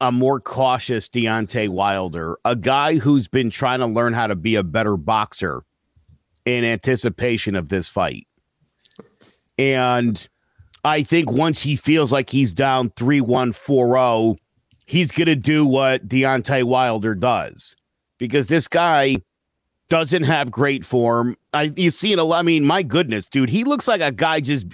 a 0.00 0.10
more 0.10 0.40
cautious 0.40 1.08
Deontay 1.08 1.68
Wilder, 1.68 2.36
a 2.44 2.56
guy 2.56 2.96
who's 2.96 3.28
been 3.28 3.50
trying 3.50 3.78
to 3.78 3.86
learn 3.86 4.12
how 4.12 4.26
to 4.26 4.34
be 4.34 4.56
a 4.56 4.62
better 4.62 4.96
boxer 4.96 5.64
in 6.44 6.64
anticipation 6.64 7.56
of 7.56 7.68
this 7.68 7.88
fight. 7.88 8.26
And 9.56 10.28
I 10.84 11.02
think 11.02 11.30
once 11.30 11.62
he 11.62 11.76
feels 11.76 12.12
like 12.12 12.30
he's 12.30 12.52
down 12.52 12.90
3 12.90 13.20
1 13.20 13.52
4 13.52 13.86
0, 13.88 14.36
he's 14.86 15.10
going 15.10 15.26
to 15.26 15.36
do 15.36 15.64
what 15.64 16.06
Deontay 16.06 16.64
Wilder 16.64 17.14
does 17.14 17.76
because 18.18 18.46
this 18.48 18.68
guy 18.68 19.16
doesn't 19.88 20.24
have 20.24 20.50
great 20.50 20.84
form. 20.84 21.36
I 21.52 21.72
you 21.76 21.90
seen 21.90 22.18
a 22.18 22.24
lot. 22.24 22.38
I 22.38 22.42
mean, 22.42 22.64
my 22.64 22.82
goodness, 22.82 23.28
dude, 23.28 23.48
he 23.48 23.64
looks 23.64 23.88
like 23.88 24.00
a 24.00 24.12
guy 24.12 24.40
just 24.40 24.66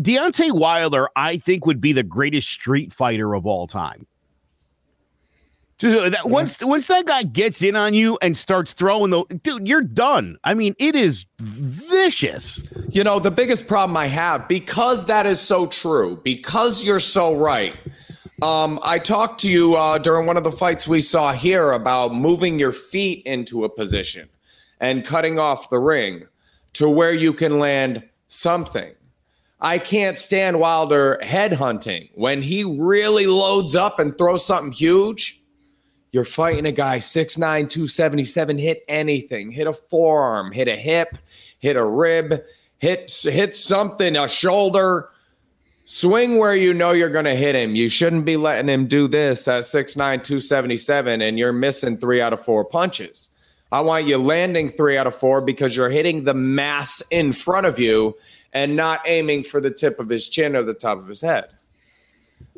Deontay 0.00 0.52
Wilder. 0.52 1.08
I 1.16 1.38
think 1.38 1.66
would 1.66 1.80
be 1.80 1.92
the 1.92 2.02
greatest 2.02 2.48
street 2.48 2.92
fighter 2.92 3.34
of 3.34 3.46
all 3.46 3.66
time. 3.66 4.06
Just 5.82 5.96
uh, 5.96 6.10
that 6.10 6.30
once 6.30 6.62
once 6.62 6.86
that 6.86 7.06
guy 7.06 7.24
gets 7.24 7.60
in 7.60 7.74
on 7.74 7.92
you 7.92 8.16
and 8.22 8.38
starts 8.38 8.72
throwing 8.72 9.10
the 9.10 9.24
dude, 9.42 9.66
you're 9.66 9.80
done. 9.80 10.38
I 10.44 10.54
mean, 10.54 10.76
it 10.78 10.94
is 10.94 11.26
vicious. 11.40 12.62
You 12.88 13.02
know, 13.02 13.18
the 13.18 13.32
biggest 13.32 13.66
problem 13.66 13.96
I 13.96 14.06
have, 14.06 14.46
because 14.46 15.06
that 15.06 15.26
is 15.26 15.40
so 15.40 15.66
true, 15.66 16.20
because 16.22 16.84
you're 16.84 17.00
so 17.00 17.34
right. 17.34 17.74
Um, 18.42 18.78
I 18.84 19.00
talked 19.00 19.40
to 19.40 19.50
you 19.50 19.74
uh, 19.74 19.98
during 19.98 20.24
one 20.24 20.36
of 20.36 20.44
the 20.44 20.52
fights 20.52 20.86
we 20.86 21.00
saw 21.00 21.32
here 21.32 21.72
about 21.72 22.14
moving 22.14 22.60
your 22.60 22.72
feet 22.72 23.26
into 23.26 23.64
a 23.64 23.68
position 23.68 24.28
and 24.78 25.04
cutting 25.04 25.40
off 25.40 25.68
the 25.68 25.80
ring 25.80 26.26
to 26.74 26.88
where 26.88 27.12
you 27.12 27.32
can 27.32 27.58
land 27.58 28.04
something. 28.28 28.94
I 29.60 29.80
can't 29.80 30.16
stand 30.16 30.60
Wilder 30.60 31.18
headhunting. 31.24 32.10
When 32.14 32.42
he 32.42 32.62
really 32.62 33.26
loads 33.26 33.74
up 33.74 33.98
and 33.98 34.16
throws 34.16 34.46
something 34.46 34.72
huge, 34.72 35.41
you're 36.12 36.24
fighting 36.24 36.66
a 36.66 36.72
guy 36.72 36.98
6'9, 36.98 37.38
277, 37.40 38.58
hit 38.58 38.84
anything, 38.86 39.50
hit 39.50 39.66
a 39.66 39.72
forearm, 39.72 40.52
hit 40.52 40.68
a 40.68 40.76
hip, 40.76 41.16
hit 41.58 41.74
a 41.76 41.84
rib, 41.84 42.42
hit 42.78 43.10
hit 43.24 43.54
something, 43.56 44.14
a 44.16 44.28
shoulder. 44.28 45.08
Swing 45.84 46.38
where 46.38 46.54
you 46.54 46.72
know 46.72 46.92
you're 46.92 47.10
going 47.10 47.24
to 47.24 47.34
hit 47.34 47.56
him. 47.56 47.74
You 47.74 47.88
shouldn't 47.88 48.24
be 48.24 48.36
letting 48.36 48.68
him 48.68 48.86
do 48.86 49.08
this 49.08 49.48
at 49.48 49.64
6'9, 49.64 49.96
277, 49.96 51.20
and 51.20 51.38
you're 51.38 51.52
missing 51.52 51.98
three 51.98 52.20
out 52.20 52.32
of 52.32 52.42
four 52.44 52.64
punches. 52.64 53.30
I 53.72 53.80
want 53.80 54.06
you 54.06 54.18
landing 54.18 54.68
three 54.68 54.96
out 54.96 55.06
of 55.06 55.16
four 55.16 55.40
because 55.40 55.76
you're 55.76 55.90
hitting 55.90 56.24
the 56.24 56.34
mass 56.34 57.02
in 57.10 57.32
front 57.32 57.66
of 57.66 57.78
you 57.78 58.16
and 58.52 58.76
not 58.76 59.00
aiming 59.06 59.44
for 59.44 59.60
the 59.60 59.70
tip 59.70 59.98
of 59.98 60.08
his 60.08 60.28
chin 60.28 60.54
or 60.54 60.62
the 60.62 60.74
top 60.74 60.98
of 60.98 61.08
his 61.08 61.22
head. 61.22 61.48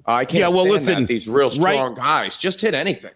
I 0.07 0.25
can't 0.25 0.41
Yeah, 0.41 0.49
well, 0.49 0.63
stand 0.65 0.71
listen, 0.73 0.95
that. 1.03 1.09
These 1.09 1.29
real 1.29 1.49
right- 1.51 1.55
strong 1.55 1.95
guys 1.95 2.37
just 2.37 2.61
hit 2.61 2.75
anything. 2.75 3.13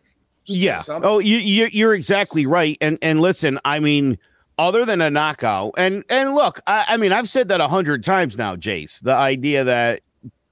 Yeah. 0.49 0.82
Oh, 0.88 1.18
you, 1.18 1.38
you 1.38 1.68
you're 1.72 1.94
exactly 1.94 2.46
right. 2.46 2.78
And 2.80 2.99
and 3.03 3.20
listen, 3.20 3.59
I 3.64 3.80
mean, 3.80 4.18
other 4.59 4.84
than 4.84 5.01
a 5.01 5.11
knockout, 5.11 5.74
and 5.76 6.05
and 6.09 6.34
look, 6.34 6.61
I, 6.66 6.84
I 6.88 6.96
mean, 6.96 7.12
I've 7.12 7.28
said 7.28 7.49
that 7.49 7.61
a 7.61 7.68
hundred 7.68 8.03
times 8.03 8.36
now, 8.36 8.57
Jace. 8.57 9.03
The 9.03 9.12
idea 9.12 9.64
that 9.64 10.01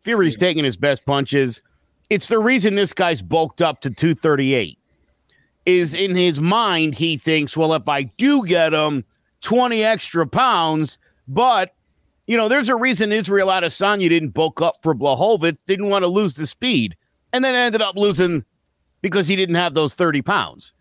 Fury's 0.04 0.36
taking 0.36 0.64
his 0.64 0.76
best 0.76 1.04
punches, 1.06 1.62
it's 2.10 2.28
the 2.28 2.38
reason 2.38 2.74
this 2.74 2.92
guy's 2.92 3.22
bulked 3.22 3.62
up 3.62 3.80
to 3.80 3.90
238. 3.90 4.78
Is 5.64 5.94
in 5.94 6.14
his 6.14 6.38
mind, 6.38 6.94
he 6.94 7.16
thinks, 7.16 7.56
well, 7.56 7.74
if 7.74 7.88
I 7.88 8.04
do 8.04 8.46
get 8.46 8.72
him 8.72 9.04
20 9.40 9.82
extra 9.82 10.24
pounds, 10.24 10.98
but 11.26 11.74
you 12.26 12.36
know, 12.36 12.48
there's 12.48 12.68
a 12.68 12.76
reason 12.76 13.12
Israel 13.12 13.48
Adesanya 13.48 14.08
didn't 14.08 14.30
bulk 14.30 14.60
up 14.60 14.76
for 14.82 14.94
Blachowicz, 14.94 15.58
didn't 15.66 15.88
want 15.88 16.02
to 16.02 16.08
lose 16.08 16.34
the 16.34 16.46
speed, 16.46 16.96
and 17.32 17.44
then 17.44 17.54
ended 17.54 17.82
up 17.82 17.96
losing 17.96 18.44
because 19.08 19.28
he 19.28 19.36
didn't 19.36 19.54
have 19.54 19.74
those 19.74 19.94
30 19.94 20.22
pounds. 20.22 20.72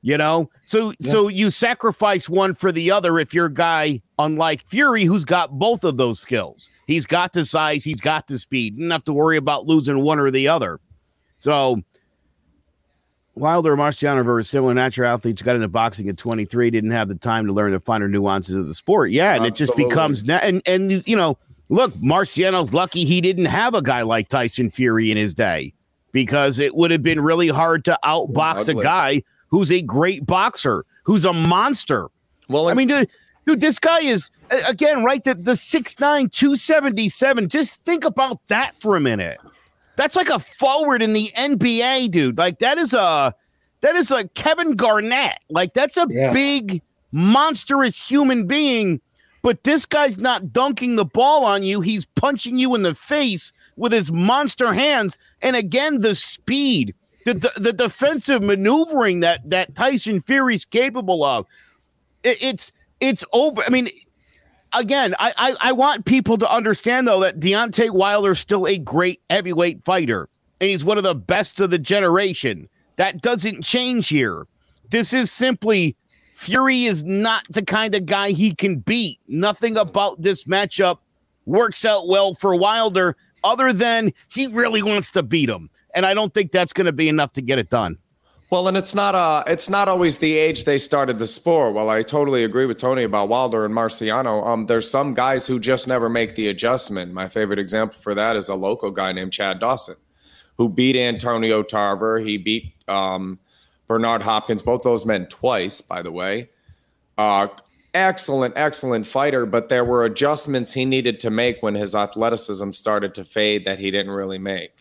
You 0.00 0.16
know? 0.16 0.48
So 0.62 0.92
so 1.00 1.28
you 1.28 1.50
sacrifice 1.50 2.28
one 2.28 2.54
for 2.54 2.70
the 2.70 2.90
other 2.90 3.18
if 3.18 3.34
you're 3.34 3.46
a 3.46 3.52
guy 3.52 4.00
unlike 4.18 4.64
Fury 4.66 5.04
who's 5.04 5.24
got 5.24 5.58
both 5.58 5.84
of 5.84 5.96
those 5.96 6.20
skills. 6.20 6.70
He's 6.86 7.04
got 7.04 7.32
the 7.32 7.44
size, 7.44 7.84
he's 7.84 8.00
got 8.00 8.28
the 8.28 8.38
speed. 8.38 8.78
Don't 8.78 8.90
have 8.90 9.04
to 9.04 9.12
worry 9.12 9.36
about 9.36 9.66
losing 9.66 10.00
one 10.00 10.20
or 10.20 10.30
the 10.30 10.48
other. 10.48 10.80
So 11.40 11.82
Wilder 13.34 13.72
and 13.72 13.80
Marciano 13.80 14.16
are 14.16 14.24
very 14.24 14.44
similar 14.44 14.74
natural 14.74 15.12
athletes, 15.12 15.42
got 15.42 15.56
into 15.56 15.68
boxing 15.68 16.08
at 16.08 16.16
23, 16.16 16.70
didn't 16.70 16.90
have 16.90 17.08
the 17.08 17.14
time 17.14 17.46
to 17.46 17.52
learn 17.52 17.72
the 17.72 17.80
finer 17.80 18.08
nuances 18.08 18.54
of 18.54 18.66
the 18.66 18.74
sport. 18.74 19.10
Yeah, 19.10 19.34
and 19.34 19.46
it 19.46 19.54
just 19.54 19.76
becomes 19.76 20.24
na- 20.24 20.36
and 20.36 20.62
and 20.66 21.06
you 21.06 21.16
know, 21.16 21.38
look, 21.68 21.92
Marciano's 21.94 22.72
lucky 22.72 23.04
he 23.04 23.20
didn't 23.20 23.46
have 23.46 23.74
a 23.74 23.82
guy 23.82 24.02
like 24.02 24.28
Tyson 24.28 24.70
Fury 24.70 25.10
in 25.10 25.16
his 25.16 25.34
day 25.34 25.74
because 26.12 26.58
it 26.58 26.74
would 26.74 26.90
have 26.90 27.02
been 27.02 27.20
really 27.20 27.48
hard 27.48 27.84
to 27.86 27.98
outbox 28.04 28.68
a 28.68 28.74
guy 28.82 29.22
who's 29.48 29.70
a 29.72 29.82
great 29.82 30.26
boxer, 30.26 30.84
who's 31.04 31.24
a 31.24 31.32
monster. 31.32 32.08
Well, 32.48 32.68
I 32.68 32.74
mean, 32.74 32.88
dude, 32.88 33.08
dude 33.46 33.60
this 33.60 33.78
guy 33.78 34.00
is 34.00 34.30
again 34.66 35.04
right. 35.04 35.22
The 35.22 35.34
the 35.34 35.56
six 35.56 35.98
nine 36.00 36.28
two 36.28 36.56
seventy 36.56 37.08
seven. 37.08 37.48
Just 37.48 37.76
think 37.76 38.04
about 38.04 38.46
that 38.48 38.76
for 38.76 38.96
a 38.96 39.00
minute. 39.00 39.38
That's 39.96 40.16
like 40.16 40.30
a 40.30 40.38
forward 40.38 41.02
in 41.02 41.12
the 41.12 41.30
NBA, 41.36 42.10
dude. 42.10 42.38
Like 42.38 42.60
that 42.60 42.78
is 42.78 42.92
a 42.94 43.34
that 43.80 43.96
is 43.96 44.10
a 44.10 44.28
Kevin 44.28 44.72
Garnett. 44.72 45.38
Like 45.50 45.74
that's 45.74 45.96
a 45.96 46.06
Yeah. 46.08 46.32
big 46.32 46.82
monstrous 47.12 48.08
human 48.08 48.46
being. 48.46 49.00
But 49.42 49.62
this 49.64 49.86
guy's 49.86 50.16
not 50.18 50.52
dunking 50.52 50.96
the 50.96 51.04
ball 51.04 51.44
on 51.44 51.62
you. 51.62 51.80
He's 51.80 52.04
punching 52.04 52.58
you 52.58 52.74
in 52.74 52.82
the 52.82 52.94
face 52.94 53.52
with 53.78 53.92
his 53.92 54.12
monster 54.12 54.72
hands. 54.74 55.16
And 55.40 55.56
again, 55.56 56.00
the 56.00 56.14
speed, 56.14 56.94
the 57.24 57.34
the, 57.34 57.52
the 57.56 57.72
defensive 57.72 58.42
maneuvering 58.42 59.20
that 59.20 59.48
that 59.48 59.74
Tyson 59.74 60.20
Fury's 60.20 60.64
capable 60.64 61.24
of. 61.24 61.46
It- 62.22 62.38
it's 62.42 62.72
it's 63.00 63.24
over. 63.32 63.62
I 63.62 63.68
mean, 63.70 63.88
again, 64.72 65.14
I, 65.18 65.32
I 65.36 65.56
I 65.60 65.72
want 65.72 66.04
people 66.04 66.36
to 66.38 66.50
understand 66.50 67.06
though 67.08 67.20
that 67.20 67.40
Deontay 67.40 67.90
Wilder's 67.90 68.38
still 68.40 68.66
a 68.66 68.76
great 68.78 69.20
heavyweight 69.30 69.84
fighter, 69.84 70.28
and 70.60 70.68
he's 70.70 70.84
one 70.84 70.98
of 70.98 71.04
the 71.04 71.14
best 71.14 71.60
of 71.60 71.70
the 71.70 71.78
generation. 71.78 72.68
That 72.96 73.22
doesn't 73.22 73.62
change 73.64 74.08
here. 74.08 74.46
This 74.90 75.12
is 75.12 75.30
simply 75.30 75.94
Fury 76.34 76.84
is 76.84 77.04
not 77.04 77.44
the 77.50 77.62
kind 77.62 77.94
of 77.94 78.06
guy 78.06 78.30
he 78.30 78.54
can 78.54 78.78
beat. 78.78 79.18
Nothing 79.28 79.76
about 79.76 80.20
this 80.22 80.44
matchup 80.44 80.98
works 81.46 81.84
out 81.84 82.08
well 82.08 82.34
for 82.34 82.54
Wilder, 82.56 83.16
other 83.44 83.72
than 83.72 84.12
he 84.32 84.46
really 84.48 84.82
wants 84.82 85.10
to 85.12 85.22
beat 85.22 85.48
him, 85.48 85.70
and 85.94 86.06
I 86.06 86.14
don't 86.14 86.32
think 86.32 86.52
that's 86.52 86.72
going 86.72 86.86
to 86.86 86.92
be 86.92 87.08
enough 87.08 87.32
to 87.34 87.42
get 87.42 87.58
it 87.58 87.70
done. 87.70 87.98
Well, 88.50 88.66
and 88.66 88.78
it's 88.78 88.94
not 88.94 89.14
uh 89.14 89.44
it's 89.46 89.68
not 89.68 89.88
always 89.88 90.18
the 90.18 90.38
age 90.38 90.64
they 90.64 90.78
started 90.78 91.18
the 91.18 91.26
sport. 91.26 91.74
Well, 91.74 91.90
I 91.90 92.02
totally 92.02 92.44
agree 92.44 92.64
with 92.64 92.78
Tony 92.78 93.02
about 93.02 93.28
Wilder 93.28 93.66
and 93.66 93.74
Marciano. 93.74 94.46
Um, 94.46 94.64
there's 94.64 94.90
some 94.90 95.12
guys 95.12 95.46
who 95.46 95.60
just 95.60 95.86
never 95.86 96.08
make 96.08 96.34
the 96.34 96.48
adjustment. 96.48 97.12
My 97.12 97.28
favorite 97.28 97.58
example 97.58 97.98
for 98.00 98.14
that 98.14 98.36
is 98.36 98.48
a 98.48 98.54
local 98.54 98.90
guy 98.90 99.12
named 99.12 99.34
Chad 99.34 99.60
Dawson, 99.60 99.96
who 100.56 100.70
beat 100.70 100.96
Antonio 100.96 101.62
Tarver. 101.62 102.20
He 102.20 102.38
beat 102.38 102.72
um, 102.88 103.38
Bernard 103.86 104.22
Hopkins, 104.22 104.62
both 104.62 104.82
those 104.82 105.04
men 105.04 105.26
twice, 105.26 105.82
by 105.82 106.00
the 106.00 106.12
way. 106.12 106.48
Uh, 107.18 107.48
excellent, 107.94 108.54
excellent 108.56 109.06
fighter, 109.06 109.46
but 109.46 109.68
there 109.68 109.84
were 109.84 110.04
adjustments 110.04 110.74
he 110.74 110.84
needed 110.84 111.20
to 111.20 111.30
make 111.30 111.62
when 111.62 111.74
his 111.74 111.94
athleticism 111.94 112.72
started 112.72 113.14
to 113.14 113.24
fade 113.24 113.64
that 113.64 113.78
he 113.78 113.90
didn't 113.90 114.12
really 114.12 114.38
make. 114.38 114.72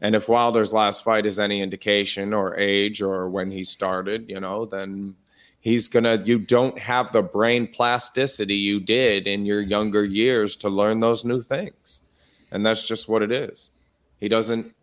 And 0.00 0.14
if 0.14 0.28
Wilder's 0.28 0.72
last 0.72 1.02
fight 1.02 1.24
is 1.24 1.38
any 1.38 1.62
indication 1.62 2.34
or 2.34 2.56
age 2.56 3.00
or 3.00 3.28
when 3.28 3.50
he 3.50 3.64
started, 3.64 4.28
you 4.28 4.40
know, 4.40 4.66
then 4.66 5.16
he's 5.60 5.88
to, 5.88 6.22
you 6.24 6.38
don't 6.38 6.78
have 6.78 7.12
the 7.12 7.22
brain 7.22 7.66
plasticity 7.66 8.56
you 8.56 8.80
did 8.80 9.26
in 9.26 9.46
your 9.46 9.60
younger 9.60 10.04
years 10.04 10.56
to 10.56 10.68
learn 10.68 11.00
those 11.00 11.24
new 11.24 11.40
things. 11.40 12.02
And 12.50 12.66
that's 12.66 12.86
just 12.86 13.08
what 13.08 13.22
it 13.22 13.32
is. 13.32 13.72
He 14.20 14.28
doesn't, 14.28 14.74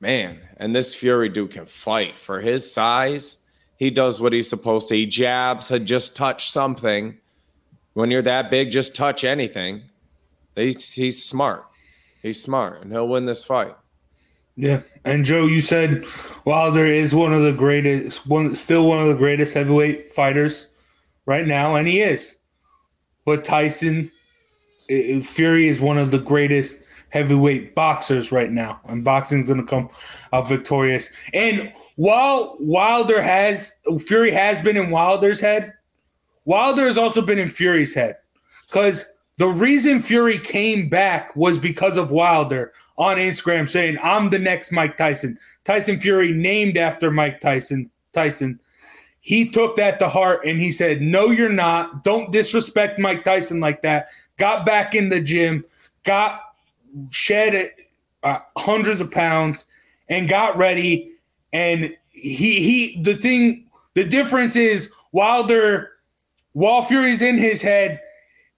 man, 0.00 0.40
and 0.56 0.74
this 0.74 0.94
Fury 0.94 1.28
dude 1.28 1.50
can 1.50 1.66
fight 1.66 2.14
for 2.14 2.40
his 2.40 2.72
size. 2.72 3.38
He 3.76 3.90
does 3.90 4.20
what 4.20 4.32
he's 4.32 4.48
supposed 4.48 4.88
to. 4.88 4.94
He 4.94 5.06
jabs, 5.06 5.68
had 5.68 5.86
just 5.86 6.16
touched 6.16 6.50
something. 6.50 7.18
When 7.92 8.10
you're 8.10 8.22
that 8.22 8.50
big, 8.50 8.70
just 8.70 8.94
touch 8.94 9.24
anything. 9.24 9.82
He's, 10.54 10.92
he's 10.92 11.24
smart. 11.24 11.64
He's 12.22 12.42
smart, 12.42 12.82
and 12.82 12.92
he'll 12.92 13.08
win 13.08 13.26
this 13.26 13.44
fight. 13.44 13.76
Yeah, 14.56 14.82
and 15.04 15.24
Joe, 15.24 15.46
you 15.46 15.60
said 15.60 16.04
Wilder 16.44 16.86
is 16.86 17.14
one 17.14 17.32
of 17.32 17.42
the 17.42 17.52
greatest, 17.52 18.26
one 18.26 18.54
still 18.54 18.86
one 18.86 19.00
of 19.00 19.08
the 19.08 19.14
greatest 19.14 19.54
heavyweight 19.54 20.10
fighters 20.10 20.68
right 21.26 21.46
now, 21.46 21.74
and 21.74 21.88
he 21.88 22.00
is. 22.00 22.38
But 23.24 23.44
Tyson 23.44 24.12
Fury 24.88 25.66
is 25.66 25.80
one 25.80 25.98
of 25.98 26.12
the 26.12 26.18
greatest 26.18 26.82
heavyweight 27.10 27.74
boxers 27.74 28.30
right 28.30 28.50
now, 28.50 28.80
and 28.86 29.02
boxing's 29.04 29.48
going 29.48 29.60
to 29.60 29.66
come 29.66 29.88
out 30.32 30.48
victorious. 30.48 31.10
And 31.32 31.72
while 31.96 32.56
Wilder 32.60 33.22
has 33.22 33.74
Fury 34.00 34.30
has 34.32 34.60
been 34.60 34.76
in 34.76 34.90
Wilder's 34.90 35.40
head, 35.40 35.72
Wilder 36.44 36.86
has 36.86 36.98
also 36.98 37.22
been 37.22 37.38
in 37.38 37.48
Fury's 37.48 37.94
head 37.94 38.16
because 38.66 39.04
the 39.36 39.46
reason 39.46 40.00
Fury 40.00 40.38
came 40.38 40.88
back 40.88 41.34
was 41.34 41.58
because 41.58 41.96
of 41.96 42.10
Wilder 42.10 42.72
on 42.96 43.16
Instagram 43.16 43.68
saying, 43.68 43.98
I'm 44.02 44.30
the 44.30 44.38
next 44.38 44.70
Mike 44.70 44.96
Tyson. 44.96 45.38
Tyson 45.64 45.98
Fury 45.98 46.32
named 46.32 46.76
after 46.76 47.10
Mike 47.10 47.40
Tyson. 47.40 47.90
Tyson. 48.12 48.60
He 49.20 49.50
took 49.50 49.76
that 49.76 49.98
to 49.98 50.08
heart 50.08 50.44
and 50.44 50.60
he 50.60 50.70
said, 50.70 51.00
No, 51.00 51.30
you're 51.30 51.48
not. 51.48 52.04
Don't 52.04 52.30
disrespect 52.30 52.98
Mike 52.98 53.24
Tyson 53.24 53.58
like 53.58 53.82
that. 53.82 54.06
Got 54.36 54.66
back 54.66 54.94
in 54.94 55.08
the 55.08 55.20
gym, 55.20 55.64
got 56.04 56.40
shed 57.10 57.70
uh, 58.22 58.38
hundreds 58.56 59.00
of 59.00 59.10
pounds, 59.10 59.64
and 60.08 60.28
got 60.28 60.56
ready. 60.56 61.10
And 61.54 61.96
he, 62.10 62.60
he, 62.60 63.02
the 63.02 63.14
thing, 63.14 63.64
the 63.94 64.04
difference 64.04 64.56
is 64.56 64.92
Wilder, 65.12 65.92
while 66.52 66.82
Fury's 66.82 67.22
in 67.22 67.38
his 67.38 67.62
head, 67.62 68.00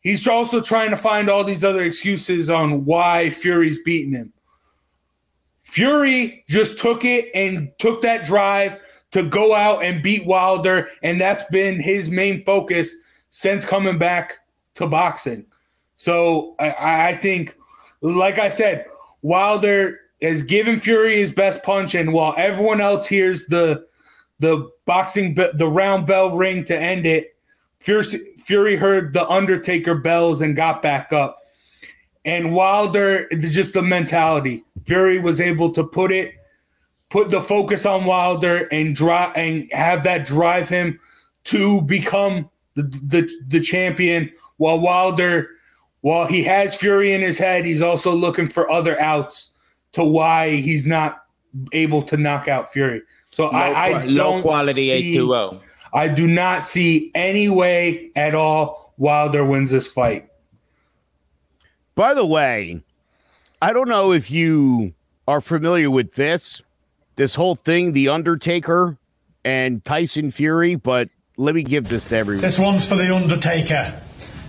He's 0.06 0.28
also 0.28 0.60
trying 0.60 0.90
to 0.90 0.96
find 0.96 1.28
all 1.28 1.42
these 1.42 1.64
other 1.64 1.82
excuses 1.82 2.48
on 2.48 2.84
why 2.84 3.28
Fury's 3.30 3.82
beating 3.82 4.12
him. 4.12 4.32
Fury 5.58 6.44
just 6.48 6.78
took 6.78 7.04
it 7.04 7.28
and 7.34 7.72
took 7.80 8.02
that 8.02 8.24
drive 8.24 8.78
to 9.10 9.24
go 9.24 9.52
out 9.52 9.82
and 9.82 10.04
beat 10.04 10.24
Wilder, 10.24 10.88
and 11.02 11.20
that's 11.20 11.42
been 11.50 11.80
his 11.80 12.08
main 12.08 12.44
focus 12.44 12.94
since 13.30 13.64
coming 13.64 13.98
back 13.98 14.34
to 14.74 14.86
boxing. 14.86 15.44
So 15.96 16.54
I, 16.60 17.08
I 17.08 17.14
think, 17.16 17.56
like 18.00 18.38
I 18.38 18.48
said, 18.48 18.86
Wilder 19.22 20.02
has 20.22 20.42
given 20.42 20.78
Fury 20.78 21.16
his 21.16 21.30
best 21.30 21.62
punch, 21.62 21.94
and 21.94 22.12
while 22.12 22.34
everyone 22.36 22.80
else 22.80 23.06
hears 23.06 23.46
the 23.46 23.84
the 24.38 24.70
boxing 24.84 25.34
the 25.34 25.68
round 25.68 26.06
bell 26.06 26.36
ring 26.36 26.64
to 26.64 26.78
end 26.78 27.06
it, 27.06 27.36
Fury, 27.80 28.04
Fury 28.38 28.76
heard 28.76 29.12
the 29.12 29.26
Undertaker 29.28 29.94
bells 29.94 30.40
and 30.40 30.56
got 30.56 30.82
back 30.82 31.12
up. 31.12 31.38
And 32.24 32.52
Wilder, 32.52 33.28
just 33.30 33.72
the 33.72 33.82
mentality. 33.82 34.64
Fury 34.84 35.20
was 35.20 35.40
able 35.40 35.70
to 35.72 35.84
put 35.84 36.12
it, 36.12 36.34
put 37.08 37.30
the 37.30 37.40
focus 37.40 37.86
on 37.86 38.04
Wilder 38.04 38.66
and 38.72 38.94
drive 38.94 39.32
and 39.36 39.70
have 39.72 40.02
that 40.04 40.26
drive 40.26 40.68
him 40.68 40.98
to 41.44 41.80
become 41.82 42.50
the, 42.74 42.82
the, 42.82 43.30
the 43.46 43.60
champion. 43.60 44.30
While 44.56 44.80
Wilder, 44.80 45.50
while 46.00 46.26
he 46.26 46.42
has 46.42 46.74
Fury 46.74 47.12
in 47.12 47.20
his 47.20 47.38
head, 47.38 47.64
he's 47.64 47.82
also 47.82 48.14
looking 48.14 48.48
for 48.48 48.70
other 48.70 49.00
outs 49.00 49.52
to 49.96 50.04
why 50.04 50.50
he's 50.50 50.86
not 50.86 51.24
able 51.72 52.02
to 52.02 52.16
knock 52.16 52.48
out 52.48 52.72
Fury. 52.72 53.02
So 53.34 53.46
low, 53.46 53.52
I, 53.52 53.90
I 53.90 54.04
low 54.04 54.40
quality 54.40 54.90
A 54.90 55.14
two 55.14 55.34
O. 55.34 55.60
I 55.92 56.08
do 56.08 56.26
not 56.26 56.64
see 56.64 57.10
any 57.14 57.48
way 57.48 58.10
at 58.14 58.34
all 58.34 58.94
Wilder 58.98 59.44
wins 59.44 59.70
this 59.70 59.86
fight. 59.86 60.28
By 61.94 62.14
the 62.14 62.26
way, 62.26 62.82
I 63.60 63.72
don't 63.72 63.88
know 63.88 64.12
if 64.12 64.30
you 64.30 64.94
are 65.26 65.40
familiar 65.40 65.90
with 65.90 66.14
this, 66.14 66.62
this 67.16 67.34
whole 67.34 67.54
thing, 67.54 67.92
The 67.92 68.08
Undertaker 68.08 68.98
and 69.44 69.82
Tyson 69.84 70.30
Fury, 70.30 70.74
but 70.74 71.08
let 71.38 71.54
me 71.54 71.62
give 71.62 71.88
this 71.88 72.04
to 72.04 72.16
everyone. 72.16 72.42
This 72.42 72.58
one's 72.58 72.86
for 72.86 72.96
The 72.96 73.14
Undertaker. 73.14 73.98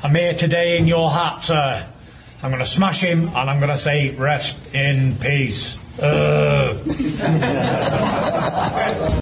I'm 0.03 0.13
here 0.13 0.33
today 0.33 0.77
in 0.77 0.87
your 0.87 1.09
hat, 1.09 1.43
sir. 1.43 1.87
I'm 2.43 2.51
going 2.51 2.63
to 2.63 2.69
smash 2.69 3.01
him 3.01 3.27
and 3.29 3.49
I'm 3.49 3.59
going 3.59 3.71
to 3.71 3.77
say, 3.77 4.11
rest 4.15 4.73
in 4.73 5.15
peace. 5.17 5.77
Uh. 5.99 6.77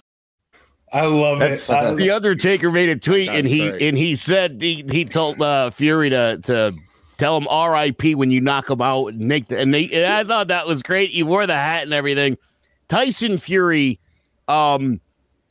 I 0.92 1.04
love 1.04 1.40
That's, 1.40 1.68
it. 1.68 1.76
Uh, 1.76 1.94
the 1.94 2.10
Undertaker 2.10 2.70
made 2.70 2.88
a 2.88 2.96
tweet 2.96 3.28
and 3.28 3.46
he 3.46 3.68
great. 3.68 3.82
and 3.82 3.98
he 3.98 4.16
said 4.16 4.62
he, 4.62 4.84
he 4.88 5.04
told 5.04 5.40
uh, 5.42 5.70
Fury 5.70 6.10
to 6.10 6.40
to 6.44 6.74
tell 7.18 7.36
him 7.36 7.46
R.I.P. 7.48 8.14
when 8.14 8.30
you 8.30 8.40
knock 8.40 8.70
him 8.70 8.80
out 8.80 9.08
and 9.08 9.20
make 9.20 9.48
the 9.48 9.58
and, 9.58 9.74
they, 9.74 9.90
and 9.90 10.12
I 10.12 10.24
thought 10.24 10.48
that 10.48 10.66
was 10.66 10.82
great. 10.82 11.10
He 11.10 11.22
wore 11.22 11.46
the 11.46 11.54
hat 11.54 11.82
and 11.82 11.92
everything. 11.92 12.38
Tyson 12.88 13.36
Fury 13.36 13.98
um 14.48 15.00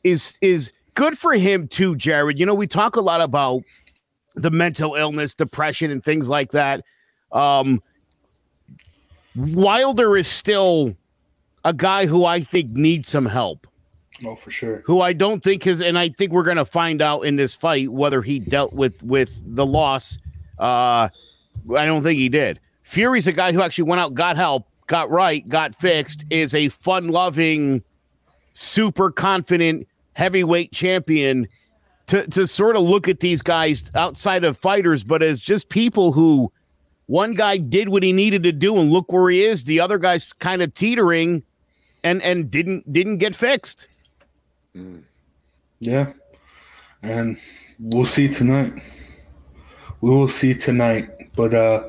is 0.02 0.38
is 0.40 0.72
good 0.94 1.16
for 1.16 1.34
him 1.34 1.68
too, 1.68 1.94
Jared. 1.94 2.40
You 2.40 2.46
know, 2.46 2.54
we 2.54 2.66
talk 2.66 2.96
a 2.96 3.00
lot 3.00 3.20
about 3.20 3.62
the 4.34 4.50
mental 4.50 4.94
illness, 4.94 5.34
depression, 5.34 5.90
and 5.90 6.02
things 6.02 6.28
like 6.28 6.52
that. 6.52 6.82
Um 7.32 7.82
Wilder 9.36 10.16
is 10.16 10.26
still 10.26 10.96
a 11.64 11.72
guy 11.72 12.06
who 12.06 12.24
I 12.24 12.40
think 12.40 12.70
needs 12.70 13.08
some 13.08 13.26
help. 13.26 13.66
Oh, 14.24 14.34
for 14.34 14.50
sure. 14.50 14.82
Who 14.86 15.00
I 15.00 15.12
don't 15.12 15.42
think 15.42 15.64
has, 15.64 15.82
and 15.82 15.98
I 15.98 16.08
think 16.08 16.32
we're 16.32 16.42
going 16.42 16.56
to 16.56 16.64
find 16.64 17.02
out 17.02 17.22
in 17.22 17.36
this 17.36 17.54
fight 17.54 17.92
whether 17.92 18.22
he 18.22 18.38
dealt 18.38 18.72
with 18.72 19.02
with 19.02 19.40
the 19.44 19.66
loss. 19.66 20.16
Uh, 20.58 21.08
I 21.76 21.84
don't 21.84 22.02
think 22.02 22.18
he 22.18 22.28
did. 22.28 22.60
Fury's 22.82 23.26
a 23.26 23.32
guy 23.32 23.52
who 23.52 23.60
actually 23.60 23.84
went 23.84 24.00
out, 24.00 24.14
got 24.14 24.36
help, 24.36 24.66
got 24.86 25.10
right, 25.10 25.46
got 25.48 25.74
fixed. 25.74 26.24
Is 26.30 26.54
a 26.54 26.70
fun 26.70 27.08
loving, 27.08 27.82
super 28.52 29.10
confident 29.10 29.86
heavyweight 30.14 30.72
champion. 30.72 31.46
To 32.06 32.26
to 32.28 32.46
sort 32.46 32.76
of 32.76 32.82
look 32.82 33.08
at 33.08 33.20
these 33.20 33.42
guys 33.42 33.90
outside 33.96 34.44
of 34.44 34.56
fighters, 34.56 35.02
but 35.02 35.22
as 35.22 35.40
just 35.40 35.68
people 35.68 36.12
who 36.12 36.52
one 37.06 37.34
guy 37.34 37.56
did 37.56 37.88
what 37.88 38.02
he 38.02 38.12
needed 38.12 38.42
to 38.42 38.52
do 38.52 38.76
and 38.78 38.90
look 38.90 39.12
where 39.12 39.30
he 39.30 39.44
is. 39.44 39.64
The 39.64 39.80
other 39.80 39.98
guy's 39.98 40.32
kind 40.32 40.62
of 40.62 40.74
teetering 40.74 41.42
and 42.02 42.22
and 42.22 42.50
didn't 42.50 42.92
didn't 42.92 43.18
get 43.18 43.34
fixed. 43.34 43.88
Yeah. 45.80 46.12
And 47.02 47.38
we'll 47.78 48.04
see 48.04 48.28
tonight. 48.28 48.82
We 50.00 50.10
will 50.10 50.28
see 50.28 50.54
tonight. 50.54 51.10
But 51.36 51.54
uh 51.54 51.84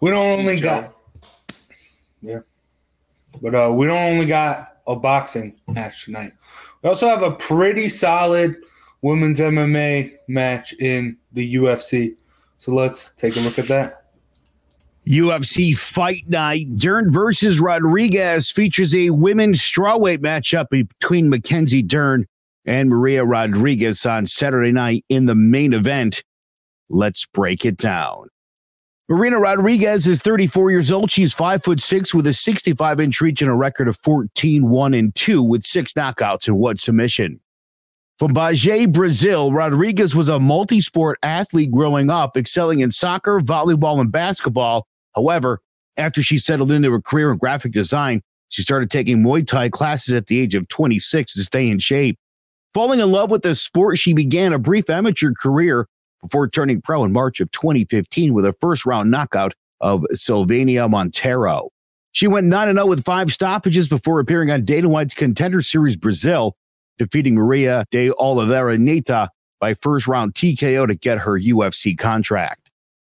we 0.00 0.10
don't 0.10 0.38
only 0.40 0.58
got 0.58 0.94
Yeah. 2.22 2.40
But 3.42 3.54
uh 3.54 3.72
we 3.74 3.86
don't 3.86 4.12
only 4.12 4.26
got 4.26 4.78
a 4.86 4.96
boxing 4.96 5.56
match 5.68 6.06
tonight. 6.06 6.32
We 6.82 6.88
also 6.88 7.08
have 7.08 7.22
a 7.22 7.32
pretty 7.32 7.88
solid 7.88 8.56
women's 9.02 9.40
MMA 9.40 10.14
match 10.28 10.72
in 10.74 11.16
the 11.32 11.54
UFC. 11.54 12.16
So 12.58 12.72
let's 12.72 13.12
take 13.12 13.36
a 13.36 13.40
look 13.40 13.58
at 13.58 13.68
that. 13.68 13.99
UFC 15.10 15.76
Fight 15.76 16.28
Night. 16.28 16.76
Dern 16.76 17.10
versus 17.10 17.60
Rodriguez 17.60 18.52
features 18.52 18.94
a 18.94 19.10
women's 19.10 19.58
strawweight 19.60 20.18
matchup 20.18 20.68
between 20.70 21.28
Mackenzie 21.28 21.82
Dern 21.82 22.26
and 22.64 22.88
Marina 22.88 23.24
Rodriguez 23.24 24.06
on 24.06 24.28
Saturday 24.28 24.70
night 24.70 25.04
in 25.08 25.26
the 25.26 25.34
main 25.34 25.72
event. 25.72 26.22
Let's 26.88 27.26
break 27.26 27.64
it 27.64 27.76
down. 27.76 28.28
Marina 29.08 29.40
Rodriguez 29.40 30.06
is 30.06 30.22
34 30.22 30.70
years 30.70 30.92
old. 30.92 31.10
She's 31.10 31.34
five 31.34 31.64
foot 31.64 31.80
six 31.80 32.14
with 32.14 32.28
a 32.28 32.32
65 32.32 33.00
inch 33.00 33.20
reach 33.20 33.42
and 33.42 33.50
a 33.50 33.54
record 33.54 33.88
of 33.88 33.98
14, 34.04 34.70
1 34.70 34.94
and 34.94 35.12
2 35.16 35.42
with 35.42 35.64
six 35.64 35.92
knockouts 35.92 36.46
and 36.46 36.56
one 36.56 36.78
submission. 36.78 37.40
From 38.20 38.32
Bagé, 38.32 38.92
Brazil, 38.92 39.52
Rodriguez 39.52 40.14
was 40.14 40.28
a 40.28 40.38
multi 40.38 40.80
sport 40.80 41.18
athlete 41.24 41.72
growing 41.72 42.10
up, 42.10 42.36
excelling 42.36 42.78
in 42.78 42.92
soccer, 42.92 43.40
volleyball, 43.40 44.00
and 44.00 44.12
basketball. 44.12 44.86
However, 45.14 45.60
after 45.96 46.22
she 46.22 46.38
settled 46.38 46.70
into 46.70 46.92
a 46.94 47.02
career 47.02 47.30
in 47.30 47.38
graphic 47.38 47.72
design, 47.72 48.22
she 48.48 48.62
started 48.62 48.90
taking 48.90 49.18
Muay 49.18 49.46
Thai 49.46 49.68
classes 49.68 50.14
at 50.14 50.26
the 50.26 50.40
age 50.40 50.54
of 50.54 50.68
26 50.68 51.34
to 51.34 51.44
stay 51.44 51.68
in 51.68 51.78
shape. 51.78 52.18
Falling 52.74 53.00
in 53.00 53.10
love 53.10 53.30
with 53.30 53.42
the 53.42 53.54
sport, 53.54 53.98
she 53.98 54.12
began 54.12 54.52
a 54.52 54.58
brief 54.58 54.88
amateur 54.88 55.32
career 55.32 55.86
before 56.22 56.48
turning 56.48 56.80
pro 56.80 57.04
in 57.04 57.12
March 57.12 57.40
of 57.40 57.50
2015 57.52 58.34
with 58.34 58.44
a 58.44 58.54
first 58.60 58.86
round 58.86 59.10
knockout 59.10 59.54
of 59.80 60.04
Silvania 60.14 60.88
Montero. 60.88 61.70
She 62.12 62.26
went 62.26 62.46
9 62.46 62.74
0 62.74 62.86
with 62.86 63.04
five 63.04 63.32
stoppages 63.32 63.88
before 63.88 64.20
appearing 64.20 64.50
on 64.50 64.64
Dana 64.64 64.88
White's 64.88 65.14
Contender 65.14 65.62
Series 65.62 65.96
Brazil 65.96 66.56
defeating 66.98 67.34
Maria 67.34 67.84
de 67.90 68.12
Oliveira 68.12 68.76
Neta 68.76 69.30
by 69.58 69.74
first 69.74 70.06
round 70.06 70.34
TKO 70.34 70.86
to 70.86 70.94
get 70.94 71.18
her 71.18 71.38
UFC 71.38 71.96
contract. 71.96 72.69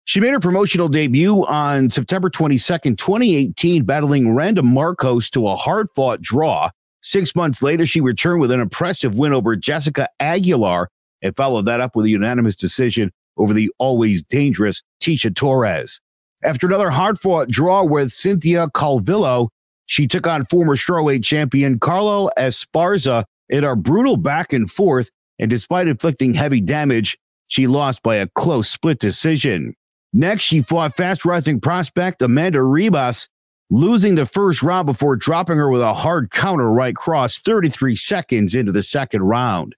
She 0.06 0.20
made 0.20 0.34
her 0.34 0.40
promotional 0.40 0.88
debut 0.88 1.46
on 1.48 1.90
September 1.90 2.30
22nd, 2.30 2.98
2018, 2.98 3.84
battling 3.84 4.32
Randa 4.36 4.62
Marcos 4.62 5.32
to 5.32 5.48
a 5.48 5.56
hard 5.56 5.88
fought 5.96 6.22
draw. 6.22 6.70
Six 7.02 7.36
months 7.36 7.64
later, 7.64 7.88
she 7.88 8.02
returned 8.02 8.40
with 8.40 8.52
an 8.52 8.60
impressive 8.60 9.16
win 9.16 9.34
over 9.34 9.56
Jessica 9.56 10.08
Aguilar 10.20 10.90
and 11.24 11.36
followed 11.36 11.66
that 11.66 11.82
up 11.82 11.96
with 11.96 12.06
a 12.06 12.10
unanimous 12.10 12.56
decision 12.56 13.12
over 13.38 13.52
the 13.52 13.72
always 13.80 14.22
dangerous 14.22 14.84
Tecia 15.02 15.36
Torres. 15.36 16.00
After 16.44 16.68
another 16.68 16.92
hard 16.92 17.20
fought 17.20 17.50
draw 17.50 17.84
with 17.84 18.12
Cynthia 18.12 18.68
Calvillo, 18.68 19.50
she 19.88 20.06
took 20.06 20.28
on 20.28 20.46
former 20.46 20.76
strawweight 20.76 21.24
champion 21.24 21.80
Carla 21.80 22.30
Esparza 22.38 23.24
in 23.50 23.64
a 23.64 23.76
brutal 23.76 24.18
back 24.18 24.54
and 24.54 24.70
forth, 24.70 25.10
and 25.40 25.50
despite 25.50 25.88
inflicting 25.88 26.36
heavy 26.36 26.62
damage, 26.62 27.18
she 27.48 27.66
lost 27.66 28.04
by 28.04 28.18
a 28.18 28.28
close 28.28 28.70
split 28.70 29.00
decision. 29.00 29.76
Next, 30.18 30.46
she 30.46 30.62
fought 30.62 30.96
fast 30.96 31.26
rising 31.26 31.60
prospect 31.60 32.22
Amanda 32.22 32.60
Ribas, 32.60 33.28
losing 33.70 34.16
the 34.16 34.26
first 34.26 34.64
round 34.64 34.86
before 34.86 35.18
dropping 35.18 35.58
her 35.58 35.70
with 35.70 35.82
a 35.82 35.94
hard 35.94 36.32
counter 36.32 36.72
right 36.72 36.96
cross 36.96 37.38
33 37.40 37.98
seconds 37.98 38.56
into 38.56 38.72
the 38.72 38.82
second 38.82 39.24
round. 39.24 39.76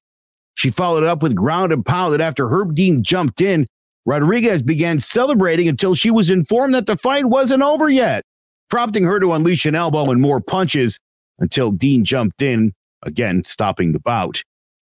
She 0.53 0.69
followed 0.69 1.03
up 1.03 1.23
with 1.23 1.33
ground 1.33 1.73
and 1.73 1.83
pound 1.83 2.11
pounded 2.11 2.21
after 2.21 2.49
Herb 2.49 2.75
Dean 2.75 3.03
jumped 3.03 3.41
in. 3.41 3.65
Rodriguez 4.05 4.61
began 4.61 4.99
celebrating 4.99 5.67
until 5.67 5.95
she 5.95 6.11
was 6.11 6.29
informed 6.29 6.75
that 6.75 6.85
the 6.85 6.97
fight 6.97 7.25
wasn't 7.25 7.63
over 7.63 7.89
yet, 7.89 8.23
prompting 8.69 9.05
her 9.05 9.19
to 9.19 9.33
unleash 9.33 9.65
an 9.65 9.73
elbow 9.73 10.11
and 10.11 10.21
more 10.21 10.39
punches 10.39 10.99
until 11.39 11.71
Dean 11.71 12.05
jumped 12.05 12.43
in 12.43 12.73
again 13.01 13.43
stopping 13.43 13.91
the 13.91 13.99
bout. 13.99 14.43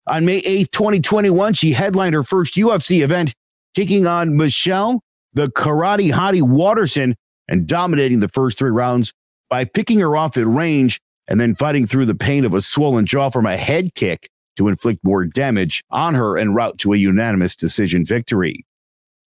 On 0.06 0.26
May 0.26 0.42
8th, 0.42 0.70
2021, 0.72 1.54
she 1.54 1.72
headlined 1.72 2.14
her 2.14 2.24
first 2.24 2.56
UFC 2.56 3.02
event, 3.02 3.32
taking 3.74 4.06
on 4.06 4.36
Michelle, 4.36 5.00
the 5.32 5.48
karate 5.50 6.12
hottie 6.12 6.42
Waterson, 6.42 7.16
and 7.48 7.66
dominating 7.66 8.20
the 8.20 8.28
first 8.28 8.58
three 8.58 8.70
rounds 8.70 9.12
by 9.50 9.64
picking 9.64 9.98
her 9.98 10.16
off 10.16 10.36
at 10.36 10.46
range 10.46 11.00
and 11.28 11.40
then 11.40 11.54
fighting 11.54 11.86
through 11.86 12.06
the 12.06 12.14
pain 12.14 12.44
of 12.44 12.54
a 12.54 12.62
swollen 12.62 13.04
jaw 13.04 13.28
from 13.28 13.44
a 13.44 13.56
head 13.56 13.94
kick 13.94 14.30
to 14.56 14.68
inflict 14.68 15.00
more 15.02 15.24
damage 15.24 15.82
on 15.90 16.14
her 16.14 16.38
en 16.38 16.54
route 16.54 16.78
to 16.78 16.92
a 16.92 16.96
unanimous 16.96 17.56
decision 17.56 18.04
victory. 18.04 18.64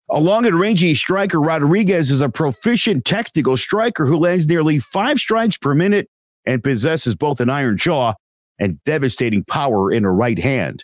A 0.10 0.20
long 0.20 0.46
and 0.46 0.60
rangy 0.60 0.94
striker, 0.94 1.40
Rodriguez 1.40 2.12
is 2.12 2.22
a 2.22 2.30
proficient 2.30 3.06
technical 3.06 3.56
striker 3.58 4.06
who 4.06 4.18
lands 4.18 4.46
nearly 4.46 4.78
five 4.78 5.18
strikes 5.18 5.58
per 5.58 5.74
minute 5.74 6.10
and 6.46 6.64
possesses 6.64 7.16
both 7.16 7.40
an 7.40 7.50
iron 7.50 7.78
jaw 7.78 8.14
and 8.60 8.84
devastating 8.84 9.44
power 9.46 9.92
in 9.92 10.04
her 10.04 10.14
right 10.14 10.38
hand. 10.38 10.84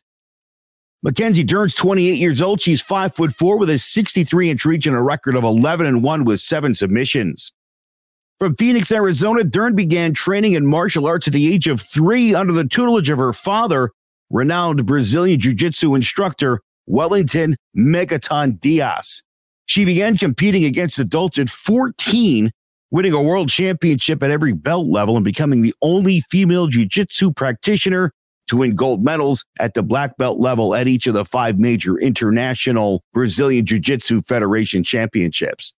Mackenzie 1.08 1.46
Dern's 1.46 1.74
28 1.74 2.16
years 2.16 2.42
old. 2.42 2.60
She's 2.60 2.82
five 2.82 3.16
foot 3.16 3.34
four 3.34 3.58
with 3.58 3.70
a 3.70 3.78
63 3.78 4.52
inch 4.52 4.66
reach 4.66 4.86
and 4.88 4.94
a 4.94 5.02
record 5.02 5.36
of 5.36 5.46
11 5.46 5.86
and 5.86 6.04
one 6.04 6.26
with 6.26 6.42
seven 6.42 6.76
submissions. 6.76 7.54
From 8.42 8.58
Phoenix, 8.58 8.92
Arizona, 8.92 9.46
Dern 9.46 9.74
began 9.74 10.14
training 10.14 10.52
in 10.52 10.66
martial 10.66 11.08
arts 11.08 11.26
at 11.26 11.34
the 11.34 11.54
age 11.54 11.70
of 11.70 11.80
three 11.80 12.36
under 12.36 12.52
the 12.52 12.66
tutelage 12.66 13.10
of 13.10 13.20
her 13.20 13.32
father, 13.32 13.92
renowned 14.30 14.86
Brazilian 14.86 15.40
jiu 15.40 15.54
jitsu 15.54 15.96
instructor 15.96 16.60
Wellington 16.88 17.56
Megaton 17.74 18.60
Dias. 18.60 19.24
She 19.66 19.86
began 19.86 20.18
competing 20.18 20.66
against 20.66 21.00
adults 21.00 21.40
at 21.40 21.48
14 21.48 22.52
winning 22.92 23.14
a 23.14 23.22
world 23.22 23.48
championship 23.48 24.22
at 24.22 24.30
every 24.30 24.52
belt 24.52 24.88
level 24.88 25.16
and 25.16 25.24
becoming 25.24 25.62
the 25.62 25.74
only 25.82 26.20
female 26.30 26.68
jiu-jitsu 26.68 27.32
practitioner 27.32 28.12
to 28.48 28.58
win 28.58 28.76
gold 28.76 29.04
medals 29.04 29.46
at 29.60 29.74
the 29.74 29.84
black 29.84 30.18
belt 30.18 30.40
level 30.40 30.74
at 30.76 30.88
each 30.88 31.08
of 31.08 31.14
the 31.14 31.26
five 31.26 31.60
major 31.60 31.98
international 31.98 33.04
Brazilian 33.14 33.66
Jiu-Jitsu 33.66 34.22
Federation 34.22 34.84
championships. 34.84 35.74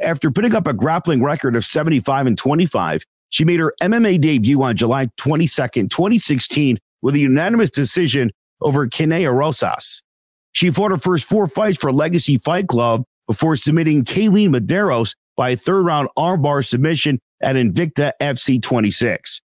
After 0.00 0.30
putting 0.30 0.54
up 0.54 0.66
a 0.66 0.72
grappling 0.72 1.22
record 1.22 1.56
of 1.56 1.64
75 1.64 2.26
and 2.26 2.38
25, 2.38 3.02
she 3.28 3.44
made 3.44 3.60
her 3.60 3.74
MMA 3.82 4.20
debut 4.20 4.62
on 4.62 4.76
July 4.76 5.06
22nd, 5.18 5.90
2016 5.90 6.78
with 7.02 7.14
a 7.14 7.18
unanimous 7.18 7.70
decision 7.70 8.30
over 8.60 8.86
Kinea 8.86 9.32
Rosas. 9.32 10.02
She 10.52 10.70
fought 10.70 10.90
her 10.90 10.98
first 10.98 11.28
four 11.28 11.46
fights 11.46 11.78
for 11.78 11.92
Legacy 11.92 12.36
Fight 12.38 12.68
Club 12.68 13.04
before 13.26 13.56
submitting 13.56 14.04
Kayleen 14.04 14.48
Medeiros 14.54 15.14
by 15.36 15.50
a 15.50 15.56
third 15.56 15.86
round 15.86 16.08
armbar 16.18 16.66
submission 16.66 17.20
at 17.40 17.56
Invicta 17.56 18.12
FC 18.20 18.60
26. 18.60 19.40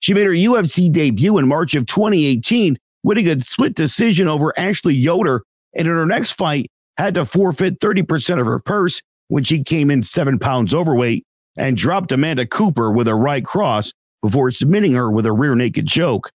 She 0.00 0.14
made 0.14 0.26
her 0.26 0.32
UFC 0.32 0.92
debut 0.92 1.38
in 1.38 1.48
March 1.48 1.74
of 1.74 1.86
2018, 1.86 2.78
winning 3.02 3.28
a 3.28 3.40
split 3.40 3.74
decision 3.74 4.28
over 4.28 4.58
Ashley 4.58 4.94
Yoder, 4.94 5.42
and 5.74 5.86
in 5.86 5.94
her 5.94 6.06
next 6.06 6.32
fight, 6.32 6.70
had 6.96 7.14
to 7.14 7.26
forfeit 7.26 7.80
30% 7.80 8.40
of 8.40 8.46
her 8.46 8.58
purse 8.58 9.02
when 9.28 9.44
she 9.44 9.62
came 9.62 9.90
in 9.90 10.02
seven 10.02 10.38
pounds 10.38 10.74
overweight 10.74 11.24
and 11.58 11.76
dropped 11.76 12.12
Amanda 12.12 12.46
Cooper 12.46 12.90
with 12.90 13.08
a 13.08 13.14
right 13.14 13.44
cross 13.44 13.92
before 14.22 14.50
submitting 14.50 14.94
her 14.94 15.10
with 15.10 15.26
a 15.26 15.32
rear 15.32 15.54
naked 15.54 15.88
choke. 15.88 16.30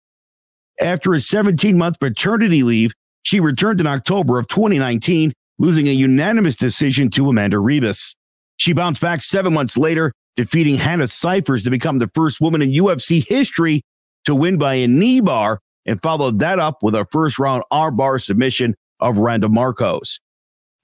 After 0.82 1.14
a 1.14 1.20
17 1.20 1.78
month 1.78 2.00
paternity 2.00 2.64
leave, 2.64 2.94
she 3.24 3.40
returned 3.40 3.82
in 3.82 3.88
October 3.88 4.40
of 4.40 4.48
2019, 4.48 5.34
losing 5.58 5.88
a 5.88 5.92
unanimous 5.92 6.56
decision 6.56 7.10
to 7.12 7.30
Amanda 7.30 7.58
Ribas. 7.58 8.16
She 8.58 8.74
bounced 8.74 9.02
back 9.02 9.22
seven 9.22 9.54
months 9.54 9.78
later, 9.78 10.14
defeating 10.40 10.76
Hannah 10.76 11.06
Cifers 11.06 11.66
to 11.66 11.70
become 11.70 12.00
the 12.00 12.08
first 12.16 12.40
woman 12.40 12.62
in 12.62 12.72
UFC 12.72 13.28
history 13.28 13.82
to 14.24 14.34
win 14.34 14.58
by 14.58 14.76
a 14.76 14.88
knee 14.88 15.20
bar, 15.20 15.60
and 15.86 16.02
followed 16.02 16.40
that 16.40 16.60
up 16.60 16.82
with 16.82 16.96
a 16.96 17.06
first 17.12 17.38
round 17.38 17.62
armbar 17.74 18.24
submission 18.24 18.74
of 19.02 19.18
Randa 19.18 19.50
Marcos. 19.50 20.22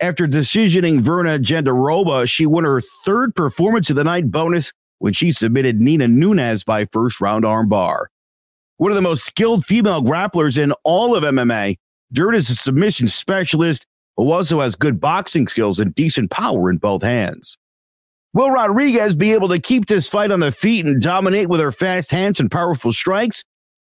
After 0.02 0.28
decisioning 0.28 1.00
Virna 1.00 1.42
Jandiroba, 1.42 2.30
she 2.30 2.46
won 2.46 2.66
her 2.66 2.82
third 3.06 3.34
performance 3.34 3.90
of 3.90 3.96
the 3.96 4.04
night 4.04 4.30
bonus 4.30 4.74
when 5.00 5.14
she 5.14 5.32
submitted 5.32 5.80
Nina 5.80 6.10
Nunes 6.10 6.66
by 6.66 6.84
first 6.92 7.22
round 7.22 7.46
armbar. 7.46 8.08
One 8.76 8.92
of 8.92 8.96
the 8.96 9.02
most 9.02 9.24
skilled 9.24 9.64
female 9.64 10.02
grapplers 10.02 10.62
in 10.62 10.74
all 10.84 11.16
of 11.16 11.24
MMA, 11.24 11.78
Dirt 12.12 12.36
is 12.36 12.50
a 12.50 12.56
submission 12.56 13.08
specialist 13.08 13.86
who 14.18 14.32
also 14.32 14.60
has 14.60 14.76
good 14.76 15.00
boxing 15.00 15.48
skills 15.48 15.80
and 15.80 15.96
decent 15.96 16.30
power 16.30 16.70
in 16.70 16.76
both 16.76 17.04
hands. 17.04 17.58
Will 18.36 18.52
Rodriguez 18.52 19.16
be 19.16 19.32
able 19.32 19.48
to 19.48 19.58
keep 19.58 19.86
this 19.86 20.10
fight 20.10 20.30
on 20.30 20.42
the 20.42 20.52
feet 20.52 20.86
and 20.86 21.02
dominate 21.02 21.48
with 21.48 21.62
her 21.62 21.72
fast 21.72 22.12
hands 22.12 22.38
and 22.38 22.52
powerful 22.52 22.92
strikes? 22.92 23.46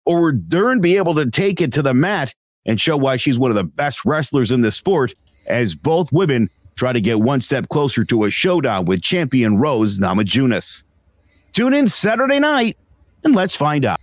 Or 0.05 0.21
will 0.21 0.39
Dern 0.49 0.83
be 0.83 0.99
able 0.99 1.15
to 1.15 1.31
take 1.31 1.63
it 1.63 1.73
to 1.73 1.81
the 1.81 1.95
mat 1.95 2.35
and 2.67 2.79
show 2.79 2.95
why 2.99 3.17
she's 3.17 3.39
one 3.39 3.51
of 3.51 3.55
the 3.55 3.65
best 3.65 4.05
wrestlers 4.05 4.51
in 4.51 4.61
the 4.61 4.71
sport 4.71 5.15
as 5.47 5.75
both 5.75 6.13
women 6.13 6.51
try 6.77 6.93
to 6.93 7.01
get 7.01 7.21
one 7.21 7.41
step 7.41 7.71
closer 7.71 8.05
to 8.05 8.25
a 8.25 8.31
showdown 8.31 8.85
with 8.85 9.01
champion 9.01 9.57
Rose 9.57 9.99
Namajunas? 9.99 10.85
Tune 11.55 11.73
in 11.73 11.87
Saturday 11.87 12.39
night 12.39 12.77
and 13.25 13.35
let's 13.35 13.57
find 13.57 13.87
out. 13.87 13.99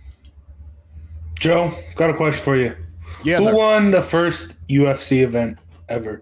Joe, 1.38 1.72
got 1.94 2.10
a 2.10 2.14
question 2.14 2.42
for 2.42 2.56
you. 2.56 2.74
Yeah. 3.22 3.38
Who 3.38 3.56
won 3.56 3.92
the 3.92 4.02
first 4.02 4.56
UFC 4.66 5.22
event 5.22 5.58
ever? 5.88 6.20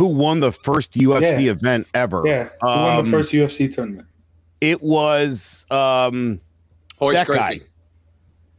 Who 0.00 0.06
won 0.06 0.40
the 0.40 0.50
first 0.50 0.92
UFC 0.94 1.44
Yeah. 1.44 1.50
event 1.52 1.86
ever? 1.92 2.22
Yeah, 2.24 2.44
who 2.62 2.66
won 2.68 2.98
Um, 3.00 3.04
the 3.04 3.10
first 3.10 3.32
UFC 3.34 3.68
tournament? 3.68 4.08
It 4.62 4.80
was 4.82 5.66
um, 5.70 6.40
Hoist 6.98 7.16
that 7.16 7.26
Gracie. 7.26 7.58
guy, 7.58 7.66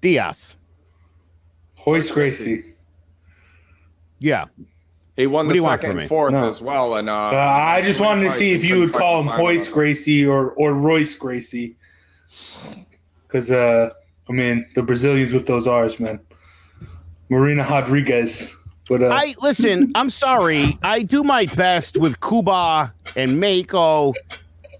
Diaz. 0.01 0.55
Hoist 1.77 2.13
Gracie. 2.13 2.63
Yeah, 4.19 4.45
He 5.15 5.25
won 5.25 5.47
What 5.47 5.49
the 5.49 5.53
do 5.53 5.59
you 5.61 5.63
want 5.65 5.81
second 5.81 5.99
and 5.99 6.07
fourth 6.07 6.31
No. 6.33 6.47
as 6.47 6.61
well. 6.61 6.95
And 6.95 7.09
uh, 7.09 7.13
Uh, 7.13 7.35
I 7.35 7.81
just 7.81 7.99
wanted 7.99 8.23
to 8.25 8.31
see 8.31 8.51
if 8.53 8.63
you 8.63 8.77
would 8.79 8.93
call 8.93 9.21
him 9.21 9.27
fight 9.29 9.37
Hoist 9.39 9.69
one. 9.71 9.73
Gracie 9.73 10.23
or 10.25 10.51
or 10.51 10.73
Royce 10.73 11.15
Gracie, 11.15 11.75
because 13.27 13.49
uh, 13.49 13.89
I 14.29 14.31
mean 14.31 14.67
the 14.75 14.83
Brazilians 14.83 15.33
with 15.33 15.47
those 15.47 15.65
R's, 15.65 15.99
man. 15.99 16.19
Marina 17.29 17.63
Rodriguez 17.67 18.57
But 18.91 19.03
uh, 19.03 19.07
I 19.07 19.35
listen. 19.41 19.89
I'm 19.95 20.09
sorry. 20.09 20.77
I 20.83 21.03
do 21.03 21.23
my 21.23 21.45
best 21.45 21.95
with 21.95 22.19
Kuba 22.19 22.93
and 23.15 23.39
Mako. 23.39 24.13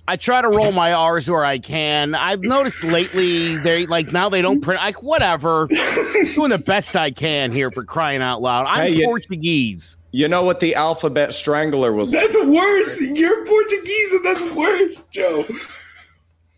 I 0.05 0.17
try 0.17 0.41
to 0.41 0.49
roll 0.49 0.73
my 0.73 0.91
R's 0.91 1.29
where 1.29 1.45
I 1.45 1.59
can. 1.59 2.13
I've 2.13 2.41
noticed 2.41 2.83
lately 2.83 3.55
they 3.59 3.85
like 3.85 4.11
now 4.11 4.27
they 4.27 4.41
don't 4.41 4.59
print 4.59 4.81
like 4.81 5.01
whatever. 5.01 5.67
doing 6.35 6.49
the 6.49 6.57
best 6.57 6.97
I 6.97 7.11
can 7.11 7.53
here 7.53 7.71
for 7.71 7.85
crying 7.85 8.21
out 8.21 8.41
loud. 8.41 8.65
I'm 8.67 8.87
Hey, 8.87 8.95
you- 8.95 9.05
Portuguese. 9.05 9.95
You 10.11 10.27
know 10.27 10.43
what 10.43 10.59
the 10.59 10.75
alphabet 10.75 11.33
strangler 11.33 11.93
was? 11.93 12.11
that's 12.11 12.35
worse. 12.43 13.01
You're 13.01 13.45
Portuguese, 13.45 14.11
and 14.11 14.25
that's 14.25 14.51
worse, 14.51 15.03
Joe. 15.03 15.45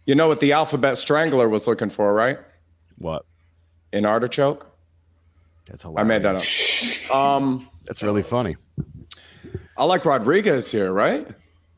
You 0.07 0.15
know 0.15 0.25
what 0.25 0.39
the 0.39 0.53
alphabet 0.53 0.97
strangler 0.97 1.47
was 1.47 1.67
looking 1.67 1.91
for, 1.91 2.15
right? 2.15 2.39
What? 2.97 3.27
An 3.91 4.07
artichoke. 4.07 4.72
That's 5.65 5.85
I 5.85 6.03
made 6.03 6.23
that 6.23 6.35
up. 6.35 7.15
Um, 7.15 7.59
That's 7.85 8.03
really 8.03 8.23
funny. 8.23 8.55
I 9.77 9.85
like 9.85 10.05
Rodriguez 10.05 10.71
here, 10.71 10.91
right? 10.91 11.27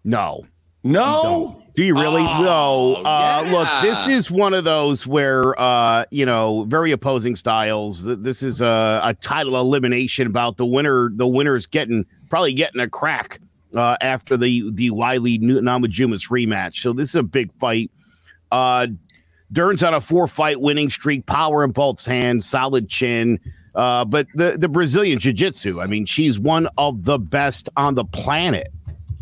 No. 0.04 0.46
No. 0.84 1.62
Do 1.76 1.84
you 1.84 1.94
really? 1.94 2.24
no. 2.24 2.96
Uh, 2.96 3.44
yeah. 3.46 3.52
Look, 3.52 3.68
this 3.82 4.08
is 4.08 4.32
one 4.32 4.54
of 4.54 4.64
those 4.64 5.06
where, 5.06 5.60
uh, 5.60 6.06
you 6.10 6.26
know, 6.26 6.64
very 6.66 6.92
opposing 6.92 7.36
styles. 7.36 8.04
This 8.04 8.42
is 8.42 8.62
a, 8.62 9.02
a 9.04 9.14
title 9.14 9.58
elimination 9.58 10.26
about 10.26 10.58
the 10.58 10.66
winner. 10.66 11.10
The 11.14 11.28
winner's 11.28 11.66
getting 11.66 12.06
probably 12.30 12.54
getting 12.54 12.80
a 12.80 12.90
crack 12.90 13.40
uh, 13.76 13.98
after 14.00 14.38
the 14.38 14.72
the 14.72 14.92
Weili 14.92 15.40
Namajunas 15.40 16.30
rematch. 16.30 16.78
So 16.78 16.94
this 16.94 17.10
is 17.10 17.16
a 17.16 17.24
big 17.24 17.52
fight. 17.60 17.92
Uh, 18.52 18.88
Dern's 19.52 19.84
on 19.84 19.94
a 19.94 20.02
four 20.02 20.28
fight 20.28 20.62
winning 20.62 20.90
streak, 20.90 21.26
power 21.26 21.64
in 21.64 21.72
both 21.72 22.06
hands, 22.06 22.48
solid 22.48 22.90
chin. 22.90 23.40
Uh, 23.76 24.06
but 24.06 24.28
the, 24.34 24.58
the 24.58 24.70
Brazilian 24.70 25.20
Jiu 25.20 25.34
Jitsu, 25.34 25.82
I 25.82 25.88
mean, 25.88 26.06
she's 26.06 26.40
one 26.40 26.68
of 26.78 27.04
the 27.04 27.20
best 27.20 27.70
on 27.76 27.96
the 27.96 28.06
planet. 28.06 28.68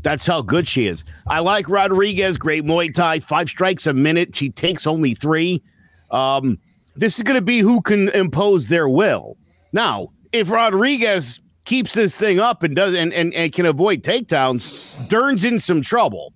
That's 0.03 0.27
how 0.27 0.41
good 0.41 0.67
she 0.67 0.85
is. 0.85 1.03
I 1.27 1.39
like 1.39 1.69
Rodriguez, 1.69 2.37
great 2.37 2.63
Muay 2.63 2.93
Thai, 2.93 3.19
five 3.19 3.49
strikes 3.49 3.87
a 3.87 3.93
minute. 3.93 4.35
She 4.35 4.49
takes 4.49 4.85
only 4.85 5.15
three. 5.15 5.63
Um, 6.11 6.59
this 6.95 7.17
is 7.17 7.23
going 7.23 7.35
to 7.35 7.41
be 7.41 7.59
who 7.59 7.81
can 7.81 8.09
impose 8.09 8.67
their 8.67 8.87
will. 8.87 9.37
Now, 9.71 10.09
if 10.31 10.51
Rodriguez 10.51 11.39
keeps 11.65 11.93
this 11.93 12.15
thing 12.15 12.39
up 12.39 12.63
and 12.63 12.75
does 12.75 12.93
and, 12.93 13.13
and, 13.13 13.33
and 13.33 13.51
can 13.53 13.65
avoid 13.65 14.03
takedowns, 14.03 15.07
Dern's 15.07 15.45
in 15.45 15.59
some 15.59 15.81
trouble. 15.81 16.33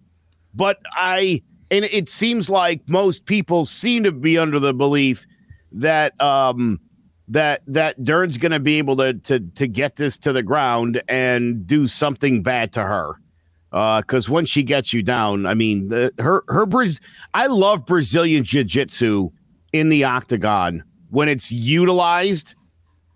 But 0.53 0.80
I 0.93 1.43
and 1.70 1.86
it 1.86 2.09
seems 2.09 2.49
like 2.49 2.82
most 2.88 3.26
people 3.26 3.65
seem 3.65 4.03
to 4.03 4.11
be 4.11 4.38
under 4.38 4.59
the 4.59 4.74
belief 4.74 5.28
that 5.74 6.20
um 6.22 6.80
that 7.28 7.62
that 7.68 8.02
Dern's 8.04 8.38
going 8.38 8.52
to 8.52 8.60
be 8.60 8.78
able 8.78 8.96
to 8.98 9.14
to 9.14 9.40
to 9.40 9.68
get 9.68 9.96
this 9.96 10.18
to 10.20 10.34
the 10.34 10.44
ground 10.44 11.02
and 11.08 11.66
do 11.68 11.88
something 11.88 12.42
bad 12.42 12.74
to 12.74 12.84
her. 12.84 13.20
Uh, 13.74 14.00
because 14.02 14.30
once 14.30 14.48
she 14.48 14.64
gets 14.64 14.94
you 14.94 15.04
down, 15.04 15.46
I 15.46 15.54
mean, 15.54 15.90
the, 15.90 16.14
her 16.20 16.44
her 16.48 16.66
Braz- 16.66 17.02
I 17.34 17.48
love 17.48 17.86
Brazilian 17.86 18.44
jiu 18.44 18.64
jitsu 18.64 19.30
in 19.74 19.90
the 19.90 20.06
octagon 20.06 20.84
when 21.10 21.28
it's 21.28 21.52
utilized 21.52 22.56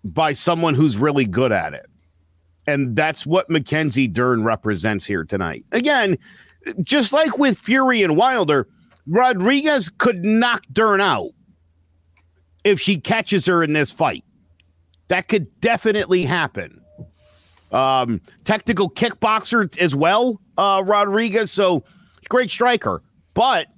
by 0.04 0.32
someone 0.32 0.74
who's 0.74 0.98
really 0.98 1.24
good 1.24 1.52
at 1.52 1.72
it, 1.72 1.86
and 2.66 2.94
that's 2.94 3.24
what 3.24 3.48
Mackenzie 3.48 4.08
Dern 4.08 4.44
represents 4.44 5.06
here 5.06 5.24
tonight. 5.24 5.64
Again, 5.72 6.18
just 6.82 7.14
like 7.14 7.38
with 7.38 7.58
Fury 7.58 8.02
and 8.02 8.14
Wilder, 8.14 8.68
Rodriguez 9.06 9.88
could 9.88 10.22
knock 10.22 10.64
Dern 10.70 11.00
out 11.00 11.30
if 12.64 12.80
she 12.80 13.00
catches 13.00 13.46
her 13.46 13.62
in 13.62 13.72
this 13.72 13.90
fight. 13.90 14.24
That 15.08 15.28
could 15.28 15.60
definitely 15.60 16.24
happen. 16.24 16.80
Um, 17.70 18.20
technical 18.44 18.90
kickboxer 18.90 19.76
as 19.78 19.94
well, 19.94 20.40
uh, 20.58 20.82
Rodriguez. 20.84 21.50
So 21.50 21.84
great 22.28 22.50
striker, 22.50 23.02
but 23.34 23.68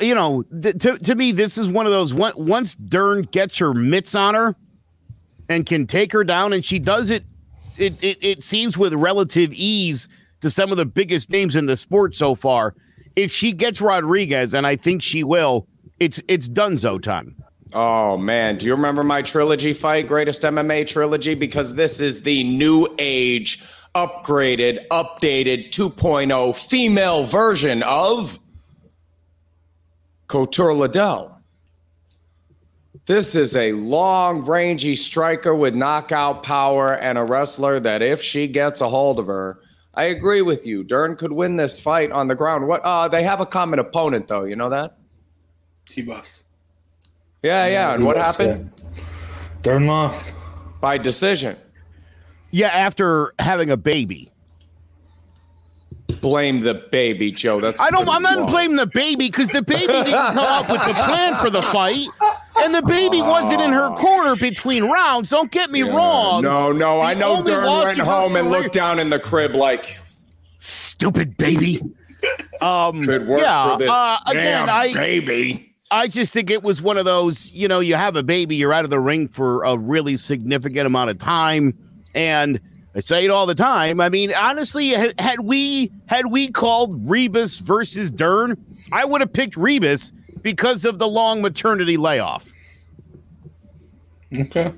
you 0.00 0.14
know, 0.14 0.42
th- 0.42 0.78
to 0.78 0.98
to 0.98 1.14
me, 1.14 1.32
this 1.32 1.56
is 1.56 1.70
one 1.70 1.86
of 1.86 1.92
those. 1.92 2.12
Once 2.12 2.74
Dern 2.74 3.22
gets 3.22 3.58
her 3.58 3.72
mitts 3.72 4.14
on 4.14 4.34
her 4.34 4.56
and 5.48 5.64
can 5.64 5.86
take 5.86 6.12
her 6.12 6.24
down, 6.24 6.52
and 6.52 6.64
she 6.64 6.78
does 6.78 7.10
it, 7.10 7.24
it 7.78 8.02
it, 8.02 8.18
it 8.20 8.42
seems 8.42 8.76
with 8.76 8.92
relative 8.92 9.52
ease 9.52 10.08
to 10.40 10.50
some 10.50 10.70
of 10.70 10.76
the 10.76 10.84
biggest 10.86 11.30
names 11.30 11.56
in 11.56 11.66
the 11.66 11.76
sport 11.76 12.14
so 12.14 12.34
far. 12.34 12.74
If 13.16 13.32
she 13.32 13.52
gets 13.52 13.80
Rodriguez, 13.80 14.52
and 14.54 14.66
I 14.66 14.76
think 14.76 15.02
she 15.02 15.24
will, 15.24 15.66
it's 15.98 16.22
it's 16.28 16.48
Dunzo 16.48 17.00
time. 17.00 17.36
Oh 17.72 18.16
man, 18.16 18.56
do 18.56 18.66
you 18.66 18.74
remember 18.74 19.04
my 19.04 19.22
trilogy 19.22 19.74
fight, 19.74 20.08
greatest 20.08 20.42
MMA 20.42 20.86
trilogy? 20.86 21.34
Because 21.34 21.74
this 21.74 22.00
is 22.00 22.22
the 22.22 22.44
new 22.44 22.88
age, 22.98 23.62
upgraded, 23.94 24.86
updated 24.88 25.70
2.0 25.70 26.56
female 26.56 27.24
version 27.24 27.82
of 27.82 28.38
Couture 30.28 30.72
Liddell. 30.72 31.34
This 33.06 33.34
is 33.34 33.56
a 33.56 33.72
long, 33.72 34.40
rangy 34.42 34.94
striker 34.94 35.54
with 35.54 35.74
knockout 35.74 36.42
power 36.42 36.94
and 36.94 37.16
a 37.16 37.24
wrestler 37.24 37.80
that 37.80 38.02
if 38.02 38.22
she 38.22 38.46
gets 38.46 38.80
a 38.80 38.88
hold 38.88 39.18
of 39.18 39.26
her, 39.26 39.60
I 39.94 40.04
agree 40.04 40.42
with 40.42 40.66
you. 40.66 40.84
Dern 40.84 41.16
could 41.16 41.32
win 41.32 41.56
this 41.56 41.80
fight 41.80 42.12
on 42.12 42.28
the 42.28 42.34
ground. 42.34 42.68
What 42.68 42.82
uh 42.82 43.08
they 43.08 43.22
have 43.24 43.40
a 43.40 43.46
common 43.46 43.78
opponent 43.78 44.28
though, 44.28 44.44
you 44.44 44.56
know 44.56 44.68
that? 44.68 44.98
T-Bus. 45.86 46.44
Yeah, 47.42 47.66
yeah. 47.66 47.94
And 47.94 48.04
what 48.04 48.16
happened? 48.16 48.70
yeah. 48.76 49.02
Dern 49.62 49.86
lost. 49.86 50.32
By 50.80 50.98
decision. 50.98 51.56
Yeah, 52.50 52.68
after 52.68 53.34
having 53.38 53.70
a 53.70 53.76
baby. 53.76 54.30
blame 56.20 56.60
the 56.62 56.74
baby, 56.74 57.30
Joe. 57.30 57.60
That's 57.60 57.80
I 57.80 57.90
don't. 57.90 58.04
pretty 58.04 58.16
I'm 58.16 58.22
not 58.22 58.48
blaming 58.48 58.76
the 58.76 58.86
baby 58.86 59.26
because 59.26 59.50
the 59.50 59.62
baby 59.62 59.86
didn't 59.92 60.12
come 60.12 60.38
up 60.38 60.70
with 60.70 60.84
the 60.86 60.94
plan 60.94 61.36
for 61.36 61.50
the 61.50 61.62
fight, 61.62 62.06
and 62.58 62.74
the 62.74 62.82
baby 62.82 63.20
wasn't 63.20 63.60
in 63.60 63.72
her 63.72 63.90
corner 63.96 64.34
between 64.36 64.84
rounds. 64.84 65.30
Don't 65.30 65.50
get 65.50 65.70
me 65.70 65.82
wrong. 65.82 66.42
No, 66.42 66.72
no, 66.72 67.00
I 67.00 67.14
know 67.14 67.36
only 67.36 67.52
Dern 67.52 67.64
went 67.64 67.98
home 67.98 68.36
and 68.36 68.50
looked 68.50 68.72
down 68.72 68.98
in 68.98 69.10
the 69.10 69.20
crib 69.20 69.54
like 69.54 69.98
stupid 70.58 71.36
baby. 71.36 71.80
Um, 72.60 73.04
could 73.04 73.28
work 73.28 73.40
yeah. 73.40 73.72
for 73.72 73.78
this. 73.78 73.88
uh, 73.88 74.18
again, 74.26 74.66
damn 74.66 74.68
I 74.68 74.92
baby. 74.92 75.67
I 75.90 76.06
just 76.08 76.32
think 76.32 76.50
it 76.50 76.62
was 76.62 76.82
one 76.82 76.98
of 76.98 77.04
those. 77.04 77.50
You 77.52 77.68
know, 77.68 77.80
you 77.80 77.94
have 77.94 78.16
a 78.16 78.22
baby, 78.22 78.56
you're 78.56 78.72
out 78.72 78.84
of 78.84 78.90
the 78.90 79.00
ring 79.00 79.28
for 79.28 79.64
a 79.64 79.76
really 79.76 80.16
significant 80.16 80.86
amount 80.86 81.10
of 81.10 81.18
time, 81.18 81.76
and 82.14 82.60
I 82.94 83.00
say 83.00 83.24
it 83.24 83.30
all 83.30 83.46
the 83.46 83.54
time. 83.54 84.00
I 84.00 84.08
mean, 84.08 84.32
honestly, 84.34 84.88
had, 84.90 85.18
had 85.18 85.40
we 85.40 85.90
had 86.06 86.26
we 86.26 86.50
called 86.50 87.06
Ribas 87.06 87.60
versus 87.60 88.10
Dern, 88.10 88.62
I 88.92 89.04
would 89.04 89.20
have 89.22 89.32
picked 89.32 89.54
Ribas 89.54 90.12
because 90.42 90.84
of 90.84 90.98
the 90.98 91.08
long 91.08 91.40
maternity 91.40 91.96
layoff. 91.96 92.52
Okay. 94.36 94.72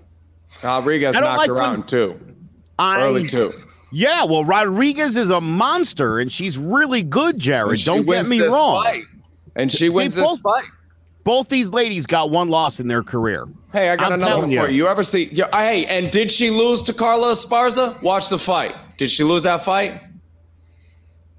Rodriguez 0.62 1.14
knocked 1.14 1.38
like 1.38 1.48
her 1.48 1.54
when- 1.54 1.64
out 1.64 1.92
in. 1.92 2.36
I, 2.78 3.00
Early 3.02 3.26
two. 3.26 3.52
Yeah, 3.92 4.24
well, 4.24 4.44
Rodriguez 4.44 5.16
is 5.16 5.30
a 5.30 5.40
monster, 5.40 6.20
and 6.20 6.30
she's 6.30 6.56
really 6.56 7.02
good, 7.02 7.38
Jared. 7.38 7.80
Don't 7.84 8.06
get 8.06 8.26
me 8.28 8.40
wrong. 8.40 8.84
fight. 8.84 9.02
And 9.56 9.70
she 9.70 9.88
wins 9.88 10.14
this 10.14 10.24
both- 10.24 10.40
fight. 10.40 10.64
Both 11.24 11.48
these 11.48 11.70
ladies 11.70 12.06
got 12.06 12.30
one 12.30 12.48
loss 12.48 12.80
in 12.80 12.88
their 12.88 13.02
career. 13.02 13.46
Hey, 13.72 13.90
I 13.90 13.96
got 13.96 14.06
I'm 14.06 14.20
another 14.20 14.38
one 14.38 14.48
telling 14.48 14.58
for 14.58 14.70
you. 14.70 14.78
you. 14.78 14.84
You 14.84 14.88
ever 14.88 15.02
see? 15.02 15.24
Yeah, 15.32 15.48
hey, 15.52 15.86
and 15.86 16.10
did 16.10 16.30
she 16.30 16.50
lose 16.50 16.82
to 16.82 16.92
Carla 16.92 17.32
Esparza? 17.32 18.00
Watch 18.02 18.28
the 18.28 18.38
fight. 18.38 18.74
Did 18.96 19.10
she 19.10 19.22
lose 19.22 19.42
that 19.44 19.64
fight? 19.64 20.02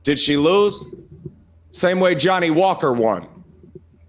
Did 0.04 0.20
she 0.20 0.38
lose? 0.38 0.86
Same 1.72 2.00
way 2.00 2.16
Johnny 2.16 2.50
Walker 2.50 2.94
won. 2.94 3.28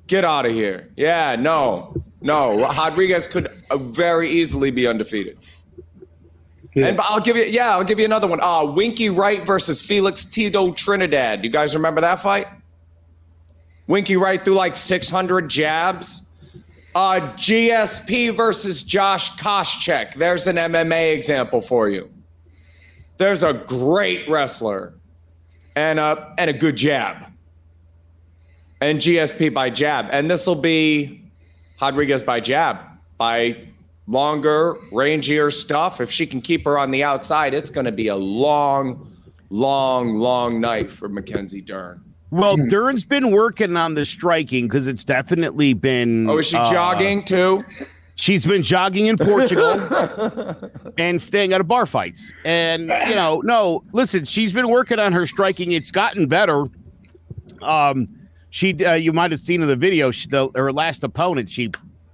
Get 0.06 0.24
out 0.24 0.46
of 0.46 0.52
here. 0.52 0.90
Yeah, 0.96 1.36
no, 1.36 1.94
no. 2.20 2.60
Rodriguez 2.60 3.26
could 3.26 3.50
uh, 3.70 3.76
very 3.78 4.30
easily 4.30 4.70
be 4.70 4.86
undefeated. 4.86 5.38
Yeah. 6.74 6.86
And 6.86 7.00
I'll 7.00 7.20
give 7.20 7.36
you, 7.36 7.44
yeah, 7.44 7.72
I'll 7.72 7.84
give 7.84 7.98
you 7.98 8.04
another 8.04 8.26
one. 8.26 8.40
Uh, 8.40 8.64
Winky 8.64 9.10
Wright 9.10 9.44
versus 9.46 9.80
Felix 9.80 10.24
Tito 10.24 10.72
Trinidad. 10.72 11.44
You 11.44 11.50
guys 11.50 11.74
remember 11.74 12.00
that 12.00 12.20
fight? 12.20 12.46
Winky 13.92 14.16
Wright 14.16 14.42
threw 14.42 14.54
like 14.54 14.74
600 14.74 15.50
jabs. 15.50 16.26
Uh, 16.94 17.20
GSP 17.36 18.34
versus 18.34 18.82
Josh 18.82 19.36
Koscheck. 19.36 20.14
There's 20.14 20.46
an 20.46 20.56
MMA 20.56 21.12
example 21.14 21.60
for 21.60 21.90
you. 21.90 22.10
There's 23.18 23.42
a 23.42 23.52
great 23.52 24.26
wrestler 24.30 24.94
and 25.76 26.00
a, 26.00 26.34
and 26.38 26.48
a 26.48 26.54
good 26.54 26.76
jab. 26.76 27.26
And 28.80 28.98
GSP 28.98 29.52
by 29.52 29.68
jab. 29.68 30.08
And 30.10 30.30
this 30.30 30.46
will 30.46 30.54
be 30.54 31.30
Rodriguez 31.78 32.22
by 32.22 32.40
jab, 32.40 32.78
by 33.18 33.58
longer, 34.06 34.76
rangier 34.90 35.52
stuff. 35.52 36.00
If 36.00 36.10
she 36.10 36.26
can 36.26 36.40
keep 36.40 36.64
her 36.64 36.78
on 36.78 36.92
the 36.92 37.04
outside, 37.04 37.52
it's 37.52 37.68
going 37.68 37.84
to 37.84 37.92
be 37.92 38.08
a 38.08 38.16
long, 38.16 39.14
long, 39.50 40.16
long 40.16 40.62
night 40.62 40.90
for 40.90 41.10
Mackenzie 41.10 41.60
Dern. 41.60 42.11
Well, 42.32 42.56
Dern's 42.56 43.04
been 43.04 43.30
working 43.30 43.76
on 43.76 43.92
the 43.92 44.06
striking 44.06 44.66
because 44.66 44.86
it's 44.86 45.04
definitely 45.04 45.74
been. 45.74 46.28
Oh, 46.30 46.38
is 46.38 46.46
she 46.46 46.56
uh, 46.56 46.72
jogging 46.72 47.24
too? 47.24 47.62
She's 48.14 48.46
been 48.46 48.62
jogging 48.62 49.06
in 49.06 49.18
Portugal 49.18 49.78
and 50.98 51.20
staying 51.20 51.52
out 51.52 51.60
of 51.60 51.68
bar 51.68 51.84
fights. 51.84 52.32
And, 52.44 52.90
you 53.06 53.14
know, 53.14 53.42
no, 53.44 53.84
listen, 53.92 54.24
she's 54.24 54.52
been 54.52 54.68
working 54.70 54.98
on 54.98 55.12
her 55.12 55.26
striking. 55.26 55.72
It's 55.72 55.90
gotten 55.90 56.26
better. 56.26 56.64
Um, 57.60 58.08
she, 58.50 58.82
uh, 58.84 58.94
you 58.94 59.12
might 59.12 59.30
have 59.30 59.40
seen 59.40 59.60
in 59.60 59.68
the 59.68 59.76
video, 59.76 60.10
she, 60.10 60.28
the, 60.28 60.50
her 60.54 60.72
last 60.72 61.04
opponent, 61.04 61.50
she 61.50 61.70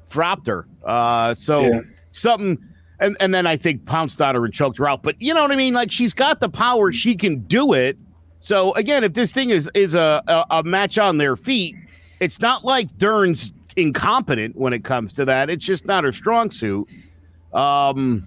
dropped 0.08 0.46
her. 0.48 0.66
Uh, 0.84 1.34
so 1.34 1.62
Yeah. 1.64 1.80
something, 2.10 2.58
and, 3.00 3.16
and 3.20 3.32
then 3.32 3.46
I 3.46 3.56
think 3.56 3.84
pounced 3.86 4.20
on 4.20 4.34
her 4.34 4.44
and 4.44 4.52
choked 4.54 4.78
her 4.78 4.88
out. 4.88 5.02
But 5.04 5.20
you 5.20 5.32
know 5.32 5.42
what 5.42 5.52
I 5.52 5.56
mean? 5.56 5.74
Like 5.74 5.92
she's 5.92 6.14
got 6.14 6.40
the 6.40 6.48
power, 6.48 6.90
she 6.90 7.14
can 7.16 7.40
do 7.42 7.72
it. 7.72 7.98
So 8.40 8.72
again, 8.74 9.04
if 9.04 9.14
this 9.14 9.32
thing 9.32 9.50
is 9.50 9.70
is 9.74 9.94
a, 9.94 10.22
a, 10.26 10.58
a 10.58 10.62
match 10.62 10.98
on 10.98 11.18
their 11.18 11.36
feet, 11.36 11.74
it's 12.20 12.40
not 12.40 12.64
like 12.64 12.96
Dern's 12.98 13.52
incompetent 13.76 14.56
when 14.56 14.72
it 14.72 14.84
comes 14.84 15.12
to 15.14 15.24
that. 15.26 15.50
It's 15.50 15.64
just 15.64 15.86
not 15.86 16.04
her 16.04 16.12
strong 16.12 16.50
suit. 16.50 16.88
Um, 17.52 18.24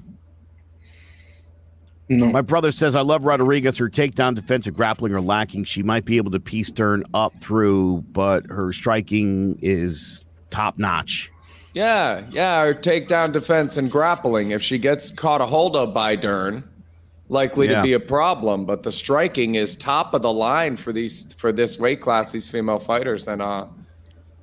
No. 2.10 2.28
my 2.32 2.42
brother 2.42 2.72
says, 2.72 2.96
I 2.96 3.02
love 3.02 3.24
Rodriguez. 3.26 3.78
Her 3.78 3.90
takedown, 3.90 4.36
defensive 4.36 4.76
grappling 4.76 5.14
are 5.14 5.22
lacking. 5.22 5.64
She 5.64 5.82
might 5.84 6.04
be 6.06 6.18
able 6.18 6.32
to 6.32 6.40
piece 6.40 6.72
Dern 6.72 7.04
up 7.14 7.34
through, 7.42 8.04
but 8.12 8.46
her 8.48 8.74
striking 8.74 9.58
is 9.62 10.26
top 10.50 10.78
notch. 10.78 11.32
Yeah, 11.74 12.26
yeah, 12.32 12.66
her 12.66 12.74
takedown 12.74 13.32
defense 13.32 13.78
and 13.78 13.90
grappling. 13.90 14.52
If 14.52 14.62
she 14.62 14.78
gets 14.78 15.10
caught 15.12 15.40
a 15.40 15.46
hold 15.46 15.78
of 15.78 15.94
by 15.94 16.18
Dern, 16.18 16.66
likely 17.32 17.68
Yeah. 17.70 17.78
to 17.78 17.82
be 17.84 17.94
a 17.94 18.00
problem. 18.00 18.66
But 18.66 18.84
the 18.84 18.92
striking 18.92 19.56
is 19.56 19.76
top 19.76 20.14
of 20.14 20.22
the 20.22 20.32
line 20.34 20.76
for 20.78 20.92
these 20.94 21.34
for 21.36 21.52
this 21.52 21.80
weight 21.80 22.02
class, 22.02 22.32
these 22.32 22.48
female 22.48 22.78
fighters, 22.80 23.28
and 23.28 23.42
uh, 23.42 23.66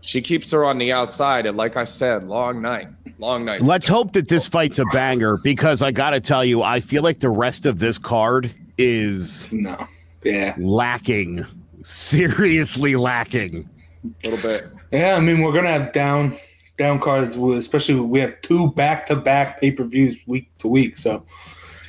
she 0.00 0.22
keeps 0.22 0.50
her 0.50 0.64
on 0.64 0.78
the 0.78 0.92
outside. 0.92 1.44
And 1.46 1.56
like 1.56 1.76
I 1.76 1.84
said, 1.84 2.24
long 2.24 2.62
night, 2.62 2.88
long 3.18 3.44
night. 3.44 3.60
Let's 3.60 3.86
hope 3.86 4.14
that 4.14 4.28
this 4.28 4.48
fight's 4.48 4.78
a 4.78 4.84
banger 4.86 5.36
because 5.36 5.82
I 5.82 5.92
got 5.92 6.10
to 6.10 6.20
tell 6.20 6.44
you, 6.44 6.62
I 6.62 6.80
feel 6.80 7.02
like 7.02 7.20
the 7.20 7.30
rest 7.30 7.66
of 7.66 7.78
this 7.78 7.98
card 7.98 8.50
is 8.78 9.48
No. 9.52 9.86
Yeah. 10.24 10.54
lacking, 10.58 11.44
seriously 11.82 12.96
lacking. 12.96 13.68
A 14.24 14.28
little 14.30 14.48
bit. 14.50 14.68
Yeah, 14.92 15.16
I 15.16 15.20
mean 15.20 15.40
we're 15.42 15.52
gonna 15.52 15.68
have 15.72 15.92
down 15.92 16.32
down 16.78 17.00
cards, 17.00 17.36
especially 17.36 17.96
we 18.00 18.20
have 18.20 18.40
two 18.40 18.70
back 18.72 19.04
to 19.06 19.16
back 19.16 19.60
pay 19.60 19.72
per 19.72 19.84
views 19.84 20.16
week 20.26 20.48
to 20.58 20.68
week. 20.68 20.96
So 20.96 21.24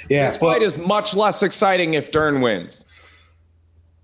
yeah, 0.09 0.27
This 0.27 0.37
but 0.37 0.53
fight 0.53 0.61
is 0.61 0.77
much 0.77 1.15
less 1.15 1.41
exciting 1.43 1.93
if 1.93 2.11
Dern 2.11 2.41
wins. 2.41 2.85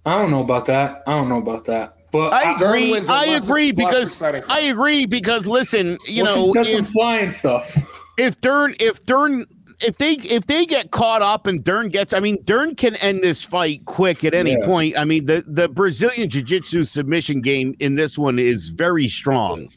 I 0.05 0.17
don't 0.17 0.31
know 0.31 0.41
about 0.41 0.65
that. 0.67 1.03
I 1.07 1.11
don't 1.11 1.29
know 1.29 1.39
about 1.39 1.65
that. 1.65 1.97
But 2.11 2.31
I 2.31 2.53
I, 2.53 2.57
Dern 2.57 2.69
agree. 2.69 2.91
wins 2.91 3.09
a 3.09 3.13
I 3.13 3.25
agree 3.25 3.71
less 3.71 3.75
because 3.75 4.07
exciting 4.09 4.43
I 4.47 4.59
agree 4.61 5.05
because 5.05 5.45
listen, 5.47 5.97
you 6.07 6.23
well, 6.23 6.35
know, 6.35 6.45
she 6.47 6.51
does 6.53 6.71
some 6.71 6.81
if, 6.81 6.87
flying 6.89 7.31
stuff. 7.31 7.75
if 8.17 8.39
Dern, 8.39 8.75
if 8.79 9.03
Dern, 9.05 9.45
if 9.81 9.97
they 9.97 10.13
if 10.13 10.45
they 10.47 10.65
get 10.65 10.91
caught 10.91 11.21
up 11.21 11.47
and 11.47 11.61
Dern 11.63 11.89
gets, 11.89 12.13
I 12.13 12.19
mean, 12.21 12.37
Dern 12.45 12.75
can 12.75 12.95
end 12.97 13.21
this 13.21 13.41
fight 13.43 13.83
quick 13.85 14.23
at 14.23 14.33
any 14.33 14.51
Yeah. 14.51 14.65
point. 14.65 14.97
I 14.97 15.03
mean, 15.03 15.25
the 15.25 15.43
the 15.47 15.67
Brazilian 15.67 16.29
Jiu 16.29 16.41
Jitsu 16.43 16.83
submission 16.85 17.41
game 17.41 17.75
in 17.79 17.95
this 17.95 18.17
one 18.17 18.39
is 18.39 18.69
very 18.69 19.09
strong. 19.09 19.67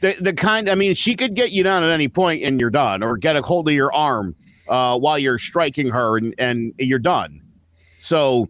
The 0.00 0.14
the 0.20 0.32
kind, 0.34 0.70
I 0.70 0.76
mean, 0.76 0.94
she 0.94 1.16
could 1.16 1.34
get 1.34 1.50
you 1.50 1.64
down 1.64 1.82
at 1.82 1.90
any 1.90 2.06
point 2.06 2.44
and 2.44 2.60
you're 2.60 2.70
done, 2.70 3.02
or 3.02 3.16
get 3.16 3.34
a 3.34 3.42
hold 3.42 3.66
of 3.66 3.74
your 3.74 3.92
arm 3.92 4.36
uh, 4.68 4.98
while 4.98 5.18
you're 5.18 5.38
striking 5.38 5.88
her 5.90 6.16
and 6.16 6.34
and 6.38 6.72
you're 6.78 6.98
done. 6.98 7.40
So. 7.98 8.48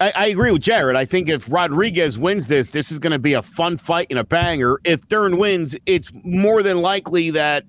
I, 0.00 0.12
I 0.16 0.26
agree 0.26 0.50
with 0.50 0.62
Jared. 0.62 0.96
I 0.96 1.04
think 1.04 1.28
if 1.28 1.48
Rodriguez 1.48 2.18
wins 2.18 2.48
this, 2.48 2.66
this 2.68 2.90
is 2.90 2.98
going 2.98 3.12
to 3.12 3.20
be 3.20 3.34
a 3.34 3.42
fun 3.42 3.76
fight 3.76 4.08
and 4.10 4.18
a 4.18 4.24
banger. 4.24 4.80
If 4.82 5.06
Dern 5.06 5.36
wins, 5.38 5.76
it's 5.86 6.10
more 6.24 6.64
than 6.64 6.78
likely 6.82 7.30
that 7.30 7.62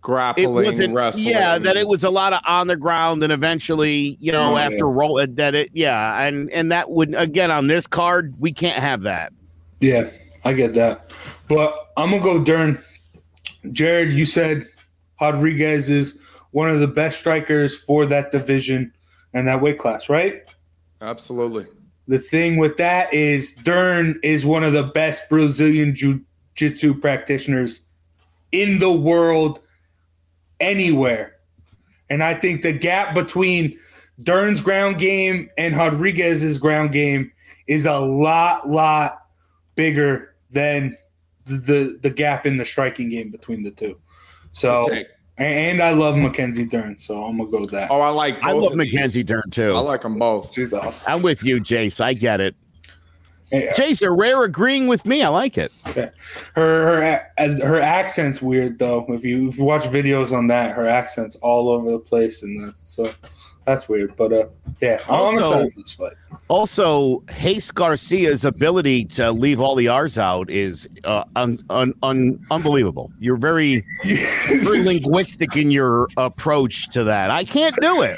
Grappling, 0.00 0.94
wrestling. 0.94 1.26
yeah 1.26 1.58
that 1.58 1.76
it 1.76 1.88
was 1.88 2.04
a 2.04 2.10
lot 2.10 2.32
of 2.32 2.40
on 2.46 2.68
the 2.68 2.76
ground 2.76 3.24
and 3.24 3.32
eventually 3.32 4.16
you 4.20 4.30
know 4.30 4.54
Oh, 4.54 4.56
after 4.56 4.76
yeah. 4.76 4.82
roll 4.94 5.26
that 5.26 5.54
it 5.56 5.70
yeah 5.72 6.22
and 6.22 6.48
and 6.52 6.70
that 6.70 6.90
would 6.90 7.12
again 7.14 7.50
on 7.50 7.66
this 7.66 7.88
card 7.88 8.32
we 8.38 8.52
can't 8.52 8.80
have 8.80 9.02
that 9.02 9.32
Yeah, 9.80 10.08
I 10.44 10.52
get 10.52 10.74
that. 10.74 11.12
But 11.48 11.74
I'm 11.96 12.10
gonna 12.10 12.22
go 12.22 12.42
Dern. 12.44 12.80
Jared, 13.72 14.12
you 14.12 14.24
said 14.26 14.66
Rodriguez 15.20 15.90
is 15.90 16.20
one 16.56 16.70
of 16.70 16.80
the 16.80 16.86
best 16.86 17.18
strikers 17.18 17.76
for 17.76 18.06
that 18.06 18.32
division 18.32 18.90
and 19.34 19.46
that 19.46 19.60
weight 19.60 19.78
class, 19.78 20.08
right? 20.08 20.50
Absolutely. 21.02 21.66
The 22.08 22.16
thing 22.16 22.56
with 22.56 22.78
that 22.78 23.12
is 23.12 23.52
Dern 23.52 24.18
is 24.22 24.46
one 24.46 24.64
of 24.64 24.72
the 24.72 24.84
best 24.84 25.28
Brazilian 25.28 25.94
jiu-jitsu 25.94 26.98
practitioners 26.98 27.82
in 28.52 28.78
the 28.78 28.90
world 28.90 29.60
anywhere. 30.58 31.34
And 32.08 32.24
I 32.24 32.32
think 32.32 32.62
the 32.62 32.72
gap 32.72 33.14
between 33.14 33.76
Dern's 34.22 34.62
ground 34.62 34.96
game 34.96 35.50
and 35.58 35.76
Rodriguez's 35.76 36.56
ground 36.56 36.90
game 36.90 37.32
is 37.66 37.84
a 37.84 37.98
lot, 37.98 38.66
lot 38.66 39.26
bigger 39.74 40.34
than 40.48 40.96
the 41.44 41.56
the, 41.56 41.98
the 42.00 42.10
gap 42.10 42.46
in 42.46 42.56
the 42.56 42.64
striking 42.64 43.10
game 43.10 43.30
between 43.30 43.62
the 43.62 43.72
two. 43.72 44.00
So. 44.52 44.84
And 45.38 45.82
I 45.82 45.90
love 45.90 46.16
Mackenzie 46.16 46.64
Dern, 46.66 46.98
so 46.98 47.24
I'm 47.24 47.36
gonna 47.38 47.50
go 47.50 47.60
with 47.62 47.70
that. 47.72 47.90
Oh, 47.90 48.00
I 48.00 48.08
like. 48.10 48.42
i 48.42 48.52
love 48.52 48.72
of 48.72 48.78
these. 48.78 48.92
mackenzie 48.94 49.22
dern 49.22 49.42
too 49.50 49.72
I 49.74 49.80
like 49.80 50.02
them 50.02 50.18
both. 50.18 50.52
She's 50.54 50.72
awesome. 50.72 51.04
i'm 51.12 51.22
with 51.22 51.42
you 51.44 51.56
jace 51.60 52.00
i 52.00 52.12
get 52.14 52.40
it 52.40 52.54
Yeah. 53.52 53.72
jace 53.74 54.02
a 54.02 54.10
rare 54.10 54.42
agreeing 54.44 54.86
with 54.88 55.04
me 55.06 55.22
i 55.22 55.28
like 55.28 55.56
it 55.58 55.70
Her 55.84 56.12
her 56.54 57.28
her 57.36 57.80
accent's 57.80 58.40
weird 58.42 58.78
though. 58.78 59.04
If 59.08 59.24
you 59.24 59.48
if 59.48 59.58
you 59.58 59.64
watch 59.64 59.82
videos 59.84 60.36
on 60.36 60.46
that, 60.48 60.74
her 60.74 60.86
accent's 60.86 61.36
all 61.36 61.68
over 61.70 61.90
the 61.90 61.98
place, 61.98 62.42
and 62.42 62.64
that's 62.64 62.80
so 62.80 63.04
that's 63.66 63.88
weird. 63.88 64.16
But 64.16 64.32
uh, 64.32 64.46
yeah, 64.80 64.98
I'm 65.08 65.14
Also- 65.14 65.38
excited 65.64 65.72
for 65.72 65.80
this 65.82 65.94
fight. 65.94 66.12
also 66.48 67.22
Hayes 67.30 67.70
Garcia's 67.70 68.44
ability 68.44 69.04
to 69.06 69.32
leave 69.32 69.60
all 69.60 69.74
the 69.74 69.88
R's 69.88 70.18
out 70.18 70.48
is 70.50 70.86
uh, 71.04 71.24
un, 71.34 71.62
un, 71.70 71.92
un, 72.02 72.38
unbelievable. 72.50 73.10
You're 73.18 73.36
very, 73.36 73.82
very 74.62 74.82
linguistic 74.82 75.56
in 75.56 75.70
your 75.70 76.08
approach 76.16 76.88
to 76.90 77.04
that. 77.04 77.30
I 77.30 77.44
can't 77.44 77.74
do 77.80 78.02
it. 78.02 78.16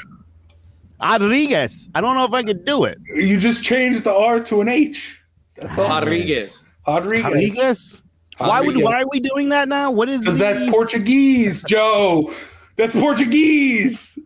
Rodriguez. 1.01 1.89
I 1.95 2.01
don't 2.01 2.15
know 2.15 2.25
if 2.25 2.33
I 2.33 2.43
could 2.43 2.65
do 2.65 2.83
it. 2.83 2.97
You 3.15 3.39
just 3.39 3.63
changed 3.63 4.03
the 4.03 4.13
R 4.13 4.39
to 4.41 4.61
an 4.61 4.67
H. 4.67 5.21
That's 5.55 5.77
all. 5.77 5.87
Rodriguez. 5.87 6.63
Rodriguez. 6.87 7.23
Rodriguez. 7.25 8.01
Why 8.37 8.61
would? 8.61 8.77
Why 8.77 9.01
are 9.01 9.07
we 9.11 9.19
doing 9.19 9.49
that 9.49 9.67
now? 9.69 9.91
What 9.91 10.09
is? 10.09 10.21
Because 10.21 10.37
the- 10.39 10.43
that's 10.45 10.71
Portuguese, 10.71 11.63
Joe. 11.63 12.33
That's 12.75 12.93
Portuguese. 12.93 14.17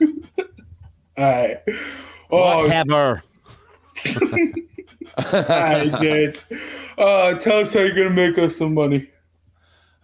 all 1.16 1.24
right. 1.24 1.58
Oh, 2.30 2.62
Whatever. 2.62 3.22
all 5.16 5.42
right, 5.48 5.92
Jade. 6.00 6.38
Uh, 6.96 7.34
tell 7.34 7.58
us 7.58 7.74
how 7.74 7.80
you're 7.80 7.94
gonna 7.94 8.10
make 8.10 8.38
us 8.38 8.56
some 8.56 8.74
money. 8.74 9.10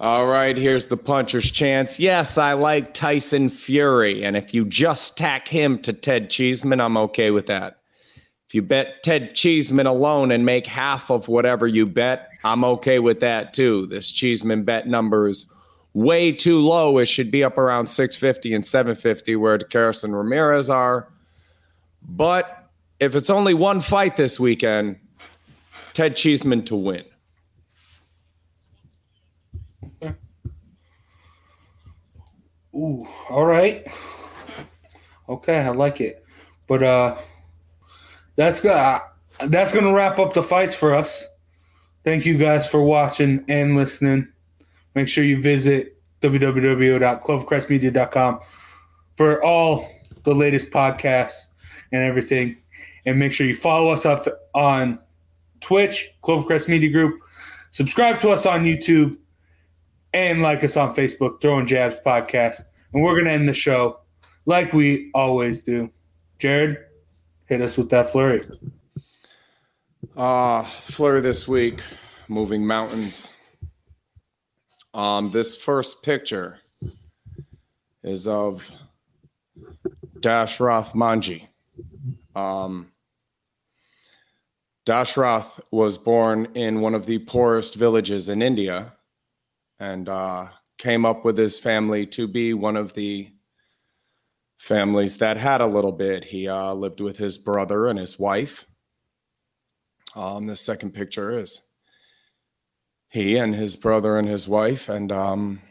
All 0.00 0.26
right, 0.26 0.56
here's 0.56 0.86
the 0.86 0.96
puncher's 0.96 1.50
chance. 1.50 2.00
Yes, 2.00 2.36
I 2.36 2.54
like 2.54 2.94
Tyson 2.94 3.48
Fury, 3.48 4.24
and 4.24 4.36
if 4.36 4.52
you 4.52 4.64
just 4.64 5.16
tack 5.16 5.46
him 5.48 5.78
to 5.82 5.92
Ted 5.92 6.30
Cheeseman, 6.30 6.80
I'm 6.80 6.96
okay 6.96 7.30
with 7.30 7.46
that. 7.46 7.78
If 8.48 8.54
you 8.54 8.62
bet 8.62 9.02
Ted 9.02 9.34
Cheeseman 9.34 9.86
alone 9.86 10.30
and 10.30 10.44
make 10.44 10.66
half 10.66 11.10
of 11.10 11.28
whatever 11.28 11.66
you 11.66 11.86
bet, 11.86 12.28
I'm 12.42 12.64
okay 12.64 12.98
with 12.98 13.20
that 13.20 13.52
too. 13.54 13.86
This 13.86 14.10
Cheeseman 14.10 14.64
bet 14.64 14.88
number 14.88 15.28
is 15.28 15.46
way 15.94 16.32
too 16.32 16.60
low. 16.60 16.98
It 16.98 17.06
should 17.06 17.30
be 17.30 17.42
up 17.42 17.56
around 17.56 17.86
650 17.86 18.52
and 18.52 18.66
750 18.66 19.36
where 19.36 19.58
Karras 19.58 20.04
and 20.04 20.14
Ramirez 20.14 20.68
are. 20.68 21.08
But 22.02 22.68
if 23.00 23.14
it's 23.14 23.30
only 23.30 23.54
one 23.54 23.80
fight 23.80 24.16
this 24.16 24.38
weekend, 24.38 24.96
Ted 25.94 26.16
Cheeseman 26.16 26.64
to 26.64 26.76
win. 26.76 27.04
Ooh, 32.74 33.06
all 33.30 33.46
right. 33.46 33.86
Okay, 35.28 35.60
I 35.60 35.68
like 35.70 36.00
it. 36.00 36.24
But 36.66 36.82
uh 36.82 37.16
that's 38.36 38.60
good. 38.60 39.00
That's 39.46 39.72
going 39.72 39.84
to 39.84 39.92
wrap 39.92 40.18
up 40.18 40.32
the 40.32 40.42
fights 40.42 40.74
for 40.74 40.94
us. 40.94 41.28
Thank 42.04 42.26
you 42.26 42.36
guys 42.36 42.68
for 42.68 42.82
watching 42.82 43.44
and 43.48 43.76
listening. 43.76 44.28
Make 44.94 45.08
sure 45.08 45.24
you 45.24 45.40
visit 45.40 45.96
www.clovercrestmedia.com 46.20 48.40
for 49.16 49.42
all 49.44 49.90
the 50.24 50.34
latest 50.34 50.70
podcasts 50.70 51.46
and 51.92 52.02
everything. 52.02 52.56
And 53.06 53.18
make 53.18 53.32
sure 53.32 53.46
you 53.46 53.54
follow 53.54 53.90
us 53.90 54.06
up 54.06 54.26
on 54.54 54.98
Twitch, 55.60 56.10
Clovercrest 56.22 56.68
Media 56.68 56.90
Group. 56.90 57.20
Subscribe 57.70 58.20
to 58.20 58.30
us 58.30 58.46
on 58.46 58.64
YouTube 58.64 59.18
and 60.14 60.40
like 60.40 60.64
us 60.64 60.76
on 60.76 60.94
Facebook, 60.94 61.42
Throwing 61.42 61.66
Jabs 61.66 61.96
Podcast. 62.04 62.62
And 62.92 63.02
we're 63.02 63.14
going 63.14 63.26
to 63.26 63.32
end 63.32 63.48
the 63.48 63.54
show 63.54 64.00
like 64.46 64.72
we 64.72 65.10
always 65.14 65.64
do. 65.64 65.90
Jared, 66.38 66.78
hit 67.46 67.60
us 67.60 67.76
with 67.76 67.90
that 67.90 68.10
flurry. 68.10 68.42
Uh, 70.16 70.62
flurry 70.62 71.20
this 71.20 71.46
week, 71.46 71.82
moving 72.28 72.66
mountains. 72.66 73.33
Um, 74.94 75.32
this 75.32 75.56
first 75.56 76.04
picture 76.04 76.60
is 78.04 78.28
of 78.28 78.70
Dashrath 80.20 80.92
Manjhi. 80.92 81.48
Um, 82.36 82.92
Dashrath 84.86 85.58
was 85.72 85.98
born 85.98 86.46
in 86.54 86.80
one 86.80 86.94
of 86.94 87.06
the 87.06 87.18
poorest 87.18 87.74
villages 87.74 88.28
in 88.28 88.40
India 88.40 88.92
and 89.80 90.08
uh, 90.08 90.48
came 90.78 91.04
up 91.04 91.24
with 91.24 91.38
his 91.38 91.58
family 91.58 92.06
to 92.06 92.28
be 92.28 92.54
one 92.54 92.76
of 92.76 92.94
the 92.94 93.32
families 94.58 95.16
that 95.16 95.36
had 95.36 95.60
a 95.60 95.66
little 95.66 95.92
bit. 95.92 96.26
He 96.26 96.46
uh, 96.46 96.72
lived 96.72 97.00
with 97.00 97.16
his 97.16 97.36
brother 97.36 97.88
and 97.88 97.98
his 97.98 98.16
wife. 98.16 98.66
Um, 100.14 100.46
the 100.46 100.54
second 100.54 100.92
picture 100.94 101.36
is 101.36 101.62
he 103.14 103.36
and 103.36 103.54
his 103.54 103.76
brother 103.76 104.18
and 104.18 104.26
his 104.26 104.48
wife. 104.48 104.88
And 104.88 105.12
um, 105.12 105.62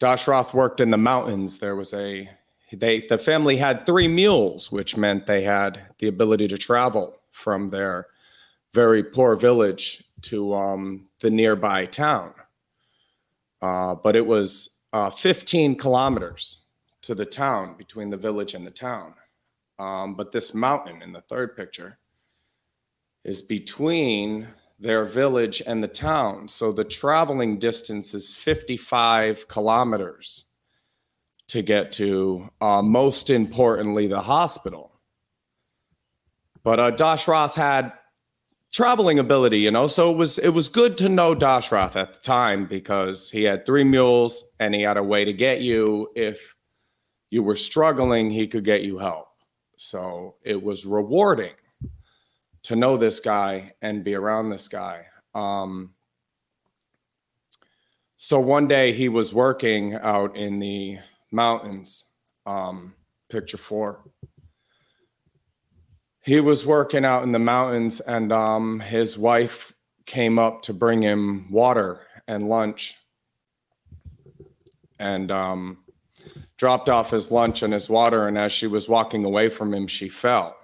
Dashrath 0.00 0.52
worked 0.52 0.80
in 0.80 0.90
the 0.90 0.98
mountains. 0.98 1.58
There 1.58 1.76
was 1.76 1.94
a 1.94 2.28
they 2.72 3.06
the 3.08 3.18
family 3.18 3.58
had 3.58 3.86
three 3.86 4.08
mules, 4.08 4.72
which 4.72 4.96
meant 4.96 5.26
they 5.26 5.44
had 5.44 5.94
the 6.00 6.08
ability 6.08 6.48
to 6.48 6.58
travel 6.58 7.20
from 7.30 7.70
their 7.70 8.08
very 8.74 9.04
poor 9.04 9.36
village 9.36 10.02
to 10.22 10.54
um, 10.54 11.08
the 11.20 11.30
nearby 11.30 11.86
town. 11.86 12.34
Uh, 13.62 13.94
but 13.94 14.16
it 14.16 14.26
was 14.26 14.70
uh, 14.92 15.08
15 15.08 15.76
kilometers 15.76 16.64
to 17.02 17.14
the 17.14 17.24
town 17.24 17.76
between 17.78 18.10
the 18.10 18.16
village 18.16 18.54
and 18.54 18.66
the 18.66 18.72
town. 18.72 19.14
Um, 19.78 20.14
but 20.14 20.32
this 20.32 20.52
mountain 20.52 21.00
in 21.00 21.12
the 21.12 21.20
third 21.20 21.56
picture 21.56 21.98
is 23.24 23.40
between 23.40 24.48
their 24.78 25.04
village 25.04 25.60
and 25.66 25.82
the 25.82 25.88
town. 25.88 26.48
So 26.48 26.72
the 26.72 26.84
traveling 26.84 27.58
distance 27.58 28.14
is 28.14 28.34
55 28.34 29.48
kilometers 29.48 30.44
to 31.48 31.62
get 31.62 31.90
to, 31.92 32.50
uh, 32.60 32.82
most 32.82 33.30
importantly, 33.30 34.06
the 34.06 34.22
hospital. 34.22 34.92
But 36.62 36.78
uh, 36.78 36.90
Dashrath 36.92 37.54
had 37.54 37.92
traveling 38.70 39.18
ability, 39.18 39.60
you 39.60 39.70
know, 39.70 39.86
so 39.86 40.12
it 40.12 40.16
was 40.16 40.38
it 40.38 40.50
was 40.50 40.68
good 40.68 40.98
to 40.98 41.08
know 41.08 41.34
Dashrath 41.34 41.96
at 41.96 42.12
the 42.14 42.20
time 42.20 42.66
because 42.66 43.30
he 43.30 43.44
had 43.44 43.64
three 43.64 43.84
mules 43.84 44.44
and 44.60 44.74
he 44.74 44.82
had 44.82 44.98
a 44.98 45.02
way 45.02 45.24
to 45.24 45.32
get 45.32 45.60
you 45.60 46.10
if 46.14 46.54
you 47.30 47.42
were 47.42 47.56
struggling, 47.56 48.30
he 48.30 48.46
could 48.46 48.64
get 48.64 48.82
you 48.82 48.98
help. 48.98 49.28
So 49.76 50.36
it 50.42 50.62
was 50.62 50.84
rewarding 50.84 51.54
to 52.64 52.76
know 52.76 52.96
this 52.96 53.20
guy 53.20 53.72
and 53.80 54.04
be 54.04 54.14
around 54.14 54.50
this 54.50 54.68
guy. 54.68 55.06
Um, 55.34 55.94
so 58.16 58.40
one 58.40 58.66
day 58.66 58.92
he 58.92 59.08
was 59.08 59.32
working 59.32 59.94
out 59.94 60.36
in 60.36 60.58
the 60.58 60.98
mountains, 61.30 62.06
um, 62.46 62.94
picture 63.30 63.58
four. 63.58 64.04
He 66.20 66.40
was 66.40 66.66
working 66.66 67.04
out 67.04 67.22
in 67.22 67.32
the 67.32 67.38
mountains, 67.38 68.00
and 68.00 68.32
um, 68.32 68.80
his 68.80 69.16
wife 69.16 69.72
came 70.04 70.38
up 70.38 70.62
to 70.62 70.74
bring 70.74 71.02
him 71.02 71.50
water 71.50 72.00
and 72.26 72.48
lunch. 72.48 72.96
And 74.98 75.30
um, 75.30 75.84
dropped 76.58 76.88
off 76.88 77.12
his 77.12 77.30
lunch 77.30 77.62
and 77.62 77.72
his 77.72 77.88
water. 77.88 78.26
And 78.26 78.36
as 78.36 78.52
she 78.52 78.66
was 78.66 78.88
walking 78.88 79.24
away 79.24 79.48
from 79.48 79.72
him, 79.72 79.86
she 79.86 80.08
fell 80.08 80.57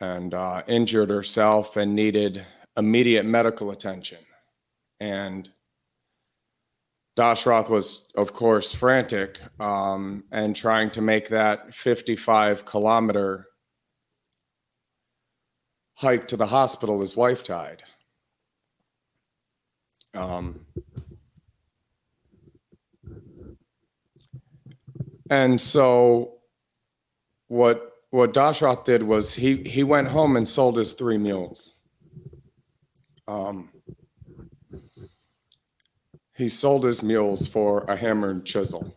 and 0.00 0.34
uh, 0.34 0.62
injured 0.66 1.10
herself 1.10 1.76
and 1.76 1.94
needed 1.94 2.46
immediate 2.76 3.24
medical 3.24 3.70
attention. 3.70 4.18
And 5.00 5.50
Dashrath 7.16 7.68
was, 7.68 8.10
of 8.16 8.32
course, 8.32 8.72
frantic 8.72 9.38
um, 9.60 10.24
and 10.32 10.56
trying 10.56 10.90
to 10.90 11.00
make 11.00 11.28
that 11.28 11.74
55 11.74 12.64
kilometer 12.64 13.46
hike 15.94 16.26
to 16.28 16.36
the 16.36 16.46
hospital. 16.46 17.00
His 17.00 17.16
wife 17.16 17.44
died. 17.44 17.84
Um, 20.12 20.66
and 25.30 25.60
so, 25.60 26.38
what 27.48 27.93
what 28.14 28.32
Dashrath 28.32 28.84
did 28.84 29.02
was 29.02 29.34
he 29.34 29.56
he 29.64 29.82
went 29.82 30.06
home 30.06 30.36
and 30.36 30.48
sold 30.48 30.76
his 30.76 30.92
three 30.92 31.18
mules. 31.18 31.80
Um, 33.26 33.70
he 36.36 36.46
sold 36.46 36.84
his 36.84 37.02
mules 37.02 37.44
for 37.44 37.82
a 37.88 37.96
hammer 37.96 38.30
and 38.30 38.44
chisel. 38.44 38.94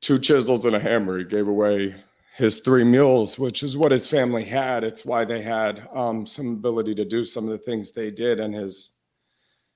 Two 0.00 0.20
chisels 0.20 0.64
and 0.64 0.76
a 0.76 0.78
hammer. 0.78 1.18
He 1.18 1.24
gave 1.24 1.48
away 1.48 1.96
his 2.36 2.58
three 2.60 2.84
mules, 2.84 3.36
which 3.36 3.64
is 3.64 3.76
what 3.76 3.90
his 3.90 4.06
family 4.06 4.44
had. 4.44 4.84
It's 4.84 5.04
why 5.04 5.24
they 5.24 5.42
had 5.42 5.88
um, 5.92 6.26
some 6.26 6.52
ability 6.52 6.94
to 6.94 7.04
do 7.04 7.24
some 7.24 7.42
of 7.42 7.50
the 7.50 7.58
things 7.58 7.90
they 7.90 8.12
did. 8.12 8.38
And 8.38 8.54
his 8.54 8.92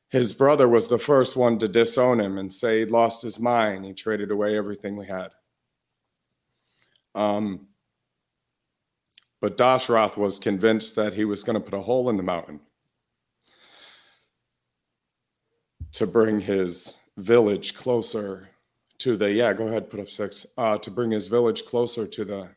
his 0.09 0.33
brother 0.33 0.69
was 0.69 0.87
the 0.87 1.01
first 1.01 1.35
one 1.35 1.59
to 1.59 1.67
disown 1.67 2.21
him 2.21 2.39
and 2.39 2.53
say 2.53 2.79
he'd 2.79 2.93
lost 2.93 3.23
his 3.23 3.41
mind. 3.41 3.85
He 3.85 3.93
traded 3.93 4.31
away 4.31 4.57
everything 4.57 4.97
we 4.97 5.07
had. 5.07 5.31
Um, 7.15 7.69
but 9.41 9.57
Dashrath 9.57 10.17
was 10.17 10.39
convinced 10.39 10.97
that 10.97 11.15
he 11.15 11.25
was 11.25 11.43
going 11.43 11.55
to 11.55 11.61
put 11.61 11.79
a 11.79 11.83
hole 11.83 12.09
in 12.11 12.17
the 12.17 12.23
mountain 12.23 12.61
to 15.93 16.07
bring 16.07 16.41
his 16.41 16.97
village 17.17 17.75
closer 17.75 18.51
to 18.99 19.17
the 19.17 19.33
yeah 19.33 19.53
go 19.53 19.67
ahead 19.67 19.91
put 19.91 20.01
up 20.01 20.11
six 20.11 20.47
uh, 20.57 20.79
to 20.79 20.91
bring 20.91 21.11
his 21.11 21.27
village 21.27 21.65
closer 21.65 22.07
to 22.07 22.25
the 22.25 22.49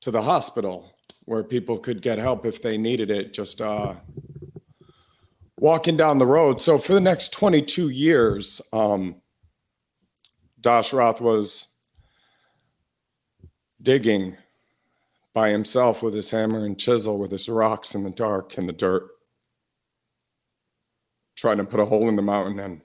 to 0.00 0.10
the 0.10 0.22
hospital 0.22 0.94
where 1.24 1.42
people 1.42 1.78
could 1.78 2.02
get 2.02 2.18
help 2.18 2.44
if 2.44 2.60
they 2.60 2.76
needed 2.76 3.10
it 3.10 3.32
just 3.32 3.60
uh, 3.62 3.94
walking 5.58 5.96
down 5.96 6.18
the 6.18 6.26
road. 6.26 6.60
So 6.60 6.76
for 6.76 6.92
the 6.92 7.00
next 7.00 7.32
22 7.32 7.88
years 7.88 8.60
um, 8.72 9.16
Dashrath 10.60 11.20
was 11.20 11.73
digging 13.84 14.36
by 15.32 15.50
himself 15.50 16.02
with 16.02 16.14
his 16.14 16.30
hammer 16.30 16.64
and 16.64 16.78
chisel, 16.78 17.18
with 17.18 17.30
his 17.30 17.48
rocks 17.48 17.94
in 17.94 18.02
the 18.02 18.10
dark 18.10 18.56
and 18.56 18.68
the 18.68 18.72
dirt, 18.72 19.08
trying 21.36 21.58
to 21.58 21.64
put 21.64 21.80
a 21.80 21.84
hole 21.86 22.08
in 22.08 22.16
the 22.16 22.22
mountain. 22.22 22.58
And 22.58 22.80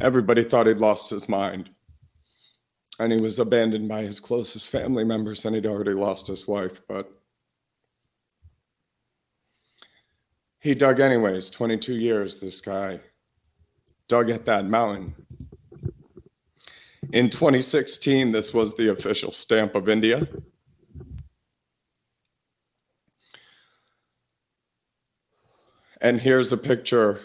everybody 0.00 0.42
thought 0.42 0.66
he'd 0.66 0.78
lost 0.78 1.10
his 1.10 1.28
mind. 1.28 1.70
And 2.98 3.12
he 3.12 3.20
was 3.20 3.38
abandoned 3.38 3.88
by 3.88 4.02
his 4.02 4.20
closest 4.20 4.68
family 4.68 5.04
members, 5.04 5.44
and 5.44 5.54
he'd 5.54 5.66
already 5.66 5.94
lost 5.94 6.26
his 6.26 6.46
wife. 6.46 6.82
But 6.88 7.10
he 10.60 10.74
dug 10.74 11.00
anyways 11.00 11.50
22 11.50 11.96
years, 11.96 12.40
this 12.40 12.60
guy 12.60 13.00
dug 14.08 14.30
at 14.30 14.44
that 14.44 14.66
mountain 14.66 15.14
in 17.12 17.28
2016, 17.28 18.32
this 18.32 18.54
was 18.54 18.74
the 18.74 18.88
official 18.88 19.32
stamp 19.32 19.74
of 19.74 19.88
India. 19.88 20.26
And 26.00 26.20
here's 26.20 26.50
a 26.50 26.56
picture 26.56 27.20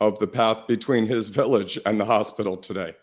of 0.00 0.18
the 0.20 0.26
path 0.26 0.66
between 0.66 1.06
his 1.06 1.26
village 1.26 1.78
and 1.84 2.00
the 2.00 2.04
hospital 2.04 2.56
today. 2.56 2.94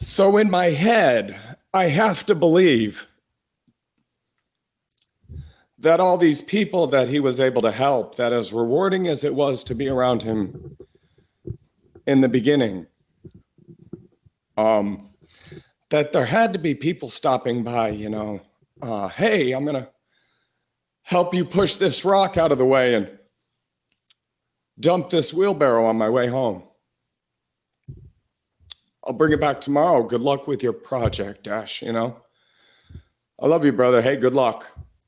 So, 0.00 0.36
in 0.36 0.50
my 0.50 0.66
head, 0.66 1.56
I 1.72 1.86
have 1.86 2.26
to 2.26 2.34
believe 2.34 3.06
that 5.84 6.00
all 6.00 6.16
these 6.16 6.40
people 6.40 6.86
that 6.86 7.08
he 7.08 7.20
was 7.20 7.38
able 7.38 7.60
to 7.60 7.70
help, 7.70 8.16
that 8.16 8.32
as 8.32 8.54
rewarding 8.54 9.06
as 9.06 9.22
it 9.22 9.34
was 9.34 9.62
to 9.62 9.74
be 9.74 9.86
around 9.86 10.22
him 10.22 10.78
in 12.06 12.22
the 12.22 12.28
beginning, 12.28 12.86
um, 14.56 15.10
that 15.90 16.10
there 16.12 16.24
had 16.24 16.54
to 16.54 16.58
be 16.58 16.74
people 16.74 17.10
stopping 17.10 17.62
by, 17.62 17.90
you 17.90 18.08
know, 18.08 18.40
uh, 18.80 19.08
hey, 19.08 19.52
I'm 19.52 19.64
going 19.64 19.76
to 19.76 19.90
help 21.02 21.34
you 21.34 21.44
push 21.44 21.76
this 21.76 22.02
rock 22.02 22.38
out 22.38 22.50
of 22.50 22.56
the 22.56 22.64
way 22.64 22.94
and 22.94 23.18
dump 24.80 25.10
this 25.10 25.34
wheelbarrow 25.34 25.84
on 25.84 25.96
my 25.96 26.08
way 26.08 26.28
home. 26.28 26.62
I'll 29.06 29.12
bring 29.12 29.32
it 29.32 29.40
back 29.40 29.60
tomorrow. 29.60 30.02
Good 30.02 30.22
luck 30.22 30.46
with 30.46 30.62
your 30.62 30.72
project, 30.72 31.44
Dash, 31.44 31.82
you 31.82 31.92
know. 31.92 32.22
I 33.38 33.46
love 33.46 33.66
you, 33.66 33.72
brother. 33.72 34.00
Hey, 34.00 34.16
good 34.16 34.32
luck 34.32 34.66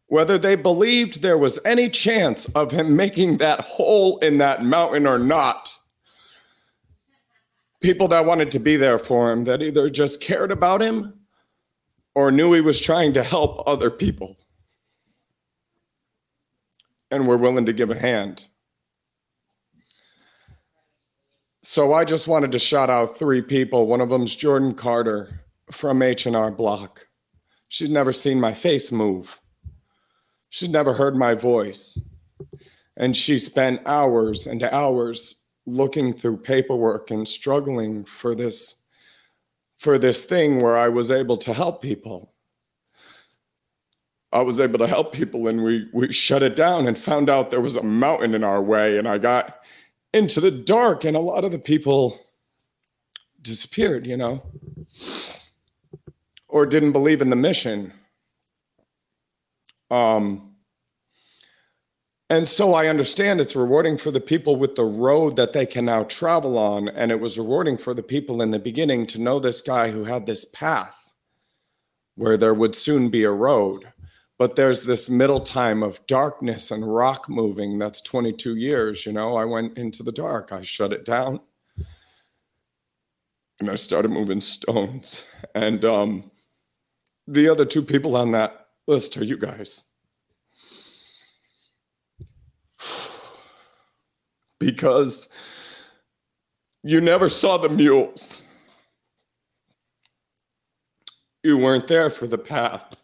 whether 0.08 0.38
they 0.38 0.54
believed 0.54 1.20
there 1.22 1.38
was 1.38 1.58
any 1.64 1.90
chance 1.90 2.46
of 2.50 2.70
him 2.70 2.94
making 2.94 3.38
that 3.38 3.60
hole 3.60 4.18
in 4.18 4.38
that 4.38 4.62
mountain 4.62 5.06
or 5.06 5.18
not. 5.18 5.74
people 7.80 8.08
that 8.08 8.24
wanted 8.24 8.50
to 8.50 8.58
be 8.58 8.76
there 8.76 8.98
for 8.98 9.30
him 9.30 9.44
that 9.44 9.62
either 9.62 9.88
just 9.90 10.20
cared 10.20 10.50
about 10.50 10.80
him 10.82 11.20
or 12.14 12.32
knew 12.32 12.52
he 12.52 12.60
was 12.60 12.80
trying 12.80 13.12
to 13.12 13.22
help 13.22 13.62
other 13.66 13.90
people 13.90 14.36
and 17.10 17.28
were 17.28 17.36
willing 17.36 17.66
to 17.66 17.72
give 17.72 17.90
a 17.90 17.98
hand. 17.98 18.46
So 21.62 21.92
I 21.92 22.04
just 22.04 22.26
wanted 22.26 22.52
to 22.52 22.58
shout 22.58 22.90
out 22.90 23.18
three 23.18 23.42
people. 23.42 23.86
One 23.86 24.00
of 24.00 24.08
them's 24.08 24.34
Jordan 24.34 24.72
Carter 24.74 25.40
from 25.70 26.00
H&R 26.00 26.50
Block. 26.50 27.08
She'd 27.68 27.90
never 27.90 28.12
seen 28.12 28.40
my 28.40 28.54
face 28.54 28.90
move. 28.90 29.40
She'd 30.48 30.70
never 30.70 30.94
heard 30.94 31.16
my 31.16 31.34
voice. 31.34 31.98
And 32.96 33.16
she 33.16 33.38
spent 33.38 33.82
hours 33.84 34.46
and 34.46 34.62
hours 34.62 35.42
looking 35.66 36.12
through 36.12 36.38
paperwork 36.38 37.10
and 37.10 37.26
struggling 37.26 38.04
for 38.04 38.34
this 38.34 38.82
for 39.76 39.98
this 39.98 40.24
thing 40.24 40.60
where 40.60 40.76
I 40.76 40.88
was 40.88 41.10
able 41.10 41.36
to 41.38 41.52
help 41.52 41.82
people. 41.82 42.32
I 44.32 44.40
was 44.40 44.58
able 44.58 44.78
to 44.78 44.86
help 44.86 45.12
people 45.12 45.46
and 45.46 45.62
we 45.62 45.88
we 45.92 46.12
shut 46.12 46.42
it 46.42 46.56
down 46.56 46.86
and 46.86 46.96
found 46.96 47.28
out 47.28 47.50
there 47.50 47.60
was 47.60 47.76
a 47.76 47.82
mountain 47.82 48.34
in 48.34 48.44
our 48.44 48.62
way 48.62 48.96
and 48.96 49.06
I 49.06 49.18
got 49.18 49.60
into 50.12 50.40
the 50.40 50.50
dark 50.50 51.04
and 51.04 51.16
a 51.16 51.20
lot 51.20 51.44
of 51.44 51.52
the 51.52 51.58
people 51.58 52.18
disappeared, 53.42 54.06
you 54.06 54.16
know, 54.16 54.42
or 56.48 56.66
didn't 56.66 56.92
believe 56.92 57.20
in 57.20 57.30
the 57.30 57.36
mission. 57.36 57.92
Um 59.90 60.56
and 62.28 62.48
so 62.48 62.74
I 62.74 62.88
understand 62.88 63.40
it's 63.40 63.54
rewarding 63.54 63.96
for 63.96 64.10
the 64.10 64.20
people 64.20 64.56
with 64.56 64.74
the 64.74 64.84
road 64.84 65.36
that 65.36 65.52
they 65.52 65.64
can 65.64 65.84
now 65.84 66.02
travel 66.02 66.58
on. 66.58 66.88
And 66.88 67.12
it 67.12 67.20
was 67.20 67.38
rewarding 67.38 67.78
for 67.78 67.94
the 67.94 68.02
people 68.02 68.42
in 68.42 68.50
the 68.50 68.58
beginning 68.58 69.06
to 69.08 69.20
know 69.20 69.38
this 69.38 69.62
guy 69.62 69.92
who 69.92 70.04
had 70.04 70.26
this 70.26 70.44
path 70.44 71.14
where 72.16 72.36
there 72.36 72.54
would 72.54 72.74
soon 72.74 73.10
be 73.10 73.22
a 73.22 73.30
road. 73.30 73.92
But 74.38 74.56
there's 74.56 74.84
this 74.84 75.08
middle 75.08 75.40
time 75.40 75.82
of 75.82 76.04
darkness 76.06 76.70
and 76.70 76.92
rock 76.92 77.28
moving 77.28 77.78
that's 77.78 78.00
22 78.00 78.56
years. 78.56 79.06
You 79.06 79.12
know, 79.12 79.36
I 79.36 79.44
went 79.44 79.78
into 79.78 80.02
the 80.02 80.12
dark, 80.12 80.52
I 80.52 80.62
shut 80.62 80.92
it 80.92 81.04
down, 81.04 81.40
and 83.60 83.70
I 83.70 83.76
started 83.76 84.10
moving 84.10 84.40
stones. 84.40 85.24
And 85.54 85.84
um, 85.84 86.30
the 87.26 87.48
other 87.48 87.64
two 87.64 87.82
people 87.82 88.16
on 88.16 88.32
that 88.32 88.65
list 88.86 89.16
are 89.16 89.24
you 89.24 89.36
guys. 89.36 89.84
because 94.58 95.28
you 96.82 97.00
never 97.00 97.28
saw 97.28 97.58
the 97.58 97.68
mules. 97.68 98.42
You 101.42 101.58
weren't 101.58 101.88
there 101.88 102.10
for 102.10 102.26
the 102.26 102.38
path. 102.38 102.96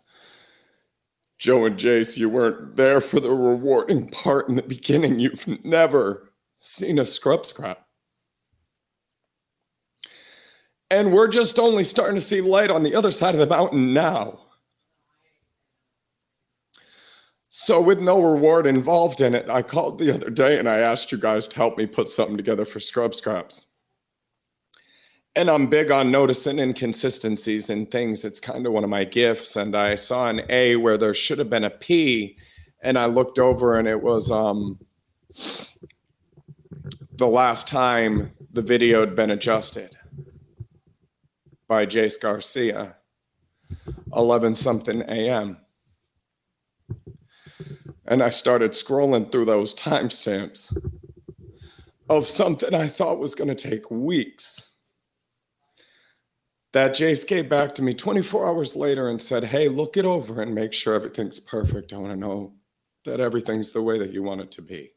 Joe 1.38 1.64
and 1.64 1.76
Jace, 1.76 2.16
you 2.16 2.28
weren't 2.28 2.76
there 2.76 3.00
for 3.00 3.18
the 3.18 3.30
rewarding 3.30 4.08
part 4.10 4.48
in 4.48 4.54
the 4.54 4.62
beginning. 4.62 5.18
You've 5.18 5.48
never 5.64 6.32
seen 6.60 7.00
a 7.00 7.04
scrub 7.04 7.44
scrap. 7.44 7.84
And 10.88 11.12
we're 11.12 11.26
just 11.26 11.58
only 11.58 11.82
starting 11.82 12.14
to 12.14 12.20
see 12.20 12.40
light 12.40 12.70
on 12.70 12.84
the 12.84 12.94
other 12.94 13.10
side 13.10 13.34
of 13.34 13.40
the 13.40 13.46
mountain 13.46 13.92
now. 13.92 14.41
So, 17.54 17.82
with 17.82 18.00
no 18.00 18.18
reward 18.18 18.66
involved 18.66 19.20
in 19.20 19.34
it, 19.34 19.50
I 19.50 19.60
called 19.60 19.98
the 19.98 20.10
other 20.14 20.30
day 20.30 20.58
and 20.58 20.66
I 20.66 20.78
asked 20.78 21.12
you 21.12 21.18
guys 21.18 21.46
to 21.48 21.56
help 21.56 21.76
me 21.76 21.84
put 21.84 22.08
something 22.08 22.38
together 22.38 22.64
for 22.64 22.80
Scrub 22.80 23.14
Scraps. 23.14 23.66
And 25.36 25.50
I'm 25.50 25.68
big 25.68 25.90
on 25.90 26.10
noticing 26.10 26.58
inconsistencies 26.58 27.68
in 27.68 27.84
things. 27.84 28.24
It's 28.24 28.40
kind 28.40 28.66
of 28.66 28.72
one 28.72 28.84
of 28.84 28.90
my 28.90 29.04
gifts. 29.04 29.54
And 29.54 29.76
I 29.76 29.96
saw 29.96 30.30
an 30.30 30.40
A 30.48 30.76
where 30.76 30.96
there 30.96 31.12
should 31.12 31.38
have 31.38 31.50
been 31.50 31.64
a 31.64 31.68
P. 31.68 32.38
And 32.80 32.98
I 32.98 33.04
looked 33.04 33.38
over 33.38 33.78
and 33.78 33.86
it 33.86 34.02
was 34.02 34.30
um, 34.30 34.78
the 37.14 37.28
last 37.28 37.68
time 37.68 38.32
the 38.50 38.62
video 38.62 39.00
had 39.00 39.14
been 39.14 39.30
adjusted 39.30 39.94
by 41.68 41.84
Jace 41.84 42.18
Garcia, 42.18 42.96
11 44.10 44.54
something 44.54 45.02
a.m 45.02 45.58
and 48.12 48.22
I 48.22 48.28
started 48.28 48.72
scrolling 48.72 49.32
through 49.32 49.46
those 49.46 49.74
timestamps 49.88 50.76
of 52.10 52.28
something 52.28 52.74
I 52.74 52.86
thought 52.86 53.18
was 53.18 53.34
going 53.34 53.48
to 53.48 53.54
take 53.54 53.90
weeks. 53.90 54.68
That 56.74 56.92
Jace 56.92 57.26
gave 57.26 57.48
back 57.48 57.74
to 57.74 57.82
me 57.82 57.94
24 57.94 58.46
hours 58.46 58.76
later 58.76 59.08
and 59.08 59.20
said, 59.20 59.44
Hey, 59.44 59.68
look 59.68 59.96
it 59.96 60.04
over 60.04 60.42
and 60.42 60.54
make 60.54 60.74
sure 60.74 60.94
everything's 60.94 61.40
perfect. 61.40 61.94
I 61.94 61.96
want 61.96 62.12
to 62.12 62.18
know 62.18 62.52
that 63.06 63.18
everything's 63.18 63.72
the 63.72 63.82
way 63.82 63.98
that 63.98 64.12
you 64.12 64.22
want 64.22 64.42
it 64.42 64.50
to 64.52 64.62
be. 64.62 64.90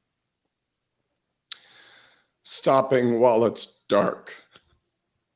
Stopping 2.44 3.22
while 3.22 3.46
it's 3.46 3.86
dark, 3.88 4.34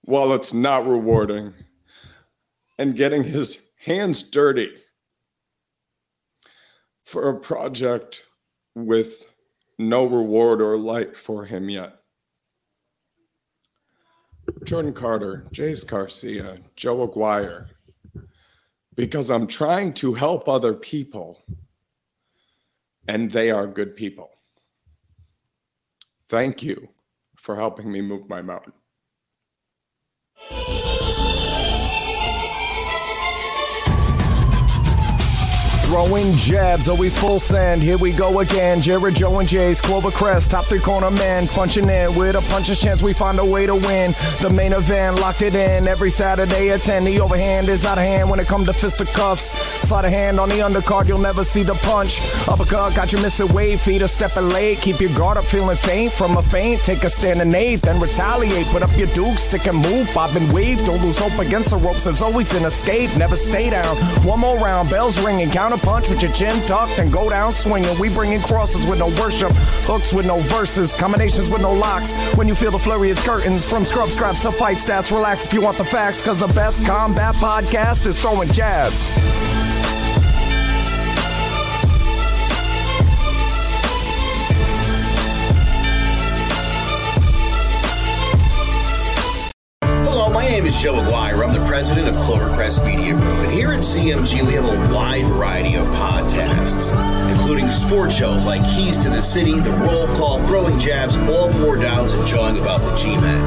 while 0.01 0.33
it's 0.33 0.53
not 0.53 0.85
rewarding, 0.85 1.53
and 2.77 2.95
getting 2.97 3.23
his 3.23 3.69
hands 3.77 4.21
dirty 4.21 4.69
for 7.09 7.27
a 7.27 7.39
project 7.39 8.27
with 8.75 9.25
no 9.79 10.05
reward 10.05 10.61
or 10.61 10.77
light 10.77 11.17
for 11.17 11.43
him 11.43 11.67
yet. 11.67 11.95
Jordan 14.63 14.93
Carter, 14.93 15.43
Jace 15.51 15.87
Garcia, 15.87 16.59
Joe 16.75 17.01
Aguirre, 17.01 17.65
because 18.95 19.31
I'm 19.31 19.47
trying 19.47 19.93
to 19.93 20.13
help 20.13 20.47
other 20.47 20.75
people 20.75 21.41
and 23.07 23.31
they 23.31 23.49
are 23.49 23.65
good 23.65 23.95
people. 23.95 24.29
Thank 26.27 26.61
you 26.61 26.89
for 27.35 27.55
helping 27.55 27.91
me 27.91 28.01
move 28.01 28.29
my 28.29 28.43
mountain. 28.43 28.73
Throwing 35.89 36.33
jabs, 36.33 36.87
always 36.87 37.17
full 37.17 37.39
send. 37.39 37.81
Here 37.81 37.97
we 37.97 38.11
go 38.11 38.41
again. 38.41 38.79
Jared, 38.79 39.15
Joe, 39.15 39.39
and 39.39 39.49
Jace 39.49 39.81
Clover 39.81 40.11
Crest, 40.11 40.51
top 40.51 40.65
three 40.65 40.79
corner 40.79 41.09
man, 41.09 41.47
punching 41.47 41.89
in 41.89 42.13
with 42.13 42.35
a 42.35 42.41
puncher's 42.41 42.79
chance. 42.79 43.01
We 43.01 43.13
find 43.13 43.39
a 43.39 43.43
way 43.43 43.65
to 43.65 43.73
win. 43.73 44.13
The 44.39 44.51
main 44.51 44.71
event 44.71 45.15
locked 45.15 45.41
it 45.41 45.55
in 45.55 45.87
every 45.87 46.11
Saturday 46.11 46.69
at 46.69 46.81
10. 46.81 47.05
The 47.05 47.19
overhand 47.21 47.69
is 47.69 47.87
out 47.87 47.97
of 47.97 48.03
hand 48.03 48.29
when 48.29 48.39
it 48.39 48.45
comes 48.45 48.67
to 48.67 48.73
fisticuffs. 48.73 49.49
Slide 49.87 50.05
a 50.05 50.11
hand 50.11 50.39
on 50.39 50.49
the 50.49 50.59
undercard, 50.59 51.07
you'll 51.07 51.17
never 51.17 51.43
see 51.43 51.63
the 51.63 51.73
punch. 51.73 52.21
Uppercut 52.47 52.93
got 52.93 53.11
you 53.11 53.17
missing 53.23 53.51
weight, 53.51 53.79
feet 53.79 54.03
are 54.03 54.07
stepping 54.07 54.49
late. 54.49 54.77
Keep 54.81 54.99
your 54.99 55.17
guard 55.17 55.37
up, 55.37 55.45
feeling 55.45 55.75
faint 55.75 56.13
from 56.13 56.37
a 56.37 56.43
feint. 56.43 56.81
Take 56.81 57.03
a 57.03 57.09
stand 57.09 57.41
and 57.41 57.55
eight, 57.55 57.81
then 57.81 57.99
retaliate. 57.99 58.67
Put 58.67 58.83
up 58.83 58.95
your 58.95 59.07
duke, 59.07 59.39
stick 59.39 59.65
and 59.65 59.79
move, 59.79 60.07
bob 60.13 60.35
and 60.35 60.53
wave. 60.53 60.85
Don't 60.85 61.01
lose 61.01 61.17
hope 61.17 61.39
against 61.39 61.71
the 61.71 61.77
ropes. 61.77 62.03
There's 62.03 62.21
always 62.21 62.53
an 62.53 62.65
escape. 62.65 63.09
Never 63.17 63.35
stay 63.35 63.71
down. 63.71 63.97
One 64.23 64.39
more 64.39 64.57
round, 64.59 64.91
bells 64.91 65.19
ringing, 65.25 65.49
counter 65.49 65.78
punch 65.79 66.09
with 66.09 66.21
your 66.21 66.31
chin 66.31 66.55
tucked 66.67 66.99
and 66.99 67.11
go 67.11 67.29
down 67.29 67.51
swinging. 67.51 67.97
We 67.99 68.09
bring 68.09 68.33
in 68.33 68.41
crosses 68.41 68.85
with 68.85 68.99
no 68.99 69.07
worship, 69.07 69.51
hooks 69.85 70.13
with 70.13 70.25
no 70.25 70.39
verses, 70.41 70.93
combinations 70.95 71.49
with 71.49 71.61
no 71.61 71.73
locks. 71.73 72.13
When 72.35 72.47
you 72.47 72.55
feel 72.55 72.71
the 72.71 72.79
flurry 72.79 73.09
it's 73.09 73.25
curtains, 73.25 73.65
from 73.65 73.85
scrub 73.85 74.09
scraps 74.09 74.41
to 74.41 74.51
fight 74.51 74.77
stats, 74.77 75.11
relax 75.11 75.45
if 75.45 75.53
you 75.53 75.61
want 75.61 75.77
the 75.77 75.85
facts, 75.85 76.21
cause 76.21 76.39
the 76.39 76.47
best 76.47 76.85
combat 76.85 77.35
podcast 77.35 78.07
is 78.07 78.19
throwing 78.21 78.49
jabs. 78.49 79.07
Hello, 89.81 90.29
my 90.33 90.47
name 90.47 90.65
is 90.65 90.75
Joe 90.77 90.95
Aguirre. 90.95 91.48
President 91.79 92.09
of 92.09 92.15
Clovercrest 92.25 92.83
Media 92.85 93.13
Group. 93.13 93.39
And 93.39 93.49
here 93.53 93.71
at 93.71 93.79
CMG, 93.79 94.45
we 94.45 94.51
have 94.55 94.65
a 94.65 94.93
wide 94.93 95.25
variety 95.27 95.75
of 95.75 95.87
podcasts, 95.87 96.91
including 97.31 97.69
sports 97.69 98.13
shows 98.13 98.45
like 98.45 98.61
Keys 98.75 98.97
to 98.97 99.07
the 99.07 99.21
City, 99.21 99.57
The 99.57 99.71
Roll 99.71 100.05
Call, 100.17 100.45
Throwing 100.45 100.77
Jabs, 100.77 101.15
All 101.15 101.49
Four 101.53 101.77
Downs, 101.77 102.11
and 102.11 102.27
Jawing 102.27 102.59
About 102.59 102.81
the 102.81 102.93
G-Men. 102.97 103.41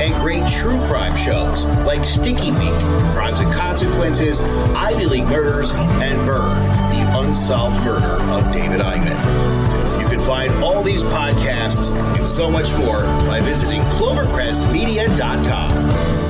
And 0.00 0.14
great 0.14 0.50
true 0.50 0.78
crime 0.86 1.14
shows 1.14 1.66
like 1.84 2.06
Sticky 2.06 2.52
Week, 2.52 2.72
Crimes 3.12 3.40
and 3.40 3.52
Consequences, 3.52 4.40
Ivy 4.40 5.04
League 5.04 5.26
Murders, 5.26 5.74
and 5.74 6.24
Burn, 6.24 6.48
the 6.88 7.04
unsolved 7.18 7.84
murder 7.84 8.16
of 8.32 8.50
David 8.50 8.80
Eichmann. 8.80 10.00
You 10.00 10.08
can 10.08 10.20
find 10.20 10.50
all 10.64 10.82
these 10.82 11.02
podcasts 11.02 11.92
and 12.16 12.26
so 12.26 12.50
much 12.50 12.72
more 12.78 13.02
by 13.28 13.42
visiting 13.42 13.82
clovercrestmedia.com. 13.82 16.23